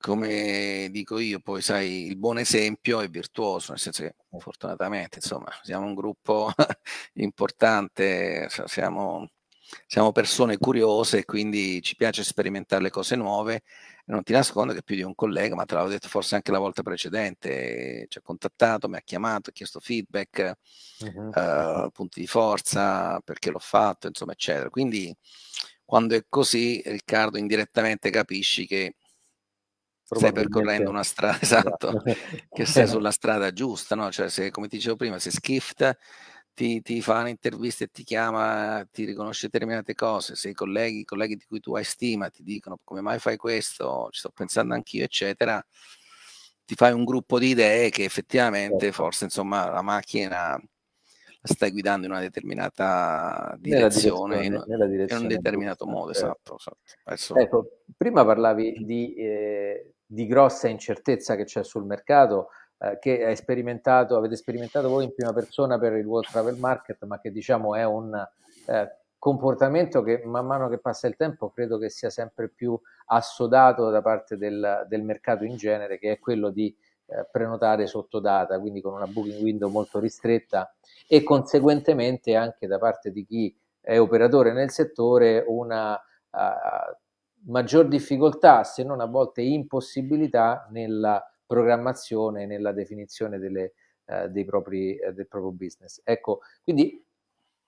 come 0.03 0.89
dico 0.91 1.19
io, 1.19 1.39
poi 1.39 1.63
sai, 1.63 2.07
il 2.07 2.17
buon 2.17 2.39
esempio 2.39 3.01
è 3.01 3.09
virtuoso, 3.09 3.71
nel 3.71 3.81
senso 3.81 4.03
che 4.03 4.17
fortunatamente, 4.39 5.19
insomma, 5.19 5.49
siamo 5.63 5.87
un 5.87 5.95
gruppo 5.95 6.51
importante, 7.15 8.49
siamo, 8.67 9.31
siamo 9.87 10.13
persone 10.13 10.59
curiose 10.59 11.19
e 11.19 11.25
quindi 11.25 11.81
ci 11.83 11.97
piace 11.97 12.25
sperimentare 12.25 12.83
le 12.83 12.91
cose 12.91 13.17
nuove. 13.17 13.63
Non 14.07 14.23
ti 14.23 14.33
nascondo 14.33 14.73
che 14.73 14.83
più 14.83 14.97
di 14.97 15.03
un 15.03 15.15
collega, 15.15 15.55
ma 15.55 15.65
te 15.65 15.75
l'avevo 15.75 15.93
detto 15.93 16.09
forse 16.09 16.35
anche 16.35 16.51
la 16.51 16.59
volta 16.59 16.83
precedente, 16.83 18.07
ci 18.09 18.19
ha 18.19 18.21
contattato, 18.21 18.89
mi 18.89 18.97
ha 18.97 19.03
chiamato, 19.03 19.51
ha 19.51 19.53
chiesto 19.53 19.81
feedback, 19.81 20.53
uh-huh. 21.01 21.29
uh, 21.29 21.91
punti 21.91 22.21
di 22.21 22.27
forza, 22.27 23.21
perché 23.21 23.51
l'ho 23.51 23.61
fatto, 23.61 24.09
insomma, 24.09 24.33
eccetera. 24.33 24.71
Quindi 24.71 25.15
quando 25.85 26.17
è 26.17 26.25
così, 26.29 26.83
Riccardo, 26.85 27.39
indirettamente 27.39 28.11
capisci 28.11 28.67
che 28.67 28.97
stai 30.03 30.33
percorrendo 30.33 30.91
una 30.91 31.03
strada, 31.03 31.39
esatto, 31.41 32.03
che 32.51 32.67
sei 32.67 32.87
sulla 32.89 33.11
strada 33.11 33.53
giusta, 33.53 33.95
no? 33.95 34.11
Cioè, 34.11 34.29
se, 34.29 34.51
come 34.51 34.69
ti 34.69 34.77
dicevo 34.77 34.97
prima, 34.97 35.19
se 35.19 35.31
Skift 35.31 35.97
ti, 36.55 36.83
ti 36.83 37.01
fa 37.01 37.21
un'intervista 37.21 37.85
e 37.85 37.89
ti 37.89 38.05
chiama, 38.05 38.87
ti 38.91 39.05
riconosce 39.05 39.49
determinate 39.51 39.95
cose, 39.95 40.35
se 40.35 40.51
i 40.51 40.55
colleghi, 40.55 41.01
i 41.01 41.05
colleghi 41.05 41.37
di 41.37 41.45
cui 41.47 41.61
tu 41.61 41.75
hai 41.75 41.85
stima 41.85 42.29
ti 42.29 42.43
dicono 42.43 42.79
come 42.85 43.01
mai 43.01 43.19
fai 43.19 43.37
questo, 43.37 44.09
ci 44.11 44.21
sto 44.21 44.31
pensando 44.31 44.75
anch'io, 44.75 45.05
eccetera, 45.05 45.65
ti 46.65 46.75
fai 46.75 46.93
un 46.93 47.05
gruppo 47.05 47.39
di 47.39 47.49
idee 47.49 47.91
che 47.91 48.05
effettivamente 48.05 48.87
certo. 48.87 49.03
forse 49.03 49.25
insomma 49.25 49.69
la 49.71 49.83
macchina 49.83 50.61
la 51.45 51.55
stai 51.55 51.73
guidando 51.73 52.07
in 52.07 52.13
una 52.13 52.21
determinata 52.21 53.57
direzione, 53.59 54.43
direzione, 54.43 54.65
nella 54.69 54.87
direzione 54.87 55.25
in 55.25 55.29
un 55.29 55.35
determinato 55.37 55.87
modo, 55.87 56.13
certo. 56.13 56.57
esatto. 56.57 56.79
esatto. 57.05 57.41
Ecco, 57.41 57.83
prima 57.97 58.25
parlavi 58.25 58.85
di 58.85 59.15
eh, 59.15 59.95
di 60.13 60.27
grossa 60.27 60.69
incertezza 60.69 61.37
che 61.37 61.45
c'è 61.45 61.65
sul 61.65 61.87
mercato, 61.87 62.49
eh, 62.83 62.99
che 62.99 63.35
sperimentato, 63.37 64.17
avete 64.17 64.35
sperimentato 64.35 64.89
voi 64.89 65.05
in 65.05 65.15
prima 65.15 65.33
persona 65.33 65.79
per 65.79 65.93
il 65.93 66.05
World 66.05 66.29
Travel 66.29 66.59
Market, 66.59 67.05
ma 67.05 67.21
che 67.21 67.31
diciamo 67.31 67.77
è 67.77 67.85
un 67.85 68.13
eh, 68.67 68.97
comportamento 69.19 70.03
che 70.03 70.23
man 70.25 70.47
mano 70.47 70.69
che 70.69 70.79
passa 70.79 71.07
il 71.07 71.15
tempo 71.15 71.51
credo 71.51 71.79
che 71.79 71.89
sia 71.89 72.11
sempre 72.11 72.49
più 72.49 72.77
assodato 73.07 73.89
da 73.91 74.03
parte 74.03 74.37
del, 74.37 74.85
del 74.89 75.03
mercato 75.05 75.45
in 75.45 75.57
genere, 75.57 75.99
che 75.99 76.11
è 76.11 76.19
quello 76.19 76.51
di 76.51 76.75
eh, 77.07 77.29
prenotare 77.31 77.87
sotto 77.87 78.19
data, 78.19 78.59
quindi 78.59 78.81
con 78.81 78.95
una 78.95 79.07
booking 79.07 79.41
window 79.41 79.71
molto 79.71 80.01
ristretta 80.01 80.75
e 81.07 81.23
conseguentemente 81.23 82.35
anche 82.35 82.67
da 82.67 82.79
parte 82.79 83.13
di 83.13 83.25
chi 83.25 83.57
è 83.81 83.99
operatore 84.01 84.53
nel 84.53 84.71
settore 84.71 85.45
una 85.47 85.93
uh, 85.95 87.51
maggior 87.51 87.87
difficoltà, 87.87 88.65
se 88.65 88.83
non 88.83 89.01
a 89.01 89.07
volte 89.07 89.43
impossibilità, 89.43 90.69
nella 90.71 91.32
programmazione, 91.47 92.47
nella 92.47 92.73
definizione 92.73 93.39
delle, 93.39 93.75
eh, 94.07 94.29
dei 94.29 94.45
propri, 94.45 94.97
eh, 94.97 95.13
del 95.13 95.29
proprio 95.29 95.53
business. 95.53 96.01
Ecco, 96.05 96.41
quindi 96.63 97.05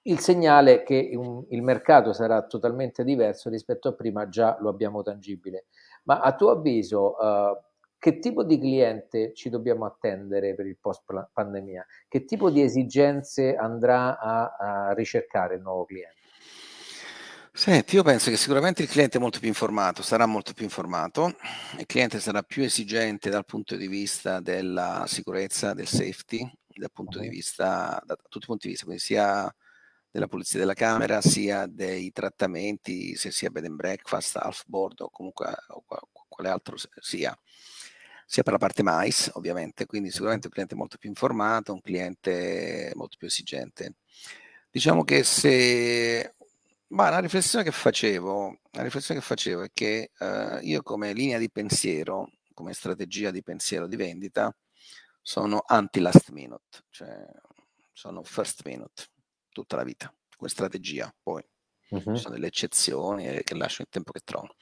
il 0.06 0.18
segnale 0.18 0.82
che 0.82 1.12
un, 1.14 1.44
il 1.48 1.62
mercato 1.62 2.12
sarà 2.12 2.42
totalmente 2.46 3.04
diverso 3.04 3.48
rispetto 3.48 3.88
a 3.88 3.94
prima 3.94 4.28
già 4.28 4.56
lo 4.60 4.68
abbiamo 4.68 5.02
tangibile. 5.02 5.66
Ma 6.04 6.20
a 6.20 6.34
tuo 6.34 6.50
avviso, 6.50 7.18
eh, 7.18 7.58
che 7.98 8.18
tipo 8.18 8.44
di 8.44 8.58
cliente 8.58 9.32
ci 9.32 9.48
dobbiamo 9.48 9.86
attendere 9.86 10.54
per 10.54 10.66
il 10.66 10.76
post 10.78 11.04
pandemia? 11.32 11.86
Che 12.06 12.24
tipo 12.26 12.50
di 12.50 12.60
esigenze 12.60 13.56
andrà 13.56 14.18
a, 14.18 14.56
a 14.58 14.92
ricercare 14.92 15.54
il 15.54 15.62
nuovo 15.62 15.86
cliente? 15.86 16.20
Senti, 17.56 17.94
io 17.94 18.02
penso 18.02 18.30
che 18.30 18.36
sicuramente 18.36 18.82
il 18.82 18.88
cliente 18.88 19.16
è 19.18 19.20
molto 19.20 19.38
più 19.38 19.46
informato, 19.46 20.02
sarà 20.02 20.26
molto 20.26 20.52
più 20.54 20.64
informato, 20.64 21.36
il 21.78 21.86
cliente 21.86 22.18
sarà 22.18 22.42
più 22.42 22.64
esigente 22.64 23.30
dal 23.30 23.44
punto 23.44 23.76
di 23.76 23.86
vista 23.86 24.40
della 24.40 25.04
sicurezza, 25.06 25.72
del 25.72 25.86
safety, 25.86 26.50
dal 26.66 26.90
punto 26.90 27.20
di 27.20 27.28
vista, 27.28 28.02
da 28.04 28.16
tutti 28.16 28.38
i 28.38 28.46
punti 28.46 28.66
di 28.66 28.72
vista, 28.72 28.84
quindi 28.86 29.02
sia 29.02 29.54
della 30.10 30.26
pulizia 30.26 30.58
della 30.58 30.74
camera, 30.74 31.20
sia 31.20 31.66
dei 31.66 32.10
trattamenti, 32.10 33.14
se 33.14 33.30
sia 33.30 33.50
bed 33.50 33.66
and 33.66 33.76
breakfast, 33.76 34.36
half 34.36 34.64
board 34.66 35.00
o 35.02 35.10
comunque 35.10 35.46
o 35.68 35.84
quale 36.26 36.48
altro 36.48 36.76
sia, 36.98 37.38
sia 38.26 38.42
per 38.42 38.52
la 38.52 38.58
parte 38.58 38.82
mais, 38.82 39.30
ovviamente, 39.34 39.86
quindi 39.86 40.10
sicuramente 40.10 40.48
un 40.48 40.52
cliente 40.52 40.74
molto 40.74 40.98
più 40.98 41.08
informato, 41.08 41.72
un 41.72 41.80
cliente 41.80 42.90
molto 42.96 43.16
più 43.16 43.28
esigente. 43.28 43.94
Diciamo 44.74 45.04
che 45.04 45.22
se 45.22 46.33
ma 46.94 47.10
la 47.10 47.18
riflessione 47.18 47.64
che 47.64 47.72
facevo, 47.72 48.60
la 48.70 48.82
riflessione 48.82 49.20
che 49.20 49.26
facevo 49.26 49.62
è 49.62 49.70
che 49.72 50.12
eh, 50.16 50.58
io 50.62 50.82
come 50.82 51.12
linea 51.12 51.38
di 51.38 51.50
pensiero, 51.50 52.30
come 52.54 52.72
strategia 52.72 53.30
di 53.30 53.42
pensiero 53.42 53.88
di 53.88 53.96
vendita, 53.96 54.56
sono 55.20 55.64
anti-last 55.66 56.30
minute, 56.30 56.84
cioè 56.90 57.26
sono 57.92 58.22
first 58.22 58.62
minute 58.64 59.06
tutta 59.50 59.76
la 59.76 59.82
vita, 59.82 60.14
come 60.36 60.48
strategia. 60.48 61.12
Poi 61.20 61.42
uh-huh. 61.88 62.14
ci 62.14 62.20
sono 62.20 62.34
delle 62.34 62.46
eccezioni 62.46 63.26
eh, 63.26 63.42
che 63.42 63.56
lascio 63.56 63.82
il 63.82 63.88
tempo 63.90 64.12
che 64.12 64.20
trovo. 64.24 64.54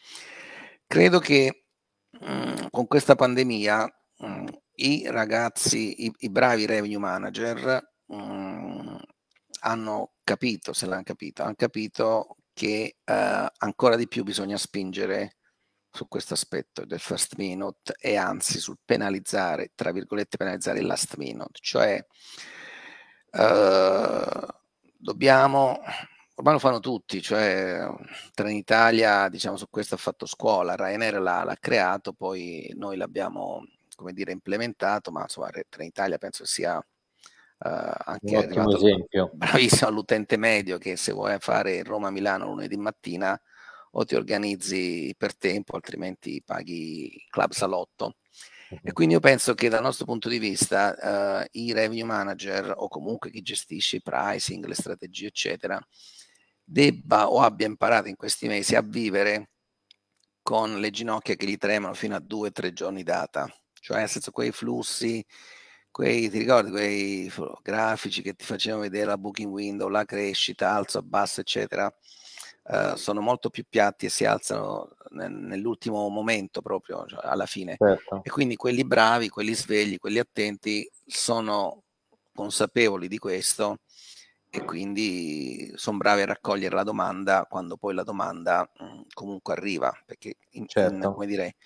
Credo 0.86 1.18
che 1.18 1.66
mh, 2.10 2.32
mm, 2.32 2.54
con 2.70 2.86
questa 2.86 3.14
pandemia 3.14 3.94
mh, 4.18 4.26
mm, 4.26 4.46
i 4.76 5.04
ragazzi, 5.10 6.06
i, 6.06 6.12
i, 6.20 6.30
bravi 6.30 6.64
revenue 6.64 6.98
manager 6.98 7.92
mh, 8.06 8.16
mm, 8.16 8.51
hanno 9.64 10.12
capito, 10.24 10.72
se 10.72 10.86
l'hanno 10.86 11.02
capito, 11.02 11.42
hanno 11.42 11.54
capito 11.56 12.36
che 12.52 12.96
eh, 13.04 13.52
ancora 13.58 13.96
di 13.96 14.08
più 14.08 14.24
bisogna 14.24 14.56
spingere 14.56 15.36
su 15.90 16.08
questo 16.08 16.34
aspetto 16.34 16.84
del 16.84 17.00
first 17.00 17.36
minute 17.36 17.94
e 17.98 18.16
anzi 18.16 18.58
sul 18.58 18.78
penalizzare, 18.84 19.72
tra 19.74 19.92
virgolette, 19.92 20.36
penalizzare 20.36 20.80
il 20.80 20.86
last 20.86 21.16
minute, 21.16 21.58
cioè 21.60 22.04
eh, 23.30 24.46
dobbiamo, 24.96 25.80
ormai 26.34 26.52
lo 26.54 26.58
fanno 26.58 26.80
tutti, 26.80 27.20
cioè 27.20 27.86
Trenitalia 28.34 29.28
diciamo 29.28 29.56
su 29.56 29.68
questo 29.68 29.94
ha 29.94 29.98
fatto 29.98 30.26
scuola, 30.26 30.76
Ryanair 30.76 31.20
l'ha, 31.20 31.44
l'ha 31.44 31.56
creato, 31.60 32.12
poi 32.12 32.72
noi 32.76 32.96
l'abbiamo 32.96 33.64
come 33.94 34.12
dire 34.12 34.32
implementato, 34.32 35.10
ma 35.12 35.22
insomma 35.22 35.50
Trenitalia 35.68 36.18
penso 36.18 36.44
sia 36.44 36.82
anche 37.62 38.36
Un 38.36 38.36
ottimo 38.36 38.76
esempio. 38.76 39.30
bravissimo 39.34 39.88
all'utente 39.88 40.36
medio 40.36 40.78
che 40.78 40.96
se 40.96 41.12
vuoi 41.12 41.36
fare 41.38 41.82
Roma-Milano 41.82 42.46
lunedì 42.46 42.76
mattina 42.76 43.40
o 43.92 44.04
ti 44.04 44.14
organizzi 44.14 45.14
per 45.16 45.36
tempo, 45.36 45.76
altrimenti 45.76 46.42
paghi 46.44 47.26
club 47.28 47.52
salotto. 47.52 48.16
E 48.82 48.92
quindi 48.92 49.14
io 49.14 49.20
penso 49.20 49.52
che 49.54 49.68
dal 49.68 49.82
nostro 49.82 50.06
punto 50.06 50.30
di 50.30 50.38
vista 50.38 51.42
uh, 51.42 51.46
i 51.52 51.72
revenue 51.72 52.04
manager 52.04 52.72
o 52.74 52.88
comunque 52.88 53.30
chi 53.30 53.42
gestisce 53.42 53.96
i 53.96 54.02
pricing, 54.02 54.64
le 54.64 54.74
strategie, 54.74 55.26
eccetera, 55.26 55.78
debba 56.64 57.28
o 57.28 57.40
abbia 57.40 57.66
imparato 57.66 58.08
in 58.08 58.16
questi 58.16 58.48
mesi 58.48 58.74
a 58.74 58.80
vivere 58.80 59.50
con 60.40 60.80
le 60.80 60.90
ginocchia 60.90 61.34
che 61.34 61.46
gli 61.46 61.58
tremano 61.58 61.92
fino 61.92 62.16
a 62.16 62.20
due 62.20 62.48
o 62.48 62.52
tre 62.52 62.72
giorni 62.72 63.02
data, 63.02 63.46
cioè 63.74 63.98
nel 63.98 64.08
senso 64.08 64.30
quei 64.30 64.52
flussi 64.52 65.24
quei, 65.92 66.28
ti 66.28 66.38
ricordi 66.38 66.70
quei 66.70 67.32
grafici 67.62 68.22
che 68.22 68.34
ti 68.34 68.44
facevano 68.44 68.82
vedere 68.82 69.06
la 69.06 69.18
booking 69.18 69.52
window, 69.52 69.88
la 69.88 70.04
crescita, 70.04 70.72
alzo, 70.72 70.98
abbasso, 70.98 71.40
eccetera, 71.40 71.94
uh, 72.64 72.96
sono 72.96 73.20
molto 73.20 73.50
più 73.50 73.64
piatti 73.68 74.06
e 74.06 74.08
si 74.08 74.24
alzano 74.24 74.96
nell'ultimo 75.10 76.08
momento 76.08 76.62
proprio, 76.62 77.04
cioè 77.06 77.20
alla 77.24 77.46
fine. 77.46 77.76
Certo. 77.78 78.22
E 78.24 78.30
quindi 78.30 78.56
quelli 78.56 78.84
bravi, 78.84 79.28
quelli 79.28 79.54
svegli, 79.54 79.98
quelli 79.98 80.18
attenti 80.18 80.90
sono 81.06 81.82
consapevoli 82.34 83.08
di 83.08 83.18
questo 83.18 83.80
e 84.48 84.64
quindi 84.64 85.72
sono 85.76 85.98
bravi 85.98 86.22
a 86.22 86.26
raccogliere 86.26 86.74
la 86.74 86.82
domanda 86.82 87.46
quando 87.48 87.76
poi 87.76 87.94
la 87.94 88.02
domanda 88.02 88.70
mh, 88.78 88.84
mhmm, 88.84 89.02
comunque 89.14 89.54
arriva, 89.54 89.92
perché 90.04 90.36
in, 90.50 90.66
certo. 90.66 90.94
in, 90.94 91.12
come 91.12 91.26
dire, 91.26 91.56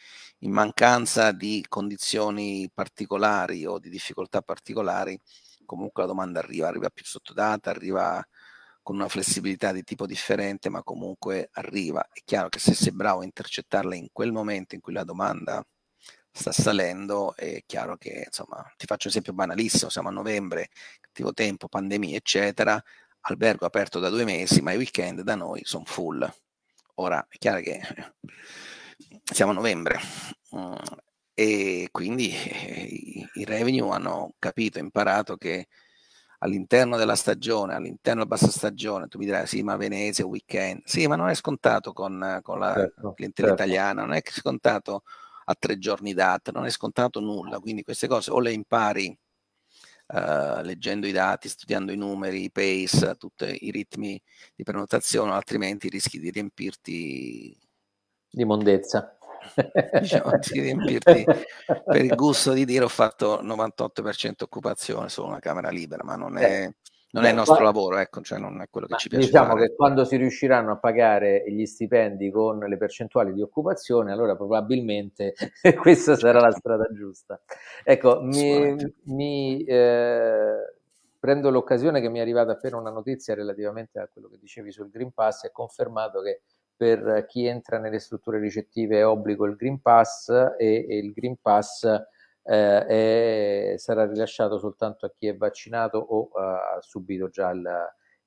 in 0.41 0.53
mancanza 0.53 1.33
di 1.33 1.65
condizioni 1.69 2.71
particolari 2.73 3.65
o 3.67 3.79
di 3.79 3.89
difficoltà 3.89 4.43
particolari, 4.43 5.19
comunque 5.65 6.03
la 6.03 6.09
domanda 6.09 6.39
arriva, 6.41 6.69
arriva 6.69 6.91
più 6.91 7.05
sottodata, 7.05 7.71
arriva 7.71 8.25
con 8.83 8.97
una 8.97 9.09
flessibilità 9.09 9.73
di 9.73 9.83
tipo 9.83 10.07
differente, 10.07 10.69
ma 10.69 10.83
comunque 10.83 11.49
arriva. 11.55 12.07
È 12.13 12.21
chiaro 12.25 12.49
che 12.49 12.61
se 12.61 12.75
sei 12.75 12.93
bravo 12.93 13.21
a 13.21 13.25
intercettarla 13.25 13.97
in 13.97 14.09
quel 14.13 14.31
momento 14.31 14.75
in 14.75 14.81
cui 14.81 14.93
la 14.93 15.05
domanda 15.05 15.65
sta 16.31 16.53
salendo, 16.53 17.35
è 17.35 17.63
chiaro 17.67 17.97
che, 17.97 18.25
insomma, 18.27 18.63
ti 18.77 18.87
faccio 18.87 19.07
un 19.09 19.11
esempio 19.11 19.33
banalissimo, 19.33 19.91
siamo 19.91 20.09
a 20.09 20.13
novembre, 20.13 20.69
cattivo 21.01 21.33
tempo, 21.33 21.67
pandemia, 21.67 22.17
eccetera, 22.17 22.81
albergo 23.23 23.67
aperto 23.67 23.99
da 23.99 24.11
due 24.11 24.25
mesi, 24.25 24.61
ma 24.61 24.73
i 24.73 24.77
weekend 24.77 25.23
da 25.23 25.35
noi 25.35 25.63
sono 25.65 25.85
full. 25.85 26.31
Ora, 26.97 27.27
è 27.29 27.37
chiaro 27.39 27.61
che 27.61 27.81
siamo 29.33 29.51
a 29.53 29.55
novembre, 29.55 29.99
mm, 30.57 30.75
e 31.35 31.89
quindi 31.91 32.31
eh, 32.31 32.87
i, 32.89 33.29
i 33.35 33.45
revenue 33.45 33.91
hanno 33.91 34.35
capito, 34.39 34.79
imparato 34.79 35.37
che 35.37 35.69
all'interno 36.39 36.97
della 36.97 37.17
stagione, 37.17 37.75
all'interno 37.75 38.25
della 38.25 38.37
bassa 38.37 38.51
stagione, 38.51 39.09
tu 39.09 39.19
mi 39.19 39.25
dirai 39.25 39.47
sì, 39.47 39.63
ma 39.63 39.77
Venezia, 39.77 40.27
weekend, 40.27 40.83
sì, 40.85 41.07
ma 41.07 41.17
non 41.17 41.29
è 41.29 41.35
scontato 41.35 41.93
con, 41.93 42.41
con 42.43 42.59
la 42.59 42.75
certo, 42.75 43.13
clientela 43.15 43.49
certo. 43.49 43.63
italiana, 43.63 44.03
non 44.03 44.13
è 44.15 44.23
scontato 44.25 45.03
a 45.49 45.55
tre 45.59 45.79
giorni 45.79 46.13
data, 46.13 46.53
non 46.53 46.65
è 46.65 46.71
scontato 46.71 47.21
nulla, 47.21 47.59
quindi 47.59 47.83
queste 47.83 48.07
cose 48.09 48.31
o 48.31 48.41
le 48.41 48.53
impari 48.53 49.17
uh, 50.09 50.61
leggendo 50.63 51.07
i 51.07 51.13
dati, 51.13 51.49
studiando 51.49 51.93
i 51.93 51.97
numeri, 51.97 52.45
i 52.45 52.51
pace, 52.51 53.17
tutti 53.17 53.67
i 53.67 53.71
ritmi 53.71 54.21
di 54.55 54.65
prenotazione, 54.65 55.33
altrimenti 55.33 55.89
rischi 55.89 56.19
di 56.19 56.31
riempirti 56.31 57.59
di 58.37 58.45
mondezza. 58.45 59.16
diciamo, 60.01 60.31
di 60.39 60.61
riempirti 60.61 61.25
per 61.85 62.05
il 62.05 62.15
gusto 62.15 62.53
di 62.53 62.65
dire 62.65 62.85
ho 62.85 62.89
fatto 62.89 63.43
98% 63.43 64.33
occupazione 64.43 65.09
su 65.09 65.25
una 65.25 65.39
camera 65.39 65.71
libera, 65.71 66.03
ma 66.05 66.17
non 66.17 66.39
è... 66.39 66.45
Eh 66.45 66.75
non 67.17 67.25
è 67.25 67.31
il 67.31 67.35
nostro 67.35 67.57
qua... 67.57 67.65
lavoro, 67.65 67.97
ecco, 67.97 68.21
cioè 68.21 68.39
non 68.39 68.61
è 68.61 68.69
quello 68.69 68.87
che 68.87 68.97
ci 68.99 69.09
piace. 69.09 69.27
Diciamo 69.27 69.55
fare. 69.55 69.69
che 69.69 69.75
quando 69.75 70.05
si 70.05 70.17
riusciranno 70.17 70.73
a 70.73 70.77
pagare 70.77 71.45
gli 71.49 71.65
stipendi 71.65 72.31
con 72.31 72.59
le 72.59 72.77
percentuali 72.77 73.33
di 73.33 73.41
occupazione, 73.41 74.13
allora 74.13 74.37
probabilmente 74.37 75.35
questa 75.81 76.17
sarà 76.17 76.41
la 76.41 76.51
strada 76.51 76.87
giusta. 76.93 77.41
Ecco, 77.85 78.21
mi, 78.23 78.77
mi 79.05 79.65
eh, 79.65 80.75
prendo 81.19 81.51
l'occasione 81.51 82.03
che 82.03 82.11
mi 82.11 82.19
è 82.19 82.23
arrivata 82.23 82.53
appena 82.53 82.77
una 82.77 82.91
notizia 82.91 83.35
relativamente 83.35 83.99
a 83.99 84.09
quello 84.13 84.29
che 84.29 84.39
dicevi 84.39 84.71
sul 84.71 84.91
Green 84.91 85.13
Pass, 85.13 85.47
è 85.47 85.53
confermato 85.53 86.21
che 86.21 86.43
per 86.77 87.25
chi 87.27 87.47
entra 87.47 87.79
nelle 87.79 87.99
strutture 87.99 88.39
ricettive 88.39 88.99
è 88.99 89.07
obbligo 89.07 89.47
il 89.47 89.57
Green 89.57 89.81
Pass 89.81 90.29
e, 90.59 90.87
e 90.89 90.99
il 90.99 91.13
Green 91.13 91.37
Pass 91.41 91.85
eh, 92.43 93.75
sarà 93.77 94.07
rilasciato 94.07 94.59
soltanto 94.59 95.07
a 95.07 95.13
chi 95.17 95.27
è 95.27 95.37
vaccinato 95.37 95.99
o 95.99 96.29
ha 96.35 96.79
subito 96.81 97.29
già 97.29 97.51
il, 97.51 97.69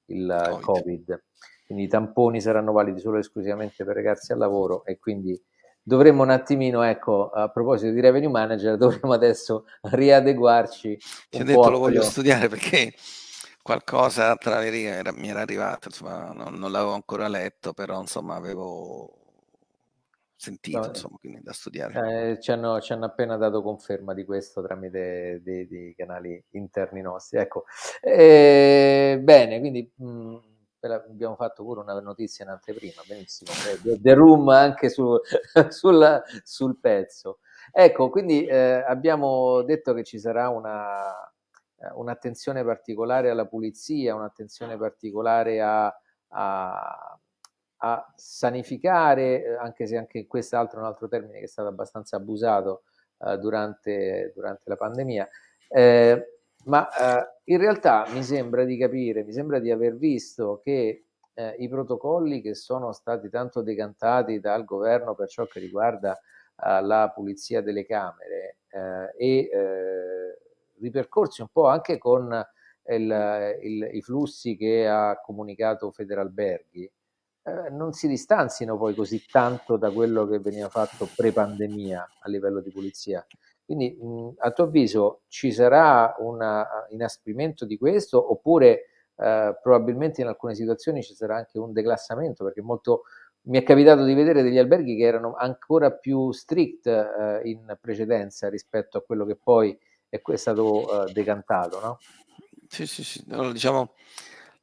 il 0.08 0.60
COVID. 0.62 0.62
COVID. 0.62 1.24
Quindi 1.66 1.86
i 1.86 1.88
tamponi 1.88 2.41
saranno 2.41 2.72
validi 2.72 3.00
solo 3.00 3.18
e 3.18 3.20
esclusivamente 3.20 3.86
per 3.86 3.95
recarsi 3.95 4.32
al 4.32 4.39
lavoro 4.39 4.84
e 4.86 4.97
quindi 4.97 5.39
dovremmo 5.82 6.24
un 6.24 6.32
attimino, 6.32 6.82
ecco, 6.82 7.30
a 7.30 7.50
proposito 7.50 7.91
di 7.91 8.02
revenue 8.02 8.30
manager, 8.30 8.76
dovremmo 8.78 9.14
adesso 9.14 9.66
riadeguarci. 9.82 10.97
Ti 11.30 11.41
ho 11.41 11.43
detto 11.43 11.70
lo 11.70 11.80
voglio 11.80 12.02
studiare 12.02 12.50
perché 12.50 12.93
qualcosa 13.62 14.36
tra 14.36 14.60
le 14.60 14.70
righe 14.70 14.89
era, 14.89 15.12
mi 15.12 15.30
era 15.30 15.41
arrivato, 15.41 15.88
insomma, 15.89 16.32
non, 16.34 16.55
non 16.55 16.72
l'avevo 16.72 16.93
ancora 16.93 17.28
letto, 17.28 17.74
però 17.74 17.99
insomma 17.99 18.36
avevo 18.36 19.20
sentito, 20.39 20.80
no, 20.80 20.86
insomma, 20.88 21.18
quindi 21.20 21.41
da 21.43 21.51
studiare. 21.51 22.32
Eh, 22.32 22.39
ci, 22.39 22.51
hanno, 22.51 22.80
ci, 22.80 22.93
hanno, 22.93 23.05
appena 23.05 23.36
dato 23.36 23.62
conferma 23.62 24.14
di 24.14 24.24
questo 24.24 24.64
tramite 24.64 25.41
dei, 25.43 25.68
dei 25.68 25.93
canali 25.95 26.41
interni 26.51 27.01
nostri. 27.01 27.39
Ecco. 27.39 27.66
Eh, 28.01 29.20
bene, 29.22 29.60
quindi 29.60 29.91
mh, 29.95 30.05
mm, 30.05 30.38
abbiamo 30.80 31.36
fatto 31.36 31.64
pure 31.64 31.82
una 31.82 31.99
notizia 31.99 32.45
in 32.45 32.51
anteprima, 32.51 33.01
benissimo. 33.05 33.51
Eh, 33.51 33.99
The 33.99 34.14
Room 34.14 34.47
anche 34.47 34.89
su, 34.89 35.18
sul, 35.68 36.24
sul, 36.43 36.80
pezzo. 36.80 37.39
Ecco, 37.74 38.10
quindi 38.10 38.45
eh, 38.45 38.84
abbiamo 38.88 39.62
detto 39.64 39.93
che 39.93 40.05
ci 40.05 40.20
sarà 40.20 40.47
una, 40.47 41.14
un'attenzione 41.94 42.64
particolare 42.64 43.30
alla 43.30 43.46
pulizia, 43.46 44.16
un'attenzione 44.16 44.78
particolare 44.78 45.62
a, 45.62 45.94
a 46.30 47.20
a 47.82 48.12
sanificare, 48.16 49.44
eh, 49.44 49.56
anche 49.56 49.88
se 49.88 49.98
anche 49.98 50.28
questo 50.28 50.56
è 50.56 50.68
un 50.76 50.84
altro 50.84 51.08
termine 51.08 51.40
che 51.40 51.46
è 51.46 51.48
stato 51.48 51.70
abbastanza 51.70 52.18
abusato 52.18 52.84
eh, 53.20 53.38
durante, 53.38 54.32
durante, 54.36 54.64
la 54.66 54.76
pandemia, 54.76 55.30
eh, 55.70 56.40
ma 56.66 56.90
eh, 56.90 57.42
in 57.46 57.58
realtà 57.58 58.06
mi 58.12 58.24
sembra 58.24 58.66
di 58.66 58.78
capire, 58.78 59.24
mi 59.24 59.32
sembra 59.32 59.60
di 59.60 59.72
aver 59.72 59.96
visto 59.96 60.60
che 60.62 61.06
eh, 61.34 61.56
i 61.60 61.70
protocolli 61.70 62.42
che 62.42 62.54
sono 62.54 62.92
stati 62.92 63.30
tanto 63.30 63.62
decantati 63.62 64.40
dal 64.40 64.66
governo 64.66 65.16
per 65.16 65.30
ciò 65.30 65.46
che 65.46 65.60
riguarda 65.60 66.18
eh, 66.18 66.82
la 66.82 67.12
pulizia 67.14 67.62
delle 67.62 67.86
camere 67.86 68.58
e 69.18 69.50
ripercorsi 70.80 71.42
un 71.42 71.48
po' 71.52 71.68
anche 71.68 71.98
con 71.98 72.46
il, 72.90 73.58
il, 73.62 73.90
i 73.94 74.02
flussi 74.02 74.56
che 74.56 74.88
ha 74.88 75.20
comunicato 75.22 75.92
Federalberghi, 75.92 76.92
eh, 77.44 77.70
non 77.70 77.94
si 77.94 78.08
distanzino 78.08 78.78
poi 78.78 78.94
così 78.94 79.26
tanto 79.26 79.78
da 79.78 79.92
quello 79.92 80.28
che 80.28 80.40
veniva 80.40 80.70
fatto 80.70 81.08
pre-pandemia 81.16 82.08
a 82.22 82.30
livello 82.30 82.62
di 82.62 82.72
pulizia. 82.72 83.26
Quindi 83.64 83.98
mh, 84.00 84.34
a 84.40 84.52
tuo 84.52 84.66
avviso 84.66 85.22
ci 85.28 85.52
sarà 85.52 86.16
un 86.20 86.44
inasprimento 86.90 87.66
di 87.66 87.78
questo 87.78 88.32
oppure 88.32 88.86
eh, 89.16 89.58
probabilmente 89.62 90.22
in 90.22 90.28
alcune 90.28 90.56
situazioni 90.56 91.04
ci 91.04 91.14
sarà 91.14 91.36
anche 91.36 91.60
un 91.60 91.72
declassamento 91.72 92.44
perché 92.44 92.62
molto, 92.62 93.04
mi 93.44 93.58
è 93.58 93.64
capitato 93.64 94.04
di 94.04 94.14
vedere 94.14 94.42
degli 94.42 94.58
alberghi 94.58 94.96
che 94.96 95.04
erano 95.04 95.36
ancora 95.36 95.92
più 95.92 96.32
strict 96.32 96.88
eh, 96.88 97.42
in 97.44 97.78
precedenza 97.80 98.50
rispetto 98.50 98.98
a 98.98 99.04
quello 99.04 99.26
che 99.26 99.36
poi 99.36 99.78
è, 100.10 100.22
è 100.22 100.36
stato 100.36 101.07
eh, 101.07 101.14
decantato. 101.14 101.80
No? 101.80 101.99
Sì, 102.68 102.86
sì, 102.86 103.03
sì. 103.03 103.24
Allora, 103.30 103.51
diciamo 103.51 103.93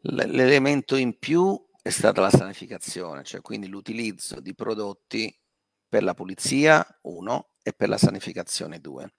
l'elemento 0.01 0.97
in 0.97 1.19
più 1.19 1.61
è 1.83 1.91
stata 1.91 2.21
la 2.21 2.31
sanificazione, 2.31 3.25
cioè 3.25 3.41
quindi 3.41 3.69
l'utilizzo 3.69 4.41
di 4.41 4.55
prodotti 4.55 5.35
per 5.89 6.03
la 6.03 6.15
pulizia, 6.15 6.85
uno, 7.03 7.51
e 7.63 7.73
per 7.73 7.89
la 7.89 7.99
sanificazione, 7.99 8.81
due. 8.81 9.15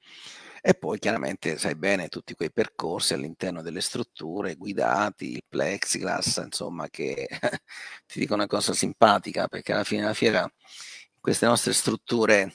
E 0.62 0.74
poi 0.74 1.00
chiaramente 1.00 1.58
sai 1.58 1.76
bene 1.76 2.10
tutti 2.10 2.34
quei 2.34 2.52
percorsi 2.52 3.14
all'interno 3.14 3.62
delle 3.62 3.82
strutture 3.82 4.56
guidati, 4.56 5.34
il 5.34 5.44
plexiglass, 5.48 6.42
insomma, 6.44 6.90
che 6.90 7.28
ti 8.06 8.20
dico 8.20 8.34
una 8.34 8.48
cosa 8.48 8.74
simpatica, 8.74 9.48
perché 9.48 9.74
alla 9.74 9.84
fine 9.84 10.02
della 10.02 10.14
fiera 10.14 10.50
queste 11.20 11.46
nostre 11.46 11.74
strutture 11.74 12.54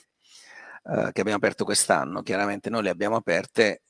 eh, 0.85 1.09
che 1.11 1.21
abbiamo 1.21 1.37
aperto 1.37 1.63
quest'anno, 1.65 2.21
chiaramente 2.21 2.69
noi 2.69 2.83
le 2.83 2.89
abbiamo 2.89 3.15
aperte 3.15 3.83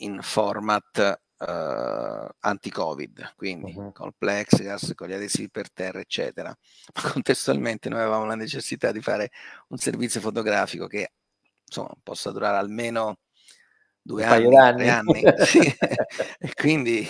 in 0.00 0.18
format 0.22 1.20
uh, 1.38 2.28
anti-Covid, 2.40 3.34
quindi 3.36 3.72
uh-huh. 3.74 3.92
con 3.92 4.08
il 4.08 4.14
plexiglass, 4.16 4.94
con 4.94 5.08
gli 5.08 5.12
adesivi 5.12 5.48
per 5.50 5.70
terra, 5.72 6.00
eccetera. 6.00 6.48
Ma 6.94 7.10
contestualmente 7.10 7.88
noi 7.88 8.00
avevamo 8.00 8.24
la 8.24 8.34
necessità 8.34 8.92
di 8.92 9.00
fare 9.00 9.30
un 9.68 9.78
servizio 9.78 10.20
fotografico 10.20 10.86
che 10.86 11.12
insomma 11.64 11.92
possa 12.02 12.30
durare 12.30 12.56
almeno 12.56 13.18
due 14.02 14.24
anni, 14.24 14.48
tre 14.76 14.88
anni. 14.88 15.22
sì. 15.44 15.60
e 16.38 16.54
quindi 16.54 17.08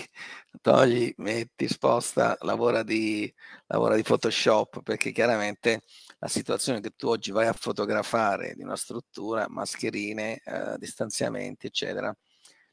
togli, 0.61 1.13
metti, 1.19 1.69
sposta, 1.69 2.37
lavora 2.41 2.83
di, 2.83 3.33
lavora 3.67 3.95
di 3.95 4.03
Photoshop, 4.03 4.83
perché 4.83 5.13
chiaramente 5.13 5.83
la 6.19 6.29
situazione 6.29 6.81
che 6.81 6.91
tu 6.97 7.09
oggi 7.09 7.31
vai 7.31 7.47
a 7.47 7.53
fotografare 7.53 8.55
di 8.55 8.63
una 8.63 8.77
struttura, 8.77 9.47
mascherine, 9.49 10.41
eh, 10.45 10.77
distanziamenti, 10.79 11.67
eccetera, 11.67 12.15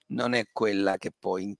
non 0.07 0.33
è 0.33 0.45
quella 0.51 0.97
che 0.97 1.11
poi 1.17 1.55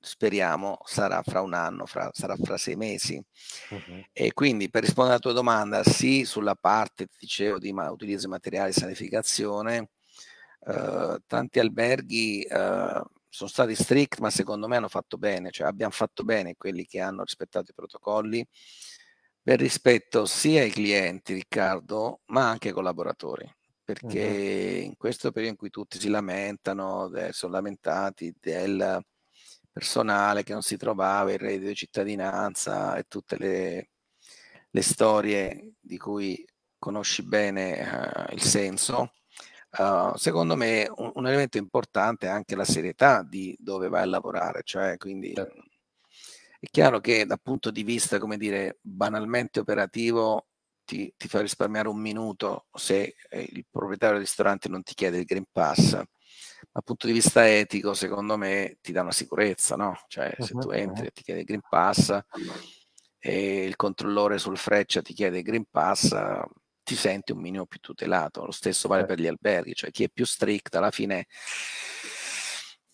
speriamo 0.00 0.78
sarà 0.84 1.22
fra 1.22 1.40
un 1.40 1.54
anno, 1.54 1.84
fra, 1.86 2.08
sarà 2.12 2.36
fra 2.36 2.56
sei 2.56 2.76
mesi. 2.76 3.22
Uh-huh. 3.70 4.04
E 4.12 4.32
quindi 4.32 4.70
per 4.70 4.82
rispondere 4.82 5.16
alla 5.16 5.22
tua 5.22 5.32
domanda, 5.32 5.82
sì, 5.82 6.24
sulla 6.24 6.54
parte, 6.54 7.06
ti 7.06 7.16
dicevo, 7.20 7.58
di 7.58 7.72
ma- 7.72 7.90
utilizzo 7.90 8.26
di 8.26 8.32
materiali 8.32 8.70
di 8.72 8.78
sanificazione, 8.80 9.90
eh, 10.66 11.18
tanti 11.26 11.58
alberghi 11.58 12.42
eh, 12.42 13.02
sono 13.28 13.48
stati 13.50 13.74
strict, 13.74 14.20
ma 14.20 14.30
secondo 14.30 14.68
me 14.68 14.76
hanno 14.76 14.88
fatto 14.88 15.16
bene, 15.18 15.50
cioè 15.50 15.66
abbiamo 15.66 15.92
fatto 15.92 16.24
bene 16.24 16.56
quelli 16.56 16.86
che 16.86 17.00
hanno 17.00 17.22
rispettato 17.22 17.70
i 17.70 17.74
protocolli 17.74 18.46
per 19.42 19.58
rispetto 19.60 20.26
sia 20.26 20.62
ai 20.62 20.70
clienti, 20.70 21.34
Riccardo, 21.34 22.20
ma 22.26 22.48
anche 22.48 22.68
ai 22.68 22.74
collaboratori 22.74 23.50
perché 23.88 24.80
uh-huh. 24.80 24.84
in 24.84 24.96
questo 24.98 25.30
periodo 25.30 25.52
in 25.52 25.58
cui 25.58 25.70
tutti 25.70 25.98
si 25.98 26.10
lamentano, 26.10 27.10
sono 27.30 27.52
lamentati 27.52 28.34
del 28.38 29.02
personale 29.72 30.42
che 30.42 30.52
non 30.52 30.60
si 30.60 30.76
trovava, 30.76 31.32
il 31.32 31.38
reddito 31.38 31.68
di 31.68 31.74
cittadinanza 31.74 32.96
e 32.96 33.04
tutte 33.04 33.38
le, 33.38 33.88
le 34.68 34.82
storie 34.82 35.72
di 35.80 35.96
cui 35.96 36.44
conosci 36.76 37.22
bene 37.22 38.26
uh, 38.28 38.34
il 38.34 38.42
senso, 38.42 39.14
uh, 39.76 40.16
secondo 40.16 40.56
me 40.56 40.90
un, 40.96 41.12
un, 41.14 41.26
elemento 41.26 41.58
importante 41.58 42.26
è 42.26 42.30
anche 42.30 42.56
la 42.56 42.64
serietà 42.64 43.22
di 43.22 43.56
dove 43.58 43.88
vai 43.88 44.02
a 44.02 44.06
lavorare, 44.06 44.62
cioè 44.64 44.96
quindi 44.96 45.34
certo. 45.34 45.62
è 46.60 46.66
chiaro 46.70 47.00
che 47.00 47.26
dal 47.26 47.40
punto 47.42 47.70
di 47.70 47.82
vista, 47.82 48.18
come 48.18 48.36
dire, 48.36 48.78
banalmente 48.80 49.60
operativo 49.60 50.46
ti, 50.84 51.12
ti, 51.16 51.28
fa 51.28 51.40
risparmiare 51.42 51.88
un 51.88 52.00
minuto 52.00 52.66
se 52.72 53.14
eh, 53.28 53.48
il 53.52 53.66
proprietario 53.70 54.16
del 54.16 54.24
ristorante 54.24 54.70
non 54.70 54.82
ti 54.82 54.94
chiede 54.94 55.18
il 55.18 55.24
Green 55.24 55.44
Pass. 55.52 55.92
Ma 55.92 56.06
dal 56.72 56.82
punto 56.82 57.06
di 57.06 57.12
vista 57.12 57.48
etico, 57.48 57.92
secondo 57.92 58.36
me, 58.36 58.78
ti 58.80 58.90
dà 58.90 59.02
una 59.02 59.12
sicurezza, 59.12 59.76
no? 59.76 59.96
Cioè, 60.08 60.34
se 60.38 60.54
tu 60.54 60.70
entri 60.70 61.06
e 61.06 61.10
ti 61.10 61.22
chiede 61.22 61.40
il 61.40 61.46
Green 61.46 61.60
Pass 61.68 62.18
e 63.18 63.64
il 63.64 63.76
controllore 63.76 64.38
sul 64.38 64.56
freccia 64.56 65.02
ti 65.02 65.12
chiede 65.12 65.38
il 65.38 65.44
Green 65.44 65.66
Pass, 65.70 66.14
ti 66.88 66.96
senti 66.96 67.32
un 67.32 67.40
minimo 67.40 67.66
più 67.66 67.80
tutelato. 67.80 68.46
Lo 68.46 68.50
stesso 68.50 68.88
vale 68.88 69.04
per 69.04 69.20
gli 69.20 69.26
alberghi, 69.26 69.74
cioè 69.74 69.90
chi 69.90 70.04
è 70.04 70.08
più 70.08 70.24
strict 70.24 70.74
alla 70.74 70.90
fine 70.90 71.26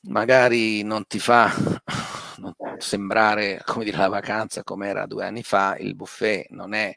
magari 0.06 0.82
non 0.82 1.06
ti 1.06 1.20
fa 1.20 1.48
non 2.38 2.52
sembrare 2.78 3.62
come 3.64 3.84
dire 3.84 3.96
la 3.96 4.08
vacanza 4.08 4.64
come 4.64 4.88
era 4.88 5.06
due 5.06 5.24
anni 5.24 5.44
fa, 5.44 5.76
il 5.76 5.94
buffet 5.94 6.48
non 6.50 6.74
è 6.74 6.92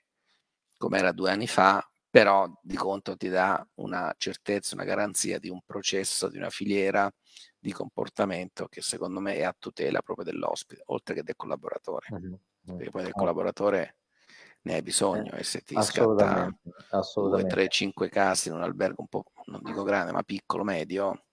come 0.75 0.97
era 0.97 1.11
due 1.11 1.29
anni 1.29 1.45
fa, 1.45 1.87
però 2.09 2.51
di 2.63 2.75
conto 2.75 3.15
ti 3.15 3.29
dà 3.29 3.65
una 3.75 4.11
certezza, 4.17 4.73
una 4.73 4.83
garanzia 4.83 5.37
di 5.37 5.49
un 5.49 5.61
processo, 5.63 6.29
di 6.29 6.37
una 6.37 6.49
filiera 6.49 7.11
di 7.59 7.71
comportamento 7.71 8.67
che 8.67 8.81
secondo 8.81 9.19
me 9.19 9.35
è 9.35 9.43
a 9.43 9.55
tutela 9.57 10.01
proprio 10.01 10.25
dell'ospite, 10.25 10.81
oltre 10.85 11.13
che 11.13 11.23
del 11.23 11.35
collaboratore. 11.35 12.07
Perché 12.65 12.89
poi 12.89 13.03
del 13.03 13.11
collaboratore 13.11 13.97
ne 14.67 14.75
hai 14.75 14.81
bisogno 14.81 15.31
eh, 15.31 15.39
e 15.39 15.43
se 15.43 15.61
ti 15.61 15.73
scatta 15.81 16.49
assolutamente. 16.91 17.53
2, 17.53 17.63
3, 17.63 17.67
5 17.67 18.09
case 18.09 18.49
in 18.49 18.55
un 18.55 18.61
albergo 18.61 19.01
un 19.01 19.07
po', 19.07 19.23
non 19.45 19.61
dico 19.63 19.83
grande, 19.83 20.11
ma 20.11 20.23
piccolo, 20.23 20.63
medio, 20.63 21.23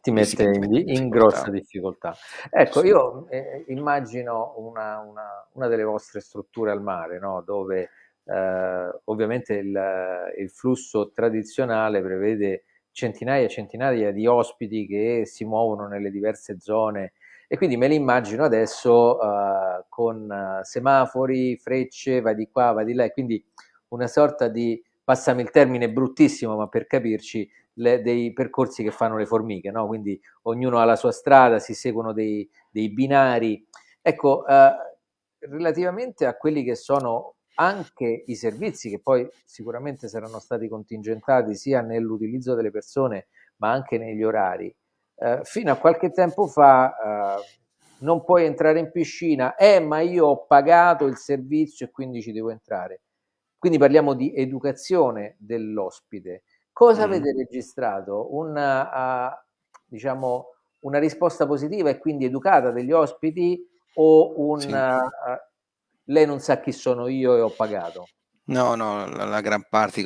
ti 0.00 0.12
mette 0.12 0.44
in, 0.44 0.72
in, 0.72 1.08
grossa 1.08 1.50
difficoltà. 1.50 2.14
Ecco, 2.48 2.84
io 2.84 3.28
eh, 3.28 3.64
immagino 3.68 4.54
una, 4.58 5.00
una, 5.00 5.48
una, 5.52 5.66
delle 5.66 5.82
vostre 5.82 6.20
strutture 6.20 6.70
al 6.70 6.80
mare, 6.80 7.18
no? 7.18 7.42
dove 7.44 7.90
eh, 8.24 9.00
ovviamente 9.04 9.54
il, 9.54 10.32
il, 10.38 10.50
flusso 10.50 11.10
tradizionale 11.12 12.00
prevede 12.02 12.64
centinaia 12.92 13.46
e 13.46 13.48
centinaia 13.48 14.12
di 14.12 14.26
ospiti 14.26 14.86
che 14.86 15.22
si 15.24 15.44
muovono 15.44 15.88
nelle 15.88 16.10
diverse 16.10 16.60
zone 16.60 17.12
e 17.48 17.56
quindi 17.56 17.76
me 17.76 17.88
li 17.88 17.94
immagino 17.94 18.44
adesso 18.44 19.18
uh, 19.18 19.84
con 19.88 20.28
uh, 20.28 20.64
semafori, 20.64 21.56
frecce, 21.56 22.20
vai 22.20 22.34
di 22.34 22.48
qua, 22.50 22.72
vai 22.72 22.84
di 22.84 22.94
là, 22.94 23.04
e 23.04 23.12
quindi 23.12 23.44
una 23.88 24.06
sorta 24.06 24.48
di, 24.48 24.82
passami 25.04 25.42
il 25.42 25.50
termine 25.50 25.90
bruttissimo, 25.90 26.56
ma 26.56 26.68
per 26.68 26.86
capirci, 26.86 27.48
le, 27.74 28.02
dei 28.02 28.32
percorsi 28.32 28.82
che 28.82 28.90
fanno 28.90 29.16
le 29.16 29.26
formiche, 29.26 29.70
no? 29.70 29.86
quindi 29.86 30.20
ognuno 30.42 30.78
ha 30.78 30.84
la 30.84 30.96
sua 30.96 31.12
strada, 31.12 31.58
si 31.58 31.74
seguono 31.74 32.12
dei, 32.12 32.48
dei 32.70 32.90
binari. 32.90 33.64
Ecco, 34.02 34.44
uh, 34.46 35.48
relativamente 35.50 36.26
a 36.26 36.36
quelli 36.36 36.64
che 36.64 36.74
sono 36.74 37.34
anche 37.58 38.24
i 38.26 38.34
servizi 38.34 38.90
che 38.90 39.00
poi 39.00 39.26
sicuramente 39.44 40.08
saranno 40.08 40.38
stati 40.40 40.68
contingentati 40.68 41.54
sia 41.54 41.80
nell'utilizzo 41.80 42.54
delle 42.54 42.70
persone 42.70 43.28
ma 43.58 43.70
anche 43.70 43.96
negli 43.98 44.22
orari, 44.22 44.74
eh, 45.16 45.40
fino 45.44 45.72
a 45.72 45.76
qualche 45.76 46.10
tempo 46.10 46.46
fa 46.46 47.38
eh, 47.38 47.64
non 48.00 48.24
puoi 48.24 48.44
entrare 48.44 48.78
in 48.78 48.90
piscina, 48.90 49.54
eh 49.54 49.80
ma 49.80 50.00
io 50.00 50.26
ho 50.26 50.46
pagato 50.46 51.06
il 51.06 51.16
servizio 51.16 51.86
e 51.86 51.90
quindi 51.90 52.20
ci 52.20 52.32
devo 52.32 52.50
entrare. 52.50 53.02
Quindi 53.58 53.78
parliamo 53.78 54.14
di 54.14 54.34
educazione 54.34 55.36
dell'ospite. 55.38 56.42
Cosa 56.72 57.02
mm. 57.02 57.10
avete 57.10 57.32
registrato? 57.32 58.34
Una, 58.36 59.28
uh, 59.28 59.36
diciamo, 59.86 60.48
una 60.80 60.98
risposta 60.98 61.46
positiva 61.46 61.88
e 61.88 61.98
quindi 61.98 62.26
educata 62.26 62.70
degli 62.70 62.92
ospiti 62.92 63.66
o 63.94 64.34
un 64.36 64.60
sì. 64.60 64.70
uh, 64.70 64.98
lei 66.04 66.26
non 66.26 66.40
sa 66.40 66.60
chi 66.60 66.72
sono 66.72 67.08
io 67.08 67.34
e 67.34 67.40
ho 67.40 67.50
pagato? 67.50 68.08
No, 68.44 68.74
no, 68.74 69.06
la, 69.08 69.24
la 69.24 69.40
gran 69.40 69.66
parte 69.68 70.02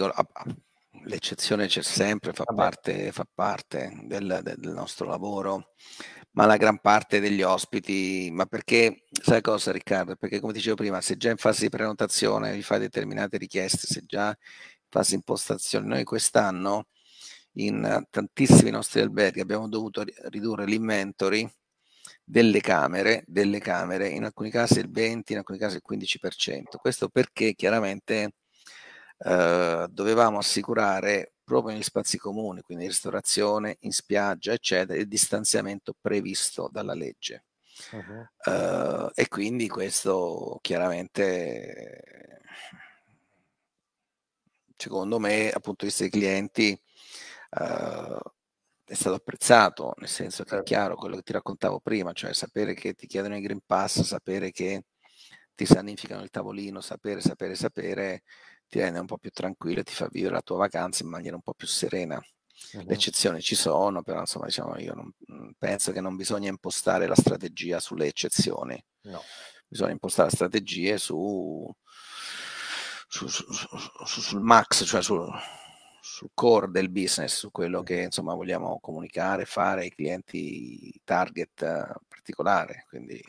L'eccezione 1.04 1.66
c'è 1.66 1.82
sempre, 1.82 2.32
fa 2.32 2.44
parte, 2.44 3.10
fa 3.12 3.26
parte 3.32 4.00
del, 4.04 4.40
del, 4.42 4.72
nostro 4.72 5.06
lavoro, 5.06 5.72
ma 6.32 6.46
la 6.46 6.56
gran 6.56 6.78
parte 6.80 7.20
degli 7.20 7.42
ospiti, 7.42 8.28
ma 8.32 8.44
perché, 8.46 9.04
sai 9.10 9.40
cosa 9.40 9.72
Riccardo? 9.72 10.16
Perché 10.16 10.40
come 10.40 10.52
dicevo 10.52 10.76
prima, 10.76 11.00
se 11.00 11.16
già 11.16 11.30
in 11.30 11.36
fase 11.38 11.62
di 11.62 11.70
prenotazione 11.70 12.52
vi 12.52 12.62
fai 12.62 12.80
determinate 12.80 13.38
richieste, 13.38 13.86
se 13.86 14.02
già 14.04 14.28
in 14.28 14.36
fase 14.88 15.10
di 15.10 15.16
impostazione, 15.16 15.86
noi 15.86 16.04
quest'anno 16.04 16.86
in 17.54 18.04
tantissimi 18.10 18.70
nostri 18.70 19.00
alberghi 19.00 19.40
abbiamo 19.40 19.68
dovuto 19.68 20.04
ridurre 20.28 20.66
l'inventory 20.66 21.50
delle 22.24 22.60
camere, 22.60 23.24
delle 23.26 23.58
camere, 23.58 24.08
in 24.08 24.24
alcuni 24.24 24.50
casi 24.50 24.78
il 24.78 24.90
20, 24.90 25.32
in 25.32 25.38
alcuni 25.38 25.58
casi 25.58 25.76
il 25.76 25.82
15%. 25.88 26.76
Questo 26.78 27.08
perché 27.08 27.54
chiaramente 27.54 28.34
eh, 29.22 29.86
dovevamo 29.90 30.38
assicurare 30.38 31.34
proprio 31.44 31.74
negli 31.74 31.82
spazi 31.82 32.16
comuni, 32.16 32.62
quindi 32.62 32.84
in 32.84 32.90
ristorazione, 32.90 33.76
in 33.80 33.92
spiaggia, 33.92 34.52
eccetera, 34.52 34.98
il 34.98 35.08
distanziamento 35.08 35.94
previsto 36.00 36.68
dalla 36.70 36.94
legge. 36.94 37.44
Uh-huh. 37.92 38.52
Uh, 38.52 39.10
e 39.14 39.26
quindi 39.28 39.68
questo 39.68 40.58
chiaramente, 40.62 42.40
secondo 44.76 45.18
me, 45.18 45.48
dal 45.50 45.60
punto 45.60 45.84
di 45.84 45.86
vista 45.86 46.02
dei 46.04 46.12
clienti, 46.12 46.80
uh, 47.58 48.18
è 48.84 48.94
stato 48.94 49.16
apprezzato, 49.16 49.94
nel 49.98 50.08
senso 50.08 50.44
che 50.44 50.50
è 50.50 50.52
certo. 50.52 50.64
chiaro 50.64 50.96
quello 50.96 51.16
che 51.16 51.22
ti 51.22 51.32
raccontavo 51.32 51.80
prima, 51.80 52.12
cioè 52.12 52.32
sapere 52.32 52.74
che 52.74 52.94
ti 52.94 53.06
chiedono 53.06 53.36
il 53.36 53.42
Green 53.42 53.60
Pass, 53.64 54.02
sapere 54.02 54.50
che 54.50 54.84
ti 55.54 55.66
sanificano 55.66 56.22
il 56.22 56.30
tavolino, 56.30 56.80
sapere, 56.80 57.20
sapere, 57.20 57.54
sapere, 57.54 58.22
ti 58.70 58.78
rende 58.78 59.00
un 59.00 59.06
po' 59.06 59.18
più 59.18 59.30
tranquillo 59.30 59.80
e 59.80 59.82
ti 59.84 59.92
fa 59.92 60.08
vivere 60.08 60.34
la 60.34 60.42
tua 60.42 60.58
vacanza 60.58 61.02
in 61.02 61.10
maniera 61.10 61.34
un 61.34 61.42
po' 61.42 61.54
più 61.54 61.66
serena. 61.66 62.16
Uh-huh. 62.72 62.84
Le 62.86 62.94
eccezioni 62.94 63.40
ci 63.40 63.56
sono, 63.56 64.02
però 64.02 64.20
insomma 64.20 64.46
diciamo 64.46 64.78
io 64.78 64.94
non, 64.94 65.12
mm, 65.32 65.50
penso 65.58 65.90
che 65.92 66.00
non 66.00 66.14
bisogna 66.14 66.48
impostare 66.48 67.06
la 67.06 67.16
strategia 67.16 67.80
sulle 67.80 68.06
eccezioni, 68.06 68.80
no. 69.02 69.20
bisogna 69.66 69.90
impostare 69.90 70.30
strategie 70.30 70.98
su, 70.98 71.68
su, 73.08 73.26
su, 73.26 74.20
sul 74.20 74.40
max, 74.40 74.84
cioè 74.84 75.02
sul, 75.02 75.28
sul 76.00 76.30
core 76.32 76.70
del 76.70 76.90
business, 76.90 77.38
su 77.38 77.50
quello 77.50 77.82
che 77.82 78.02
insomma 78.02 78.34
vogliamo 78.34 78.78
comunicare, 78.80 79.46
fare 79.46 79.80
ai 79.82 79.90
clienti 79.90 81.00
target 81.02 81.60
uh, 81.62 82.04
particolare. 82.06 82.84
Quindi 82.88 83.20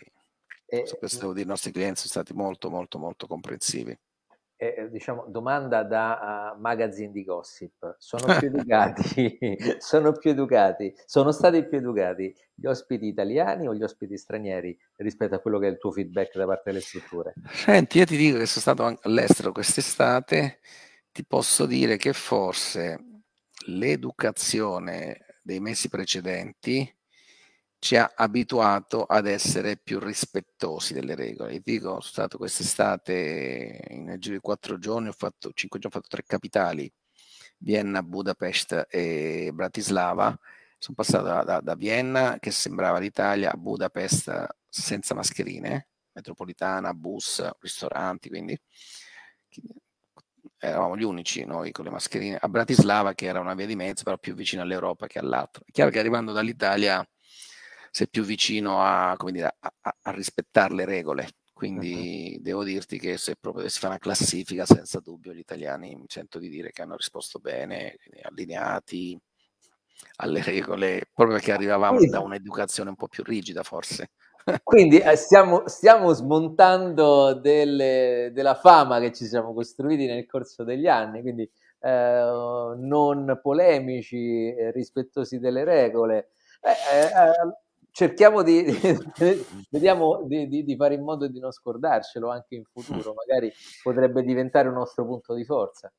e, 0.67 0.85
su 0.85 0.97
questo 0.97 1.19
devo 1.21 1.33
dire, 1.33 1.45
i 1.45 1.49
nostri 1.49 1.71
clienti 1.71 2.01
sono 2.01 2.23
stati 2.23 2.33
molto 2.33 2.69
molto 2.69 2.99
molto 2.99 3.25
comprensivi 3.25 3.97
eh, 4.61 4.89
diciamo, 4.91 5.25
domanda 5.27 5.81
da 5.81 6.53
uh, 6.55 6.59
magazine 6.61 7.11
di 7.11 7.23
gossip. 7.23 7.95
Sono 7.97 8.37
più 8.37 8.45
educati, 8.53 9.39
sono 9.79 10.11
più 10.11 10.29
educati, 10.29 10.93
sono 11.07 11.31
stati 11.31 11.65
più 11.65 11.79
educati 11.79 12.31
gli 12.53 12.67
ospiti 12.67 13.07
italiani 13.07 13.67
o 13.67 13.73
gli 13.73 13.81
ospiti 13.81 14.15
stranieri 14.17 14.77
rispetto 14.97 15.33
a 15.33 15.39
quello 15.39 15.57
che 15.57 15.65
è 15.65 15.71
il 15.71 15.79
tuo 15.79 15.91
feedback 15.91 16.37
da 16.37 16.45
parte 16.45 16.61
delle 16.65 16.81
strutture? 16.81 17.33
Senti, 17.49 17.97
io 17.97 18.05
ti 18.05 18.15
dico 18.15 18.37
che 18.37 18.45
sono 18.45 18.61
stato 18.61 18.99
all'estero 19.01 19.51
quest'estate, 19.51 20.59
ti 21.11 21.25
posso 21.25 21.65
dire 21.65 21.97
che 21.97 22.13
forse 22.13 23.23
l'educazione 23.65 25.39
dei 25.41 25.59
mesi 25.59 25.89
precedenti 25.89 26.87
ci 27.81 27.95
ha 27.95 28.13
abituato 28.15 29.05
ad 29.05 29.25
essere 29.25 29.75
più 29.75 29.97
rispettosi 29.97 30.93
delle 30.93 31.15
regole. 31.15 31.53
Io 31.55 31.61
dico, 31.63 31.87
sono 31.87 32.01
stato 32.01 32.37
quest'estate 32.37 33.81
nel 33.89 34.19
giro 34.19 34.35
di 34.35 34.39
quattro 34.39 34.77
giorni, 34.77 35.07
ho 35.07 35.13
fatto 35.13 35.51
cinque 35.51 35.79
giorni, 35.79 35.97
ho 35.97 35.99
fatto 35.99 36.15
tre 36.15 36.23
capitali, 36.23 36.91
Vienna, 37.57 38.03
Budapest 38.03 38.85
e 38.87 39.49
Bratislava. 39.51 40.37
Sono 40.77 40.95
passato 40.95 41.23
da, 41.23 41.43
da, 41.43 41.59
da 41.59 41.73
Vienna, 41.73 42.37
che 42.37 42.51
sembrava 42.51 42.99
l'Italia, 42.99 43.51
a 43.51 43.57
Budapest 43.57 44.47
senza 44.69 45.15
mascherine, 45.15 45.87
metropolitana, 46.11 46.93
bus, 46.93 47.43
ristoranti, 47.61 48.29
quindi 48.29 48.55
eravamo 50.59 50.95
gli 50.95 51.03
unici 51.03 51.45
noi 51.45 51.71
con 51.71 51.85
le 51.85 51.91
mascherine, 51.91 52.37
a 52.39 52.47
Bratislava 52.47 53.15
che 53.15 53.25
era 53.25 53.39
una 53.39 53.55
via 53.55 53.65
di 53.65 53.75
mezzo, 53.75 54.03
però 54.03 54.19
più 54.19 54.35
vicino 54.35 54.61
all'Europa 54.61 55.07
che 55.07 55.17
all'altro. 55.17 55.63
È 55.65 55.71
chiaro 55.71 55.89
che 55.89 55.97
arrivando 55.97 56.31
dall'Italia 56.31 57.03
sei 57.91 58.09
più 58.09 58.23
vicino 58.23 58.81
a, 58.81 59.15
dire, 59.25 59.55
a, 59.59 59.95
a 60.01 60.11
rispettare 60.11 60.73
le 60.73 60.85
regole. 60.85 61.27
Quindi 61.53 62.33
uh-huh. 62.35 62.41
devo 62.41 62.63
dirti 62.63 62.97
che 62.97 63.17
se 63.17 63.35
proprio 63.39 63.67
si 63.69 63.77
fa 63.77 63.87
una 63.87 63.99
classifica, 63.99 64.65
senza 64.65 64.99
dubbio, 64.99 65.33
gli 65.33 65.39
italiani 65.39 65.95
mi 65.95 66.05
sento 66.07 66.39
di 66.39 66.49
dire 66.49 66.71
che 66.71 66.81
hanno 66.81 66.95
risposto 66.95 67.37
bene, 67.37 67.97
allineati 68.23 69.19
alle 70.15 70.41
regole, 70.41 71.03
proprio 71.13 71.35
perché 71.37 71.51
arrivavamo 71.51 72.03
da 72.07 72.19
un'educazione 72.19 72.89
un 72.89 72.95
po' 72.95 73.07
più 73.07 73.23
rigida, 73.23 73.61
forse. 73.61 74.09
Quindi 74.63 74.97
eh, 74.97 75.15
stiamo, 75.15 75.67
stiamo, 75.67 76.13
smontando 76.13 77.35
delle, 77.35 78.31
della 78.33 78.55
fama 78.55 78.99
che 78.99 79.13
ci 79.13 79.25
siamo 79.25 79.53
costruiti 79.53 80.07
nel 80.07 80.25
corso 80.25 80.63
degli 80.63 80.87
anni, 80.87 81.21
quindi 81.21 81.47
eh, 81.79 82.71
non 82.77 83.39
polemici, 83.41 84.51
eh, 84.51 84.71
rispettosi 84.71 85.37
delle 85.37 85.63
regole. 85.63 86.31
Eh, 86.61 86.71
eh, 86.71 87.55
cerchiamo 87.91 88.41
di, 88.43 88.63
vediamo 89.69 90.23
di, 90.25 90.47
di, 90.47 90.63
di, 90.63 90.75
fare 90.75 90.95
in 90.95 91.03
modo 91.03 91.27
di 91.27 91.39
non 91.39 91.51
scordarcelo 91.51 92.29
anche 92.29 92.55
in 92.55 92.63
futuro, 92.63 93.13
magari 93.25 93.51
potrebbe 93.83 94.23
diventare 94.23 94.69
un 94.69 94.75
nostro 94.75 95.05
punto 95.05 95.33
di 95.33 95.43
forza. 95.43 95.91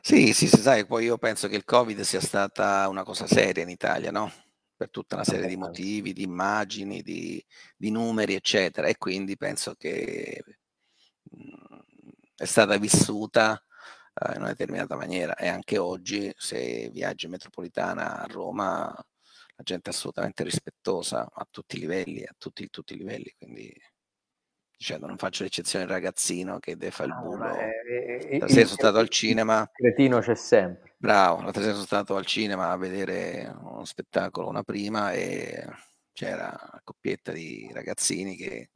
Sì, 0.00 0.32
sì, 0.32 0.46
sì, 0.46 0.58
sai, 0.58 0.86
poi 0.86 1.04
io 1.04 1.18
penso 1.18 1.48
che 1.48 1.56
il 1.56 1.64
Covid 1.64 2.00
sia 2.00 2.20
stata 2.20 2.86
una 2.88 3.02
cosa 3.02 3.26
seria 3.26 3.62
in 3.62 3.70
Italia, 3.70 4.10
no? 4.10 4.30
Per 4.76 4.90
tutta 4.90 5.14
una 5.14 5.24
serie 5.24 5.46
di 5.46 5.56
motivi, 5.56 6.12
di 6.12 6.22
immagini, 6.22 7.02
di, 7.02 7.42
di 7.76 7.90
numeri, 7.90 8.34
eccetera, 8.34 8.88
e 8.88 8.96
quindi 8.98 9.36
penso 9.36 9.74
che 9.74 10.42
mh, 11.22 11.78
è 12.36 12.44
stata 12.44 12.76
vissuta 12.78 13.62
uh, 14.14 14.32
in 14.32 14.38
una 14.38 14.48
determinata 14.48 14.96
maniera 14.96 15.36
e 15.36 15.46
anche 15.46 15.78
oggi 15.78 16.32
se 16.36 16.90
viaggi 16.92 17.26
in 17.26 17.30
metropolitana 17.30 18.22
a 18.22 18.26
Roma 18.26 18.92
gente 19.62 19.90
assolutamente 19.90 20.44
rispettosa 20.44 21.28
a 21.32 21.46
tutti 21.50 21.76
i 21.76 21.80
livelli, 21.80 22.22
a 22.22 22.34
tutti, 22.36 22.68
tutti 22.70 22.94
i 22.94 22.98
livelli, 22.98 23.34
quindi 23.36 23.72
dicendo 24.82 25.06
non 25.06 25.16
faccio 25.16 25.44
l'eccezione 25.44 25.84
del 25.84 25.94
ragazzino 25.94 26.58
che 26.58 26.76
deve 26.76 26.90
fare 26.90 27.10
il 27.10 27.16
bulo. 27.20 27.44
Ah, 27.44 27.56
eh, 27.62 28.40
eh, 28.40 28.48
sono 28.48 28.66
stato 28.66 28.98
al 28.98 29.08
cinema. 29.08 29.60
Il 29.60 29.68
cretino 29.74 30.18
c'è 30.18 30.34
sempre. 30.34 30.94
Bravo, 30.96 31.42
l'altra 31.42 31.62
sera 31.62 31.74
sono 31.74 31.84
stato 31.84 32.16
al 32.16 32.26
cinema 32.26 32.70
a 32.70 32.76
vedere 32.76 33.54
uno 33.60 33.84
spettacolo 33.84 34.48
una 34.48 34.64
prima 34.64 35.12
e 35.12 35.64
c'era 36.12 36.48
una 36.70 36.80
coppietta 36.82 37.30
di 37.32 37.70
ragazzini 37.72 38.36
che 38.36 38.70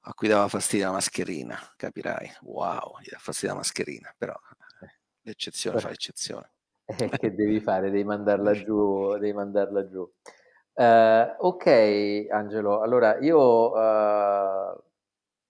a 0.00 0.14
cui 0.14 0.28
dava 0.28 0.48
fastidio 0.48 0.86
la 0.86 0.92
mascherina, 0.92 1.58
capirai. 1.76 2.36
Wow, 2.42 2.98
gli 3.00 3.10
dà 3.10 3.18
fastidio 3.18 3.50
la 3.50 3.60
mascherina, 3.60 4.14
però 4.16 4.34
eh, 4.80 5.00
l'eccezione 5.20 5.80
fa 5.80 5.90
l'eccezione. 5.90 6.52
Eh, 6.88 7.08
che 7.18 7.34
devi 7.34 7.60
fare? 7.60 7.90
Devi 7.90 8.04
mandarla 8.04 8.52
giù, 8.52 9.12
devi 9.18 9.32
mandarla 9.32 9.86
giù. 9.86 10.10
Uh, 10.72 11.46
ok, 11.46 12.26
Angelo, 12.30 12.80
allora 12.80 13.18
io 13.18 13.72
uh, 13.72 14.80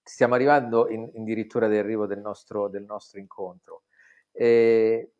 stiamo 0.02 0.34
arrivando 0.34 0.88
in, 0.88 1.10
addirittura 1.14 1.68
d'arrivo 1.68 2.06
del 2.06 2.18
nostro, 2.18 2.68
del 2.68 2.84
nostro 2.84 3.20
incontro. 3.20 3.82
E 4.32 5.12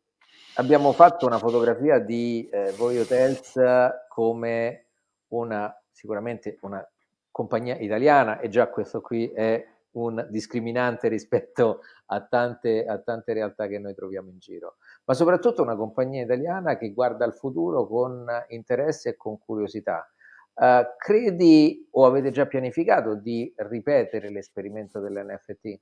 abbiamo 0.55 0.91
fatto 0.91 1.25
una 1.25 1.37
fotografia 1.37 1.99
di 1.99 2.49
eh, 2.51 2.73
Voi 2.75 2.97
Hotels 2.97 3.59
come 4.07 4.87
una, 5.27 5.73
sicuramente 5.91 6.57
una 6.61 6.85
compagnia 7.31 7.77
italiana 7.77 8.39
e 8.39 8.49
già 8.49 8.67
questo 8.67 9.01
qui 9.01 9.31
è 9.31 9.65
un 9.91 10.27
discriminante 10.29 11.07
rispetto 11.07 11.81
a 12.07 12.21
tante, 12.21 12.85
a 12.85 12.99
tante 12.99 13.33
realtà 13.33 13.67
che 13.67 13.79
noi 13.79 13.93
troviamo 13.95 14.29
in 14.29 14.39
giro, 14.39 14.77
ma 15.05 15.13
soprattutto 15.13 15.61
una 15.61 15.75
compagnia 15.75 16.23
italiana 16.23 16.77
che 16.77 16.93
guarda 16.93 17.25
al 17.25 17.35
futuro 17.35 17.87
con 17.87 18.25
interesse 18.49 19.09
e 19.09 19.15
con 19.15 19.37
curiosità. 19.39 20.11
Uh, 20.53 20.83
credi 20.97 21.87
o 21.91 22.05
avete 22.05 22.31
già 22.31 22.45
pianificato 22.45 23.15
di 23.15 23.51
ripetere 23.55 24.29
l'esperimento 24.29 24.99
dell'NFT? 24.99 25.79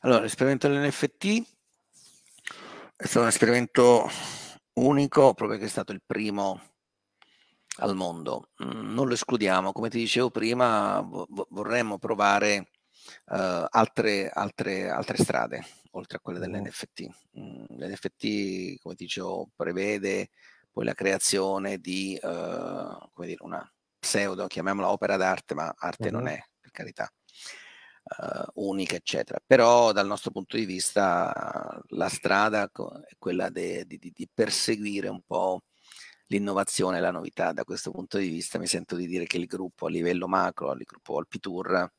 Allora, 0.00 0.22
l'esperimento 0.22 0.66
dell'NFT 0.66 1.56
è 2.96 3.04
stato 3.04 3.20
un 3.20 3.26
esperimento 3.26 4.08
unico 4.74 5.34
proprio 5.34 5.58
che 5.58 5.66
è 5.66 5.68
stato 5.68 5.92
il 5.92 6.02
primo 6.04 6.60
al 7.76 7.94
mondo. 7.94 8.50
Mm, 8.64 8.94
non 8.94 9.06
lo 9.06 9.14
escludiamo, 9.14 9.72
come 9.72 9.90
ti 9.90 9.98
dicevo 9.98 10.30
prima, 10.30 11.06
vorremmo 11.50 11.98
provare 11.98 12.70
uh, 13.26 13.66
altre, 13.68 14.28
altre, 14.28 14.88
altre 14.88 15.16
strade 15.16 15.64
oltre 15.92 16.18
a 16.18 16.20
quelle 16.20 16.38
dell'NFT. 16.38 17.08
Mm, 17.38 17.64
L'NFT, 17.78 18.80
come 18.80 18.94
dicevo, 18.94 19.50
prevede 19.54 20.30
poi 20.70 20.84
la 20.84 20.94
creazione 20.94 21.78
di 21.78 22.18
uh, 22.22 23.08
come 23.12 23.26
dire, 23.26 23.42
una 23.42 23.68
pseudo, 23.98 24.46
chiamiamola 24.46 24.90
opera 24.90 25.16
d'arte, 25.16 25.54
ma 25.54 25.74
arte 25.76 26.08
uh-huh. 26.08 26.14
non 26.14 26.28
è, 26.28 26.38
per 26.60 26.70
carità, 26.70 27.12
uh, 28.18 28.66
unica, 28.66 28.94
eccetera. 28.94 29.40
Però 29.44 29.92
dal 29.92 30.06
nostro 30.06 30.30
punto 30.30 30.56
di 30.56 30.64
vista 30.64 31.82
la 31.88 32.08
strada 32.08 32.64
è 32.64 33.14
quella 33.18 33.48
de, 33.50 33.84
di, 33.86 33.98
di, 33.98 34.12
di 34.14 34.28
perseguire 34.32 35.08
un 35.08 35.22
po' 35.26 35.62
l'innovazione 36.28 36.98
e 36.98 37.00
la 37.00 37.10
novità. 37.10 37.52
Da 37.52 37.64
questo 37.64 37.90
punto 37.90 38.18
di 38.18 38.28
vista 38.28 38.58
mi 38.58 38.66
sento 38.66 38.96
di 38.96 39.06
dire 39.06 39.26
che 39.26 39.38
il 39.38 39.46
gruppo 39.46 39.86
a 39.86 39.90
livello 39.90 40.28
macro, 40.28 40.72
il 40.72 40.84
gruppo 40.84 41.18
Alpitour, 41.18 41.92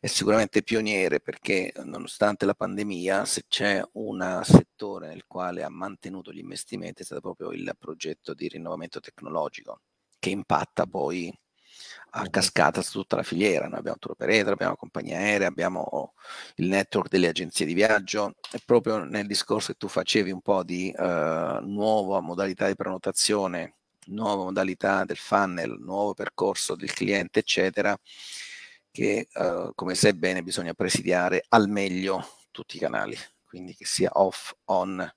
è 0.00 0.06
sicuramente 0.06 0.62
pioniere 0.62 1.20
perché 1.20 1.72
nonostante 1.84 2.46
la 2.46 2.54
pandemia, 2.54 3.26
se 3.26 3.44
c'è 3.46 3.82
un 3.92 4.40
settore 4.42 5.08
nel 5.08 5.26
quale 5.26 5.62
ha 5.62 5.68
mantenuto 5.68 6.32
gli 6.32 6.38
investimenti 6.38 7.02
è 7.02 7.04
stato 7.04 7.20
proprio 7.20 7.52
il 7.52 7.76
progetto 7.78 8.32
di 8.32 8.48
rinnovamento 8.48 8.98
tecnologico 8.98 9.82
che 10.18 10.30
impatta 10.30 10.86
poi 10.86 11.30
a 12.12 12.28
cascata 12.28 12.80
su 12.80 13.00
tutta 13.00 13.16
la 13.16 13.22
filiera. 13.22 13.68
Noi 13.68 13.78
abbiamo 13.78 13.98
tour 13.98 14.14
operator, 14.14 14.52
abbiamo 14.52 14.76
compagnie 14.76 15.16
aeree, 15.16 15.46
abbiamo 15.46 16.14
il 16.56 16.68
network 16.68 17.10
delle 17.10 17.28
agenzie 17.28 17.66
di 17.66 17.74
viaggio 17.74 18.36
e 18.52 18.60
proprio 18.64 19.04
nel 19.04 19.26
discorso 19.26 19.72
che 19.72 19.78
tu 19.78 19.88
facevi 19.88 20.30
un 20.30 20.40
po' 20.40 20.62
di 20.62 20.92
uh, 20.96 21.02
nuova 21.62 22.20
modalità 22.20 22.66
di 22.66 22.74
prenotazione, 22.74 23.76
nuova 24.06 24.44
modalità 24.44 25.04
del 25.04 25.18
funnel, 25.18 25.76
nuovo 25.78 26.14
percorso 26.14 26.74
del 26.74 26.92
cliente, 26.92 27.40
eccetera, 27.40 27.96
che 28.90 29.28
uh, 29.34 29.72
come 29.74 29.94
sai 29.94 30.14
bene 30.14 30.42
bisogna 30.42 30.74
presidiare 30.74 31.44
al 31.48 31.68
meglio 31.68 32.24
tutti 32.50 32.76
i 32.76 32.80
canali, 32.80 33.16
quindi 33.44 33.74
che 33.74 33.84
sia 33.84 34.10
off, 34.14 34.52
on, 34.66 35.08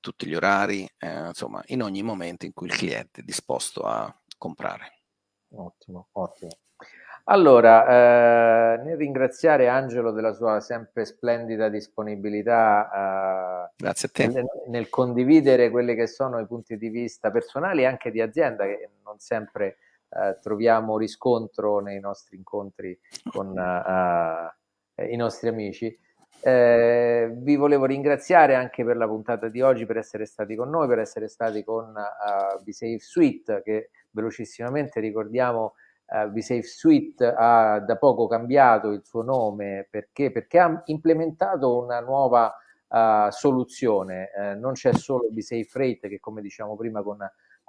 tutti 0.00 0.26
gli 0.26 0.34
orari, 0.34 0.88
eh, 0.98 1.28
insomma, 1.28 1.62
in 1.66 1.82
ogni 1.82 2.02
momento 2.02 2.44
in 2.44 2.52
cui 2.52 2.66
il 2.66 2.76
cliente 2.76 3.20
è 3.20 3.24
disposto 3.24 3.82
a 3.82 4.14
comprare. 4.36 5.02
Ottimo, 5.54 6.08
ottimo. 6.12 6.50
Allora, 7.24 8.74
eh, 8.74 8.82
nel 8.82 8.96
ringraziare 8.96 9.68
Angelo 9.68 10.10
della 10.10 10.32
sua 10.32 10.58
sempre 10.58 11.04
splendida 11.04 11.68
disponibilità 11.68 13.68
eh, 13.68 13.72
Grazie 13.76 14.08
a 14.08 14.10
te. 14.12 14.26
Nel, 14.26 14.46
nel, 14.66 14.88
condividere 14.88 15.70
quelli 15.70 15.94
che 15.94 16.08
sono 16.08 16.40
i 16.40 16.46
punti 16.46 16.76
di 16.76 16.88
vista 16.88 17.30
personali 17.30 17.82
e 17.82 17.86
anche 17.86 18.10
di 18.10 18.20
azienda 18.20 18.64
che 18.64 18.90
non 19.04 19.20
sempre 19.20 19.76
eh, 20.14 20.38
troviamo 20.40 20.98
riscontro 20.98 21.80
nei 21.80 22.00
nostri 22.00 22.36
incontri 22.36 22.98
con 23.30 23.56
eh, 23.56 25.10
i 25.10 25.16
nostri 25.16 25.48
amici. 25.48 25.98
Eh, 26.44 27.30
vi 27.36 27.54
volevo 27.56 27.84
ringraziare 27.84 28.56
anche 28.56 28.84
per 28.84 28.96
la 28.96 29.06
puntata 29.06 29.48
di 29.48 29.60
oggi, 29.60 29.86
per 29.86 29.96
essere 29.96 30.26
stati 30.26 30.56
con 30.56 30.70
noi, 30.70 30.88
per 30.88 30.98
essere 30.98 31.28
stati 31.28 31.62
con 31.62 31.94
uh, 31.94 32.62
BeSafe 32.62 32.98
Suite, 32.98 33.62
che 33.62 33.90
velocissimamente 34.10 34.98
ricordiamo 34.98 35.74
uh, 36.06 36.28
BeSafe 36.30 36.62
Suite 36.62 37.32
ha 37.36 37.78
da 37.78 37.96
poco 37.96 38.26
cambiato 38.26 38.90
il 38.90 39.04
suo 39.04 39.22
nome 39.22 39.86
perché, 39.88 40.32
perché 40.32 40.58
ha 40.58 40.82
implementato 40.86 41.80
una 41.80 42.00
nuova 42.00 42.52
uh, 42.88 43.30
soluzione. 43.30 44.30
Uh, 44.34 44.58
non 44.58 44.72
c'è 44.72 44.92
solo 44.94 45.28
BeSafe 45.30 45.78
Rate, 45.78 46.08
che 46.08 46.18
come 46.18 46.42
diciamo 46.42 46.74
prima 46.74 47.02
con, 47.02 47.18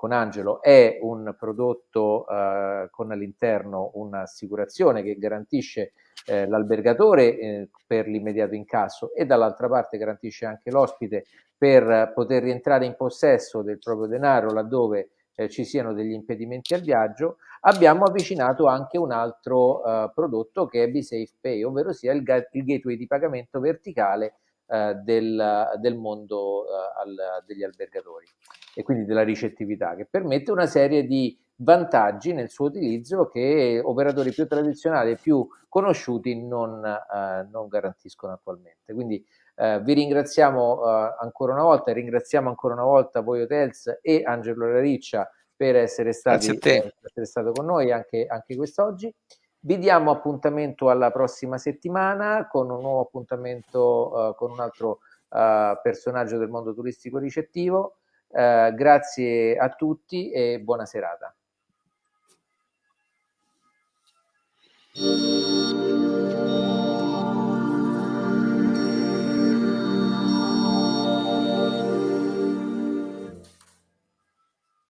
con 0.04 0.12
Angelo 0.12 0.62
è 0.62 1.00
un 1.00 1.34
prodotto 1.40 2.26
uh, 2.28 2.90
con 2.90 3.12
all'interno 3.12 3.92
un'assicurazione 3.94 5.02
che 5.02 5.16
garantisce 5.16 5.94
eh, 6.26 6.46
l'albergatore 6.46 7.40
eh, 7.40 7.70
per 7.88 8.08
l'immediato 8.08 8.54
incasso 8.54 9.14
e 9.14 9.26
dall'altra 9.26 9.70
parte 9.70 9.98
garantisce 9.98 10.46
anche 10.46 10.72
l'ospite 10.72 11.24
per 11.58 12.12
poter 12.14 12.44
rientrare 12.44 12.86
in 12.86 12.98
possesso 12.98 13.62
del 13.62 13.80
proprio 13.80 14.08
denaro 14.08 14.52
laddove 14.52 15.12
eh, 15.36 15.48
ci 15.48 15.64
siano 15.64 15.94
degli 15.94 16.12
impedimenti 16.12 16.74
al 16.74 16.82
viaggio, 16.82 17.38
abbiamo 17.62 18.04
avvicinato 18.04 18.66
anche 18.66 18.98
un 18.98 19.14
altro 19.14 19.86
eh, 19.86 20.12
prodotto 20.14 20.66
che 20.66 20.84
è 20.84 20.90
BeSafe 20.90 21.36
Pay, 21.40 21.64
ovvero 21.64 21.94
sia 21.94 22.12
il, 22.12 22.24
il 22.52 22.64
gateway 22.66 22.98
di 22.98 23.08
pagamento 23.08 23.62
verticale 23.62 24.34
eh, 24.68 24.96
del, 24.96 25.78
del, 25.80 25.96
mondo 25.96 26.66
eh, 26.66 27.02
al, 27.02 27.44
degli 27.46 27.64
albergatori 27.64 28.26
e 28.76 28.84
quindi 28.84 29.06
della 29.06 29.24
ricettività, 29.24 29.96
che 29.96 30.06
permette 30.10 30.52
una 30.52 30.66
serie 30.66 31.06
di 31.06 31.38
vantaggi 31.58 32.34
nel 32.34 32.50
suo 32.50 32.66
utilizzo 32.66 33.28
che 33.28 33.80
operatori 33.84 34.32
più 34.32 34.48
tradizionali 34.48 35.12
e 35.12 35.18
più 35.22 35.48
conosciuti 35.70 36.36
non, 36.42 36.84
eh, 36.86 37.48
non 37.52 37.68
garantiscono 37.68 38.34
attualmente. 38.34 38.94
Quindi 38.94 39.24
eh, 39.56 39.80
vi 39.82 39.94
ringraziamo 39.94 40.82
eh, 40.84 41.16
ancora 41.20 41.54
una 41.54 41.64
volta, 41.64 41.94
ringraziamo 41.94 42.50
ancora 42.50 42.74
una 42.74 42.84
volta 42.84 43.22
voi 43.22 43.42
Hotels 43.42 44.00
e 44.02 44.24
Angelo 44.26 44.68
Rariccia 44.68 45.30
per 45.56 45.76
essere, 45.76 46.14
stati, 46.14 46.50
eh, 46.50 46.58
per 46.58 46.94
essere 47.02 47.26
stato 47.26 47.52
con 47.52 47.66
noi 47.66 47.92
anche, 47.92 48.26
anche 48.28 48.56
quest'oggi. 48.56 49.14
Vi 49.66 49.78
diamo 49.78 50.12
appuntamento 50.12 50.90
alla 50.90 51.10
prossima 51.10 51.58
settimana 51.58 52.50
con 52.50 52.70
un 52.70 52.82
nuovo 52.82 53.00
appuntamento 53.00 54.12
uh, 54.12 54.36
con 54.36 54.52
un 54.52 54.60
altro 54.60 55.00
uh, 55.30 55.80
personaggio 55.82 56.38
del 56.38 56.50
mondo 56.50 56.74
turistico 56.74 57.18
ricettivo. 57.18 58.00
Uh, 58.28 58.74
grazie 58.74 59.56
a 59.56 59.70
tutti 59.70 60.32
e 60.32 60.60
buona 60.60 60.86
serata. 60.86 61.34